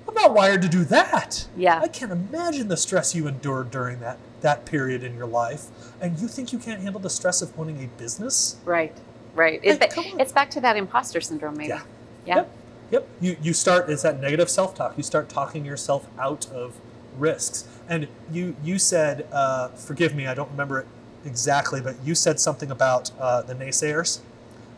I'm 0.07 0.13
not 0.13 0.35
wired 0.35 0.61
to 0.61 0.69
do 0.69 0.85
that. 0.85 1.47
Yeah. 1.57 1.81
I 1.81 1.89
can't 1.89 2.13
imagine 2.13 2.69
the 2.69 2.77
stress 2.77 3.15
you 3.15 3.27
endured 3.27 3.71
during 3.71 4.01
that, 4.01 4.19
that 4.43 4.67
period 4.67 5.03
in 5.03 5.17
your 5.17 5.27
life. 5.27 5.69
And 6.03 6.19
you 6.19 6.29
think 6.29 6.53
you 6.53 6.59
can't 6.59 6.83
handle 6.83 7.01
the 7.01 7.09
stress 7.09 7.41
of 7.41 7.59
owning 7.59 7.83
a 7.83 7.87
business? 7.99 8.57
Right, 8.67 8.95
right. 9.35 9.59
It's, 9.63 9.83
it's 10.19 10.33
back 10.33 10.51
to 10.51 10.61
that 10.61 10.77
imposter 10.77 11.23
syndrome, 11.23 11.57
maybe. 11.57 11.69
Yeah. 11.69 11.83
Yeah. 12.27 12.37
Yep. 12.37 12.51
Yep. 12.91 13.09
You, 13.23 13.37
you 13.41 13.53
start, 13.55 13.89
it's 13.89 14.03
that 14.03 14.21
negative 14.21 14.51
self 14.51 14.75
talk. 14.75 14.99
You 14.99 15.03
start 15.03 15.31
talking 15.31 15.65
yourself 15.65 16.07
out 16.19 16.47
of 16.51 16.77
risks. 17.17 17.67
And 17.93 18.09
you 18.33 18.57
you 18.65 18.79
said, 18.79 19.27
uh, 19.31 19.69
forgive 19.69 20.15
me, 20.15 20.27
I 20.27 20.33
don't 20.33 20.51
remember 20.51 20.81
it 20.81 20.87
exactly, 21.27 21.83
but 21.83 21.95
you 22.03 22.15
said 22.15 22.41
something 22.41 22.71
about 22.71 23.11
uh, 23.21 23.43
the 23.43 23.55
naysayers 23.55 24.21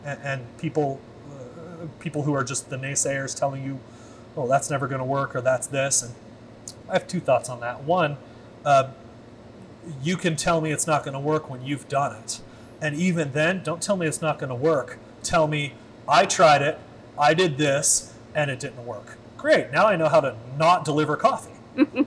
and, 0.03 0.19
and 0.21 0.57
people 0.57 0.99
uh, 1.31 1.85
people 2.01 2.23
who 2.23 2.33
are 2.33 2.43
just 2.43 2.69
the 2.69 2.75
naysayers 2.75 3.33
telling 3.33 3.63
you, 3.63 3.79
oh, 4.35 4.49
that's 4.49 4.69
never 4.69 4.85
going 4.89 4.99
to 4.99 5.05
work 5.05 5.33
or 5.33 5.39
that's 5.39 5.65
this. 5.65 6.03
And 6.03 6.13
I 6.89 6.93
have 6.93 7.07
two 7.07 7.21
thoughts 7.21 7.47
on 7.47 7.61
that. 7.61 7.85
One, 7.85 8.17
uh, 8.65 8.89
you 10.03 10.17
can 10.17 10.35
tell 10.35 10.59
me 10.59 10.73
it's 10.73 10.85
not 10.85 11.05
going 11.05 11.13
to 11.13 11.19
work 11.21 11.49
when 11.49 11.65
you've 11.65 11.87
done 11.87 12.17
it. 12.17 12.41
And 12.81 12.97
even 12.97 13.31
then, 13.31 13.63
don't 13.63 13.81
tell 13.81 13.95
me 13.95 14.07
it's 14.07 14.21
not 14.21 14.39
going 14.39 14.49
to 14.49 14.55
work. 14.55 14.99
Tell 15.23 15.47
me, 15.47 15.75
I 16.05 16.25
tried 16.25 16.61
it, 16.61 16.77
I 17.17 17.33
did 17.33 17.57
this, 17.57 18.13
and 18.33 18.51
it 18.51 18.59
didn't 18.59 18.85
work. 18.85 19.17
Great, 19.37 19.71
now 19.71 19.87
I 19.87 19.95
know 19.95 20.09
how 20.09 20.19
to 20.19 20.35
not 20.57 20.83
deliver 20.83 21.15
coffee 21.15 21.54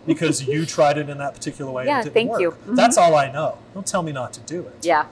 because 0.07 0.47
you 0.47 0.65
tried 0.67 0.99
it 0.99 1.09
in 1.09 1.19
that 1.19 1.35
particular 1.35 1.71
way. 1.71 1.87
Yeah, 1.87 1.99
and 1.99 2.01
it 2.01 2.05
didn't 2.05 2.15
thank 2.15 2.31
work. 2.31 2.41
you. 2.41 2.51
Mm-hmm. 2.51 2.75
That's 2.75 2.97
all 2.97 3.15
I 3.15 3.31
know. 3.31 3.59
Don't 3.75 3.87
tell 3.87 4.03
me 4.03 4.13
not 4.13 4.33
to 4.35 4.41
do 4.41 4.63
it. 4.63 4.77
Yeah. 4.85 5.07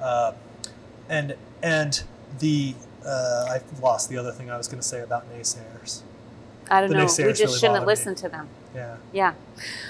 Uh, 0.00 0.32
and 1.08 1.34
and 1.62 2.02
the 2.38 2.74
uh, 3.04 3.46
I 3.48 3.60
lost 3.80 4.08
the 4.08 4.16
other 4.18 4.32
thing 4.32 4.50
I 4.50 4.56
was 4.56 4.68
going 4.68 4.80
to 4.80 4.86
say 4.86 5.00
about 5.00 5.30
naysayers. 5.32 6.02
I 6.70 6.80
don't 6.80 6.90
The 6.90 6.96
know. 6.96 7.00
We 7.02 7.06
just 7.06 7.18
really 7.18 7.34
shouldn't 7.34 7.60
bother 7.62 7.80
me. 7.80 7.86
listen 7.86 8.14
to 8.16 8.28
them. 8.28 8.48
Yeah. 8.74 8.96
Yeah. 9.12 9.34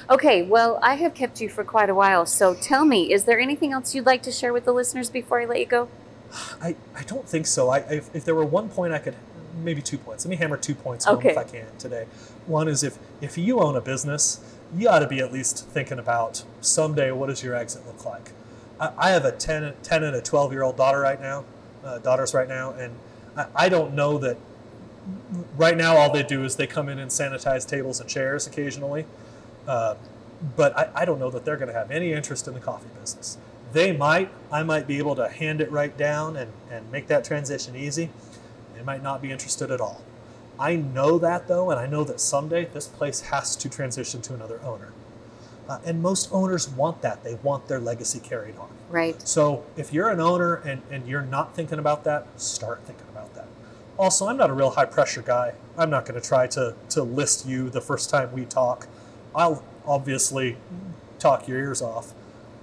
Okay, 0.09 0.43
well, 0.43 0.79
I 0.83 0.95
have 0.95 1.13
kept 1.13 1.41
you 1.41 1.49
for 1.51 1.63
quite 1.63 1.91
a 1.91 1.95
while, 1.95 2.25
so 2.25 2.55
tell 2.55 2.87
me, 2.87 3.13
is 3.13 3.25
there 3.25 3.39
anything 3.39 3.73
else 3.73 3.95
you'd 3.95 4.07
like 4.07 4.23
to 4.23 4.33
share 4.33 4.55
with 4.55 4.65
the 4.65 4.73
listeners 4.73 5.11
before 5.11 5.41
I 5.43 5.45
let 5.45 5.61
you 5.61 5.67
go? 5.67 5.89
I, 6.63 6.77
I 6.97 7.03
don't 7.03 7.29
think 7.29 7.47
so. 7.47 7.69
I 7.69 7.79
if, 7.81 8.15
if 8.15 8.25
there 8.25 8.35
were 8.35 8.47
one 8.47 8.71
point 8.71 8.95
I 8.95 8.99
could 8.99 9.17
maybe 9.63 9.83
two 9.83 9.99
points. 9.99 10.25
Let 10.25 10.31
me 10.31 10.37
hammer 10.37 10.57
two 10.57 10.75
points 10.75 11.05
home 11.05 11.21
if 11.25 11.37
I 11.37 11.45
can 11.45 11.67
today. 11.79 12.07
One 12.51 12.67
is 12.67 12.83
if 12.83 12.99
if 13.21 13.39
you 13.39 13.61
own 13.61 13.77
a 13.77 13.81
business, 13.81 14.41
you 14.77 14.89
ought 14.89 14.99
to 14.99 15.07
be 15.07 15.21
at 15.21 15.33
least 15.33 15.69
thinking 15.69 16.01
about 16.01 16.43
someday 16.61 17.13
what 17.13 17.29
does 17.29 17.45
your 17.45 17.55
exit 17.55 17.87
look 17.87 18.05
like. 18.05 18.33
I, 18.81 18.91
I 18.99 19.11
have 19.11 19.25
a 19.25 19.31
10, 19.31 19.75
10 19.83 20.03
and 20.03 20.17
a 20.17 20.21
twelve 20.21 20.53
year 20.53 20.65
old 20.65 20.77
daughter 20.77 20.99
right 20.99 21.21
now, 21.21 21.45
uh, 21.85 21.99
daughters 21.99 22.35
right 22.35 22.49
now, 22.49 22.73
and 22.73 22.97
I, 23.37 23.47
I 23.55 23.69
don't 23.69 23.95
know 23.95 24.19
that 24.19 24.37
right 25.57 25.77
now 25.77 25.97
all 25.97 26.13
they 26.13 26.25
do 26.25 26.45
is 26.45 26.57
they 26.57 26.67
come 26.67 26.89
in 26.89 26.99
and 26.99 27.11
sanitize 27.11 27.67
tables 27.67 28.01
and 28.01 28.11
chairs 28.11 28.49
occasionally. 28.49 29.07
Uh, 29.69 29.95
but 30.57 30.77
I, 30.77 30.89
I, 30.95 31.05
don't 31.05 31.21
know 31.21 31.31
that 31.31 31.45
they're 31.45 31.57
going 31.57 31.69
to 31.69 31.79
have 31.79 31.91
any 31.91 32.13
interest 32.13 32.49
in 32.49 32.55
the 32.55 32.61
coffee 32.61 32.89
business. 32.99 33.39
They 33.73 33.93
might. 33.93 34.31
I 34.51 34.65
might 34.65 34.89
be 34.89 34.99
able 34.99 35.15
to 35.17 35.29
hand 35.29 35.61
it 35.61 35.71
right 35.71 35.97
down 35.97 36.37
and, 36.37 36.51
and 36.71 36.91
make 36.91 37.07
that 37.07 37.25
transition 37.25 37.77
easy. 37.77 38.11
They 38.75 38.83
might 38.83 39.03
not 39.03 39.23
be 39.23 39.31
interested 39.31 39.71
at 39.71 39.81
all. 39.81 40.03
I 40.61 40.77
know 40.77 41.19
that 41.19 41.49
though, 41.49 41.71
and 41.71 41.81
I 41.81 41.87
know 41.87 42.05
that 42.05 42.21
someday 42.21 42.67
this 42.67 42.87
place 42.87 43.21
has 43.23 43.57
to 43.57 43.69
transition 43.71 44.21
to 44.23 44.35
another 44.35 44.61
owner. 44.63 44.93
Uh, 45.67 45.79
and 45.85 46.03
most 46.03 46.29
owners 46.33 46.69
want 46.69 47.01
that. 47.01 47.25
They 47.25 47.35
want 47.37 47.67
their 47.67 47.81
legacy 47.81 48.21
carried 48.21 48.57
on. 48.59 48.69
Right. 48.91 49.27
So 49.27 49.65
if 49.77 49.93
you're 49.93 50.11
an 50.11 50.21
owner 50.21 50.57
and, 50.57 50.83
and 50.91 51.07
you're 51.09 51.23
not 51.23 51.55
thinking 51.55 51.79
about 51.79 52.05
that, 52.05 52.27
start 52.39 52.85
thinking 52.85 53.07
about 53.09 53.35
that. 53.37 53.47
Also, 53.99 54.27
I'm 54.27 54.37
not 54.37 54.51
a 54.51 54.53
real 54.53 54.71
high 54.71 54.85
pressure 54.85 55.23
guy. 55.23 55.55
I'm 55.79 55.89
not 55.89 56.05
going 56.05 56.21
to 56.21 56.27
try 56.27 56.47
to, 56.49 56.75
to 56.91 57.03
list 57.03 57.47
you 57.47 57.71
the 57.71 57.81
first 57.81 58.11
time 58.11 58.33
we 58.33 58.45
talk. 58.45 58.89
I'll 59.35 59.63
obviously 59.87 60.57
talk 61.19 61.47
your 61.47 61.59
ears 61.59 61.81
off 61.81 62.13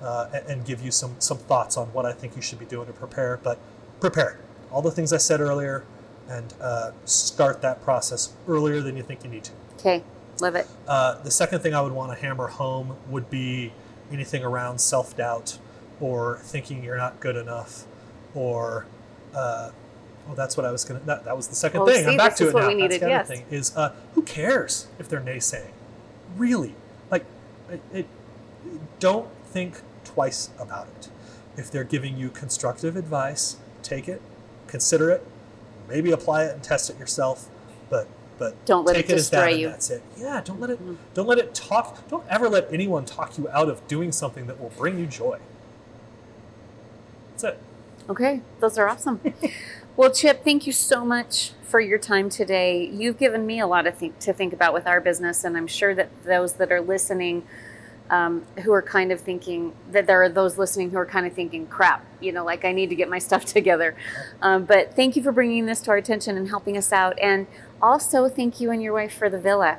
uh, 0.01 0.27
and, 0.33 0.45
and, 0.47 0.65
give 0.65 0.81
you 0.81 0.91
some, 0.91 1.15
some 1.19 1.37
thoughts 1.37 1.77
on 1.77 1.87
what 1.93 2.05
I 2.05 2.11
think 2.11 2.35
you 2.35 2.41
should 2.41 2.59
be 2.59 2.65
doing 2.65 2.87
to 2.87 2.93
prepare. 2.93 3.39
But 3.41 3.57
prepare. 3.99 4.39
All 4.71 4.81
the 4.81 4.91
things 4.91 5.13
I 5.13 5.17
said 5.17 5.39
earlier 5.39 5.85
and 6.29 6.53
uh, 6.61 6.91
start 7.05 7.61
that 7.61 7.81
process 7.83 8.33
earlier 8.47 8.81
than 8.81 8.97
you 8.97 9.03
think 9.03 9.23
you 9.23 9.29
need 9.29 9.43
to. 9.45 9.51
Okay, 9.79 10.03
love 10.41 10.55
it. 10.55 10.67
Uh, 10.87 11.21
the 11.21 11.31
second 11.31 11.59
thing 11.59 11.73
I 11.73 11.81
would 11.81 11.93
want 11.93 12.11
to 12.11 12.17
hammer 12.19 12.47
home 12.47 12.97
would 13.09 13.29
be 13.29 13.73
anything 14.11 14.43
around 14.43 14.79
self 14.79 15.15
doubt 15.15 15.57
or 15.99 16.39
thinking 16.43 16.83
you're 16.83 16.97
not 16.97 17.19
good 17.19 17.35
enough 17.35 17.85
or 18.33 18.85
uh, 19.33 19.71
well, 20.27 20.35
that's 20.35 20.57
what 20.57 20.65
I 20.65 20.71
was 20.71 20.83
gonna. 20.83 20.99
That, 21.01 21.23
that 21.23 21.35
was 21.35 21.47
the 21.47 21.55
second 21.55 21.81
well, 21.81 21.93
thing. 21.93 22.03
See, 22.03 22.11
I'm 22.11 22.17
back 22.17 22.35
to 22.35 22.49
it 22.49 22.55
now. 22.55 22.67
Needed, 22.67 22.91
that's 22.91 22.99
the 23.01 23.09
yes. 23.09 23.29
other 23.29 23.35
thing 23.35 23.45
is 23.49 23.75
uh, 23.77 23.93
who 24.13 24.21
cares 24.23 24.87
if 24.99 25.07
they're 25.07 25.21
naysaying? 25.21 25.71
Really, 26.35 26.75
like, 27.09 27.25
it, 27.69 27.81
it, 27.93 28.07
don't 28.99 29.29
think 29.45 29.81
twice 30.03 30.49
about 30.59 30.87
it. 30.87 31.09
If 31.55 31.71
they're 31.71 31.85
giving 31.85 32.17
you 32.17 32.29
constructive 32.29 32.95
advice, 32.97 33.57
take 33.81 34.07
it, 34.09 34.21
consider 34.67 35.09
it, 35.09 35.25
maybe 35.87 36.11
apply 36.11 36.45
it 36.45 36.53
and 36.53 36.63
test 36.63 36.89
it 36.89 36.99
yourself. 36.99 37.49
But 37.89 38.07
but 38.37 38.65
don't 38.65 38.85
let 38.85 38.95
take 38.95 39.05
it, 39.05 39.13
it 39.13 39.15
destroy 39.15 39.39
as 39.39 39.45
that 39.45 39.59
you. 39.59 39.67
that's 39.67 39.89
it. 39.89 40.03
Yeah, 40.17 40.41
don't 40.43 40.59
let 40.59 40.69
it. 40.69 40.79
Mm-hmm. 40.79 40.95
Don't 41.13 41.27
let 41.27 41.39
it 41.39 41.53
talk. 41.53 42.07
Don't 42.07 42.25
ever 42.29 42.49
let 42.49 42.71
anyone 42.71 43.05
talk 43.05 43.37
you 43.37 43.49
out 43.49 43.69
of 43.69 43.87
doing 43.87 44.11
something 44.11 44.47
that 44.47 44.59
will 44.59 44.71
bring 44.77 44.99
you 44.99 45.05
joy. 45.05 45.39
That's 47.31 47.43
it. 47.55 47.59
Okay, 48.09 48.41
those 48.59 48.77
are 48.77 48.87
awesome. 48.87 49.19
well, 49.97 50.11
Chip, 50.11 50.43
thank 50.43 50.65
you 50.65 50.71
so 50.71 51.03
much 51.03 51.51
for 51.63 51.81
your 51.81 51.99
time 51.99 52.29
today. 52.29 52.87
You've 52.87 53.17
given 53.17 53.45
me 53.45 53.59
a 53.59 53.67
lot 53.67 53.85
of 53.85 53.99
th- 53.99 54.13
to 54.21 54.33
think 54.33 54.53
about 54.53 54.73
with 54.73 54.87
our 54.87 55.01
business, 55.01 55.43
and 55.43 55.57
I'm 55.57 55.67
sure 55.67 55.93
that 55.93 56.09
those 56.23 56.53
that 56.53 56.71
are 56.71 56.79
listening, 56.79 57.45
um, 58.09 58.45
who 58.63 58.71
are 58.71 58.81
kind 58.81 59.11
of 59.11 59.19
thinking 59.21 59.73
that 59.91 60.07
there 60.07 60.21
are 60.23 60.29
those 60.29 60.57
listening 60.57 60.91
who 60.91 60.97
are 60.97 61.05
kind 61.05 61.25
of 61.25 61.33
thinking, 61.33 61.67
"Crap, 61.67 62.05
you 62.19 62.31
know, 62.31 62.43
like 62.45 62.65
I 62.65 62.71
need 62.71 62.89
to 62.89 62.95
get 62.95 63.09
my 63.09 63.19
stuff 63.27 63.45
together." 63.45 63.95
Um, 64.41 64.65
but 64.65 64.95
thank 64.95 65.15
you 65.15 65.23
for 65.23 65.31
bringing 65.31 65.65
this 65.65 65.81
to 65.81 65.91
our 65.91 65.97
attention 65.97 66.37
and 66.37 66.49
helping 66.49 66.77
us 66.77 66.91
out, 66.91 67.17
and 67.19 67.47
also 67.81 68.29
thank 68.29 68.59
you 68.59 68.71
and 68.71 68.81
your 68.81 68.93
wife 68.93 69.13
for 69.13 69.29
the 69.29 69.39
villa 69.39 69.77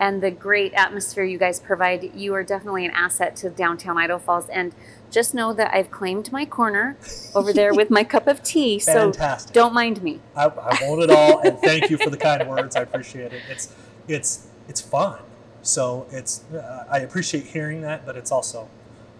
and 0.00 0.22
the 0.22 0.30
great 0.30 0.72
atmosphere 0.74 1.24
you 1.24 1.38
guys 1.38 1.60
provide. 1.60 2.14
You 2.14 2.34
are 2.34 2.44
definitely 2.44 2.84
an 2.84 2.92
asset 2.92 3.36
to 3.36 3.50
downtown 3.50 3.98
Idaho 3.98 4.18
Falls, 4.18 4.48
and 4.48 4.74
just 5.10 5.34
know 5.34 5.52
that 5.52 5.74
I've 5.74 5.90
claimed 5.90 6.30
my 6.32 6.44
corner 6.44 6.96
over 7.34 7.52
there 7.52 7.74
with 7.74 7.90
my 7.90 8.04
cup 8.04 8.26
of 8.26 8.42
tea. 8.42 8.78
So 8.88 9.12
Fantastic. 9.12 9.52
don't 9.52 9.74
mind 9.74 10.02
me. 10.02 10.20
I, 10.34 10.46
I 10.46 10.78
won't 10.80 11.02
at 11.02 11.10
all, 11.10 11.40
and 11.40 11.58
thank 11.58 11.90
you 11.90 11.98
for 11.98 12.08
the 12.08 12.16
kind 12.16 12.46
words. 12.48 12.74
I 12.74 12.80
appreciate 12.82 13.32
it. 13.32 13.42
It's 13.50 13.74
it's 14.06 14.46
it's 14.66 14.80
fun. 14.80 15.18
So 15.62 16.06
it's 16.10 16.44
uh, 16.52 16.86
I 16.90 17.00
appreciate 17.00 17.44
hearing 17.44 17.80
that, 17.82 18.06
but 18.06 18.16
it's 18.16 18.32
also 18.32 18.68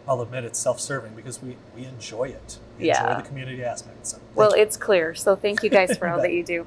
I'll 0.07 0.22
admit 0.22 0.45
it's 0.45 0.59
self-serving 0.59 1.14
because 1.14 1.43
we 1.43 1.57
we 1.74 1.84
enjoy 1.84 2.24
it. 2.28 2.59
We 2.78 2.86
yeah. 2.86 3.03
enjoy 3.03 3.22
the 3.22 3.28
community 3.28 3.64
aspect. 3.64 4.07
So 4.07 4.18
well, 4.34 4.57
you. 4.57 4.62
it's 4.62 4.76
clear. 4.76 5.14
So 5.14 5.36
thank 5.36 5.62
you 5.62 5.70
guys 5.70 5.97
for 5.97 6.09
all 6.09 6.18
that 6.22 6.32
you 6.32 6.45
do. 6.45 6.66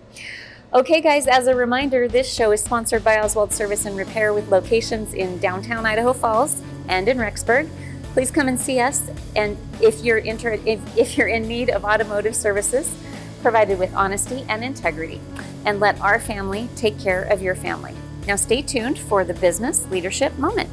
Okay, 0.74 1.02
guys, 1.02 1.28
as 1.28 1.48
a 1.48 1.56
reminder, 1.56 2.08
this 2.08 2.34
show 2.34 2.52
is 2.52 2.64
sponsored 2.64 3.04
by 3.04 3.20
Oswald 3.20 3.52
Service 3.52 3.86
and 3.86 3.98
Repair 3.98 4.34
with 4.34 4.50
locations 4.50 5.14
in 5.14 5.38
downtown 5.40 5.86
Idaho 5.86 6.14
Falls 6.14 6.62
and 6.88 7.10
in 7.10 7.18
Rexburg 7.18 7.70
please 8.14 8.32
come 8.32 8.48
and 8.48 8.60
see 8.60 8.80
us. 8.80 9.10
And 9.36 9.58
if 9.82 10.04
you're 10.04 10.18
inter- 10.18 10.60
if, 10.66 10.98
if 10.98 11.18
you're 11.18 11.28
in 11.28 11.48
need 11.48 11.70
of 11.70 11.86
automotive 11.86 12.36
services, 12.36 12.94
provided 13.42 13.80
with 13.80 13.94
honesty 13.96 14.46
and 14.50 14.64
integrity, 14.64 15.20
and 15.66 15.80
let 15.80 16.00
our 16.00 16.20
family 16.20 16.70
take 16.76 17.00
care 17.00 17.24
of 17.24 17.42
your 17.42 17.56
family. 17.56 17.96
Now, 18.28 18.36
stay 18.36 18.62
tuned 18.62 19.00
for 19.00 19.24
the 19.24 19.34
business 19.34 19.86
leadership 19.88 20.38
moment. 20.38 20.70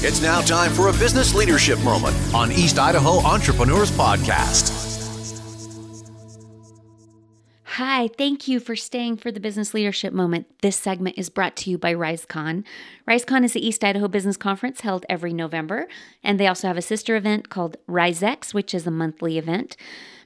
It's 0.00 0.22
now 0.22 0.40
time 0.42 0.70
for 0.72 0.88
a 0.88 0.92
business 0.92 1.34
leadership 1.34 1.78
moment 1.80 2.16
on 2.32 2.52
East 2.52 2.78
Idaho 2.78 3.18
Entrepreneurs 3.18 3.90
Podcast. 3.90 4.78
Hi, 7.78 8.08
thank 8.08 8.48
you 8.48 8.58
for 8.58 8.74
staying 8.74 9.18
for 9.18 9.30
the 9.30 9.38
business 9.38 9.72
leadership 9.72 10.12
moment. 10.12 10.46
This 10.62 10.76
segment 10.76 11.16
is 11.16 11.28
brought 11.30 11.54
to 11.56 11.70
you 11.70 11.78
by 11.78 11.94
RiseCon. 11.94 12.64
RiseCon 13.08 13.44
is 13.44 13.52
the 13.52 13.64
East 13.64 13.84
Idaho 13.84 14.08
Business 14.08 14.36
Conference 14.36 14.80
held 14.80 15.06
every 15.08 15.32
November, 15.32 15.86
and 16.24 16.40
they 16.40 16.48
also 16.48 16.66
have 16.66 16.76
a 16.76 16.82
sister 16.82 17.14
event 17.14 17.50
called 17.50 17.76
RiseX, 17.88 18.52
which 18.52 18.74
is 18.74 18.86
a 18.86 18.90
monthly 18.90 19.38
event. 19.38 19.76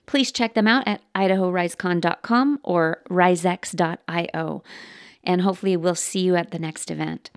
Please 0.07 0.33
check 0.33 0.55
them 0.55 0.67
out 0.67 0.87
at 0.87 1.03
idahorisecon.com 1.15 2.61
or 2.63 3.03
risex.io, 3.11 4.63
and 5.25 5.43
hopefully 5.43 5.77
we'll 5.77 5.95
see 5.95 6.21
you 6.21 6.37
at 6.37 6.51
the 6.51 6.59
next 6.59 6.91
event. 6.91 7.31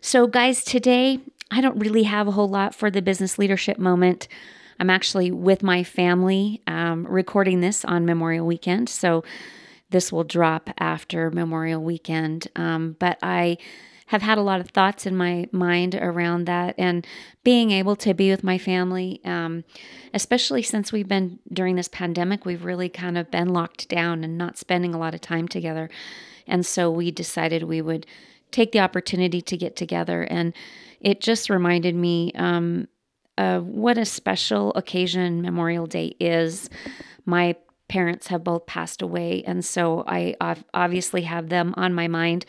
So, 0.00 0.26
guys, 0.26 0.64
today 0.64 1.20
I 1.50 1.60
don't 1.60 1.78
really 1.78 2.04
have 2.04 2.28
a 2.28 2.32
whole 2.32 2.48
lot 2.48 2.74
for 2.74 2.90
the 2.90 3.02
business 3.02 3.38
leadership 3.38 3.78
moment. 3.78 4.28
I'm 4.78 4.90
actually 4.90 5.30
with 5.30 5.62
my 5.62 5.84
family 5.84 6.62
um, 6.66 7.06
recording 7.06 7.60
this 7.60 7.84
on 7.84 8.06
Memorial 8.06 8.46
Weekend. 8.46 8.88
So 8.88 9.24
this 9.90 10.10
will 10.10 10.24
drop 10.24 10.70
after 10.78 11.30
Memorial 11.30 11.82
Weekend. 11.82 12.48
Um, 12.56 12.96
but 12.98 13.18
I 13.22 13.58
have 14.10 14.22
had 14.22 14.38
a 14.38 14.42
lot 14.42 14.58
of 14.58 14.70
thoughts 14.70 15.06
in 15.06 15.16
my 15.16 15.46
mind 15.52 15.94
around 15.94 16.44
that 16.44 16.74
and 16.76 17.06
being 17.44 17.70
able 17.70 17.94
to 17.94 18.12
be 18.12 18.28
with 18.28 18.42
my 18.42 18.58
family, 18.58 19.20
um, 19.24 19.62
especially 20.12 20.62
since 20.62 20.90
we've 20.90 21.06
been 21.06 21.38
during 21.52 21.76
this 21.76 21.86
pandemic, 21.86 22.44
we've 22.44 22.64
really 22.64 22.88
kind 22.88 23.16
of 23.16 23.30
been 23.30 23.50
locked 23.50 23.88
down 23.88 24.24
and 24.24 24.36
not 24.36 24.58
spending 24.58 24.96
a 24.96 24.98
lot 24.98 25.14
of 25.14 25.20
time 25.20 25.46
together. 25.46 25.88
And 26.48 26.66
so 26.66 26.90
we 26.90 27.12
decided 27.12 27.62
we 27.62 27.80
would 27.80 28.04
take 28.50 28.72
the 28.72 28.80
opportunity 28.80 29.40
to 29.42 29.56
get 29.56 29.76
together. 29.76 30.24
And 30.24 30.54
it 31.00 31.20
just 31.20 31.48
reminded 31.48 31.94
me 31.94 32.32
um, 32.34 32.88
of 33.38 33.64
what 33.64 33.96
a 33.96 34.04
special 34.04 34.72
occasion 34.74 35.40
Memorial 35.40 35.86
Day 35.86 36.16
is. 36.18 36.68
My 37.26 37.54
parents 37.86 38.26
have 38.26 38.42
both 38.42 38.66
passed 38.66 39.02
away, 39.02 39.44
and 39.46 39.64
so 39.64 40.02
I 40.08 40.34
obviously 40.74 41.22
have 41.22 41.48
them 41.48 41.74
on 41.76 41.94
my 41.94 42.08
mind. 42.08 42.44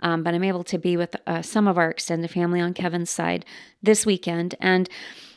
Um, 0.00 0.22
but 0.22 0.34
I'm 0.34 0.44
able 0.44 0.64
to 0.64 0.78
be 0.78 0.96
with 0.96 1.16
uh, 1.26 1.42
some 1.42 1.66
of 1.66 1.78
our 1.78 1.90
extended 1.90 2.30
family 2.30 2.60
on 2.60 2.74
Kevin's 2.74 3.10
side 3.10 3.44
this 3.82 4.06
weekend. 4.06 4.54
And 4.60 4.88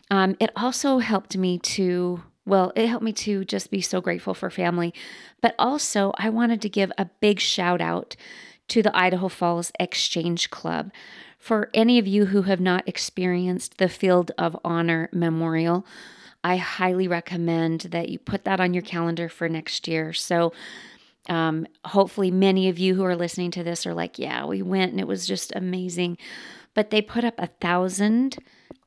um, 0.09 0.35
it 0.39 0.51
also 0.55 0.99
helped 0.99 1.37
me 1.37 1.57
to, 1.59 2.21
well, 2.45 2.71
it 2.75 2.87
helped 2.87 3.03
me 3.03 3.13
to 3.13 3.45
just 3.45 3.71
be 3.71 3.81
so 3.81 4.01
grateful 4.01 4.33
for 4.33 4.49
family. 4.49 4.93
But 5.41 5.55
also, 5.57 6.11
I 6.17 6.29
wanted 6.29 6.61
to 6.61 6.69
give 6.69 6.91
a 6.97 7.09
big 7.19 7.39
shout 7.39 7.81
out 7.81 8.15
to 8.67 8.81
the 8.81 8.95
Idaho 8.95 9.27
Falls 9.27 9.71
Exchange 9.79 10.49
Club. 10.49 10.91
For 11.37 11.69
any 11.73 11.97
of 11.97 12.05
you 12.05 12.27
who 12.27 12.43
have 12.43 12.59
not 12.61 12.87
experienced 12.87 13.79
the 13.79 13.89
Field 13.89 14.31
of 14.37 14.55
Honor 14.63 15.09
Memorial, 15.11 15.85
I 16.43 16.57
highly 16.57 17.07
recommend 17.07 17.81
that 17.81 18.09
you 18.09 18.19
put 18.19 18.43
that 18.43 18.59
on 18.59 18.73
your 18.73 18.83
calendar 18.83 19.27
for 19.27 19.49
next 19.49 19.87
year. 19.87 20.13
So, 20.13 20.53
um, 21.29 21.67
hopefully, 21.85 22.31
many 22.31 22.69
of 22.69 22.79
you 22.79 22.95
who 22.95 23.03
are 23.03 23.15
listening 23.15 23.51
to 23.51 23.63
this 23.63 23.85
are 23.85 23.93
like, 23.93 24.17
yeah, 24.19 24.45
we 24.45 24.61
went 24.61 24.91
and 24.91 24.99
it 24.99 25.07
was 25.07 25.27
just 25.27 25.53
amazing. 25.55 26.17
But 26.73 26.89
they 26.89 27.01
put 27.01 27.23
up 27.23 27.35
a 27.37 27.47
thousand 27.47 28.37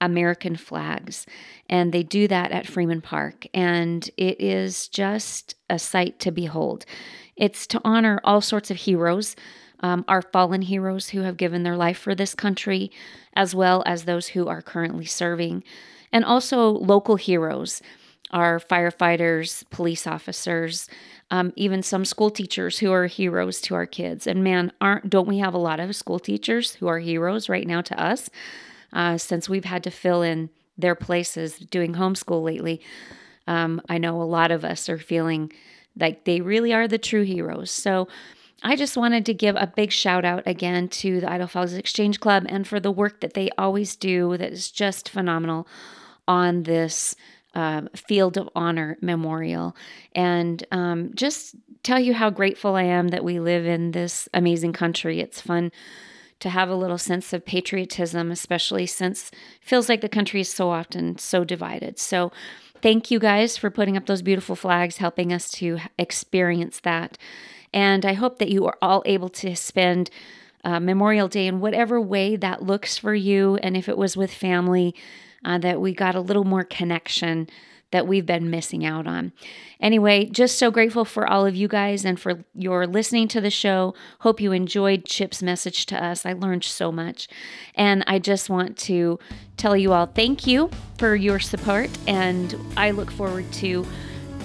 American 0.00 0.56
flags, 0.56 1.26
and 1.68 1.92
they 1.92 2.02
do 2.02 2.26
that 2.28 2.50
at 2.50 2.66
Freeman 2.66 3.00
Park. 3.00 3.46
And 3.54 4.08
it 4.16 4.40
is 4.40 4.88
just 4.88 5.54
a 5.70 5.78
sight 5.78 6.18
to 6.20 6.30
behold. 6.30 6.84
It's 7.36 7.66
to 7.68 7.80
honor 7.84 8.20
all 8.24 8.40
sorts 8.40 8.70
of 8.70 8.78
heroes 8.78 9.36
um, 9.84 10.02
our 10.08 10.22
fallen 10.22 10.62
heroes 10.62 11.10
who 11.10 11.20
have 11.20 11.36
given 11.36 11.62
their 11.62 11.76
life 11.76 11.98
for 11.98 12.14
this 12.14 12.34
country, 12.34 12.90
as 13.34 13.54
well 13.54 13.82
as 13.84 14.04
those 14.04 14.28
who 14.28 14.48
are 14.48 14.62
currently 14.62 15.04
serving, 15.04 15.62
and 16.10 16.24
also 16.24 16.70
local 16.70 17.16
heroes, 17.16 17.82
our 18.34 18.58
firefighters, 18.58 19.64
police 19.70 20.06
officers, 20.06 20.88
um, 21.30 21.52
even 21.56 21.82
some 21.82 22.04
school 22.04 22.30
teachers 22.30 22.80
who 22.80 22.92
are 22.92 23.06
heroes 23.06 23.60
to 23.62 23.74
our 23.74 23.86
kids. 23.86 24.26
And 24.26 24.44
man, 24.44 24.72
aren't 24.80 25.08
don't 25.08 25.28
we 25.28 25.38
have 25.38 25.54
a 25.54 25.58
lot 25.58 25.80
of 25.80 25.96
school 25.96 26.18
teachers 26.18 26.74
who 26.74 26.88
are 26.88 26.98
heroes 26.98 27.48
right 27.48 27.66
now 27.66 27.80
to 27.80 27.98
us, 27.98 28.28
uh, 28.92 29.16
since 29.16 29.48
we've 29.48 29.64
had 29.64 29.84
to 29.84 29.90
fill 29.90 30.22
in 30.22 30.50
their 30.76 30.96
places 30.96 31.58
doing 31.58 31.94
homeschool 31.94 32.42
lately. 32.42 32.82
Um, 33.46 33.80
I 33.88 33.98
know 33.98 34.20
a 34.20 34.24
lot 34.24 34.50
of 34.50 34.64
us 34.64 34.88
are 34.88 34.98
feeling 34.98 35.52
Like 35.96 36.24
they 36.24 36.40
really 36.40 36.72
are 36.72 36.88
the 36.88 36.98
true 36.98 37.22
heroes. 37.22 37.70
So 37.70 38.08
I 38.64 38.74
just 38.74 38.96
wanted 38.96 39.24
to 39.26 39.34
give 39.34 39.54
a 39.56 39.66
big 39.66 39.92
shout 39.92 40.24
out 40.24 40.42
again 40.46 40.88
to 40.88 41.20
the 41.20 41.30
Idaho 41.30 41.46
Falls 41.46 41.74
Exchange 41.74 42.18
Club 42.18 42.46
and 42.48 42.66
for 42.66 42.80
the 42.80 42.90
work 42.90 43.20
that 43.20 43.34
they 43.34 43.50
always 43.56 43.94
do 43.94 44.36
that 44.38 44.52
is 44.52 44.72
just 44.72 45.08
phenomenal 45.08 45.68
on 46.26 46.64
this 46.64 47.14
um, 47.54 47.88
Field 47.94 48.36
of 48.36 48.48
Honor 48.54 48.98
Memorial. 49.00 49.76
And 50.14 50.64
um, 50.70 51.10
just 51.14 51.56
tell 51.82 51.98
you 51.98 52.14
how 52.14 52.30
grateful 52.30 52.74
I 52.74 52.82
am 52.82 53.08
that 53.08 53.24
we 53.24 53.40
live 53.40 53.66
in 53.66 53.92
this 53.92 54.28
amazing 54.34 54.72
country. 54.72 55.20
It's 55.20 55.40
fun 55.40 55.70
to 56.40 56.50
have 56.50 56.68
a 56.68 56.74
little 56.74 56.98
sense 56.98 57.32
of 57.32 57.46
patriotism, 57.46 58.30
especially 58.30 58.86
since 58.86 59.30
feels 59.60 59.88
like 59.88 60.00
the 60.00 60.08
country 60.08 60.40
is 60.40 60.48
so 60.48 60.70
often 60.70 61.16
so 61.16 61.44
divided. 61.44 61.98
So 61.98 62.32
thank 62.82 63.10
you 63.10 63.18
guys 63.18 63.56
for 63.56 63.70
putting 63.70 63.96
up 63.96 64.06
those 64.06 64.22
beautiful 64.22 64.56
flags, 64.56 64.98
helping 64.98 65.32
us 65.32 65.50
to 65.52 65.78
experience 65.98 66.80
that. 66.80 67.16
And 67.72 68.04
I 68.04 68.12
hope 68.12 68.38
that 68.38 68.50
you 68.50 68.66
are 68.66 68.76
all 68.82 69.02
able 69.06 69.28
to 69.30 69.56
spend 69.56 70.10
uh, 70.64 70.80
Memorial 70.80 71.28
Day 71.28 71.46
in 71.46 71.60
whatever 71.60 72.00
way 72.00 72.36
that 72.36 72.62
looks 72.62 72.98
for 72.98 73.14
you. 73.14 73.56
And 73.56 73.76
if 73.76 73.88
it 73.88 73.98
was 73.98 74.16
with 74.16 74.32
family, 74.32 74.94
uh, 75.44 75.58
that 75.58 75.80
we 75.80 75.92
got 75.92 76.14
a 76.14 76.20
little 76.20 76.44
more 76.44 76.64
connection 76.64 77.48
that 77.94 78.08
we've 78.08 78.26
been 78.26 78.50
missing 78.50 78.84
out 78.84 79.06
on. 79.06 79.32
Anyway, 79.78 80.24
just 80.24 80.58
so 80.58 80.68
grateful 80.68 81.04
for 81.04 81.28
all 81.28 81.46
of 81.46 81.54
you 81.54 81.68
guys 81.68 82.04
and 82.04 82.18
for 82.18 82.44
your 82.52 82.88
listening 82.88 83.28
to 83.28 83.40
the 83.40 83.50
show. 83.50 83.94
Hope 84.20 84.40
you 84.40 84.50
enjoyed 84.50 85.04
Chip's 85.04 85.44
message 85.44 85.86
to 85.86 86.04
us. 86.04 86.26
I 86.26 86.32
learned 86.32 86.64
so 86.64 86.90
much. 86.90 87.28
And 87.76 88.02
I 88.08 88.18
just 88.18 88.50
want 88.50 88.76
to 88.78 89.20
tell 89.56 89.76
you 89.76 89.92
all 89.92 90.06
thank 90.06 90.44
you 90.44 90.70
for 90.98 91.14
your 91.14 91.38
support. 91.38 91.88
And 92.08 92.56
I 92.76 92.90
look 92.90 93.12
forward 93.12 93.52
to 93.54 93.86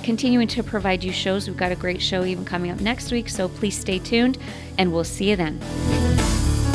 continuing 0.04 0.48
to 0.50 0.62
provide 0.62 1.04
you 1.04 1.12
shows. 1.12 1.48
We've 1.48 1.58
got 1.58 1.72
a 1.72 1.76
great 1.76 2.04
show 2.04 2.26
even 2.26 2.46
coming 2.46 2.70
up 2.70 2.80
next 2.80 3.12
week, 3.12 3.30
so 3.30 3.50
please 3.50 3.78
stay 3.78 3.98
tuned 3.98 4.38
and 4.78 4.94
we'll 4.94 5.04
see 5.04 5.32
you 5.32 5.36
then. 5.36 6.49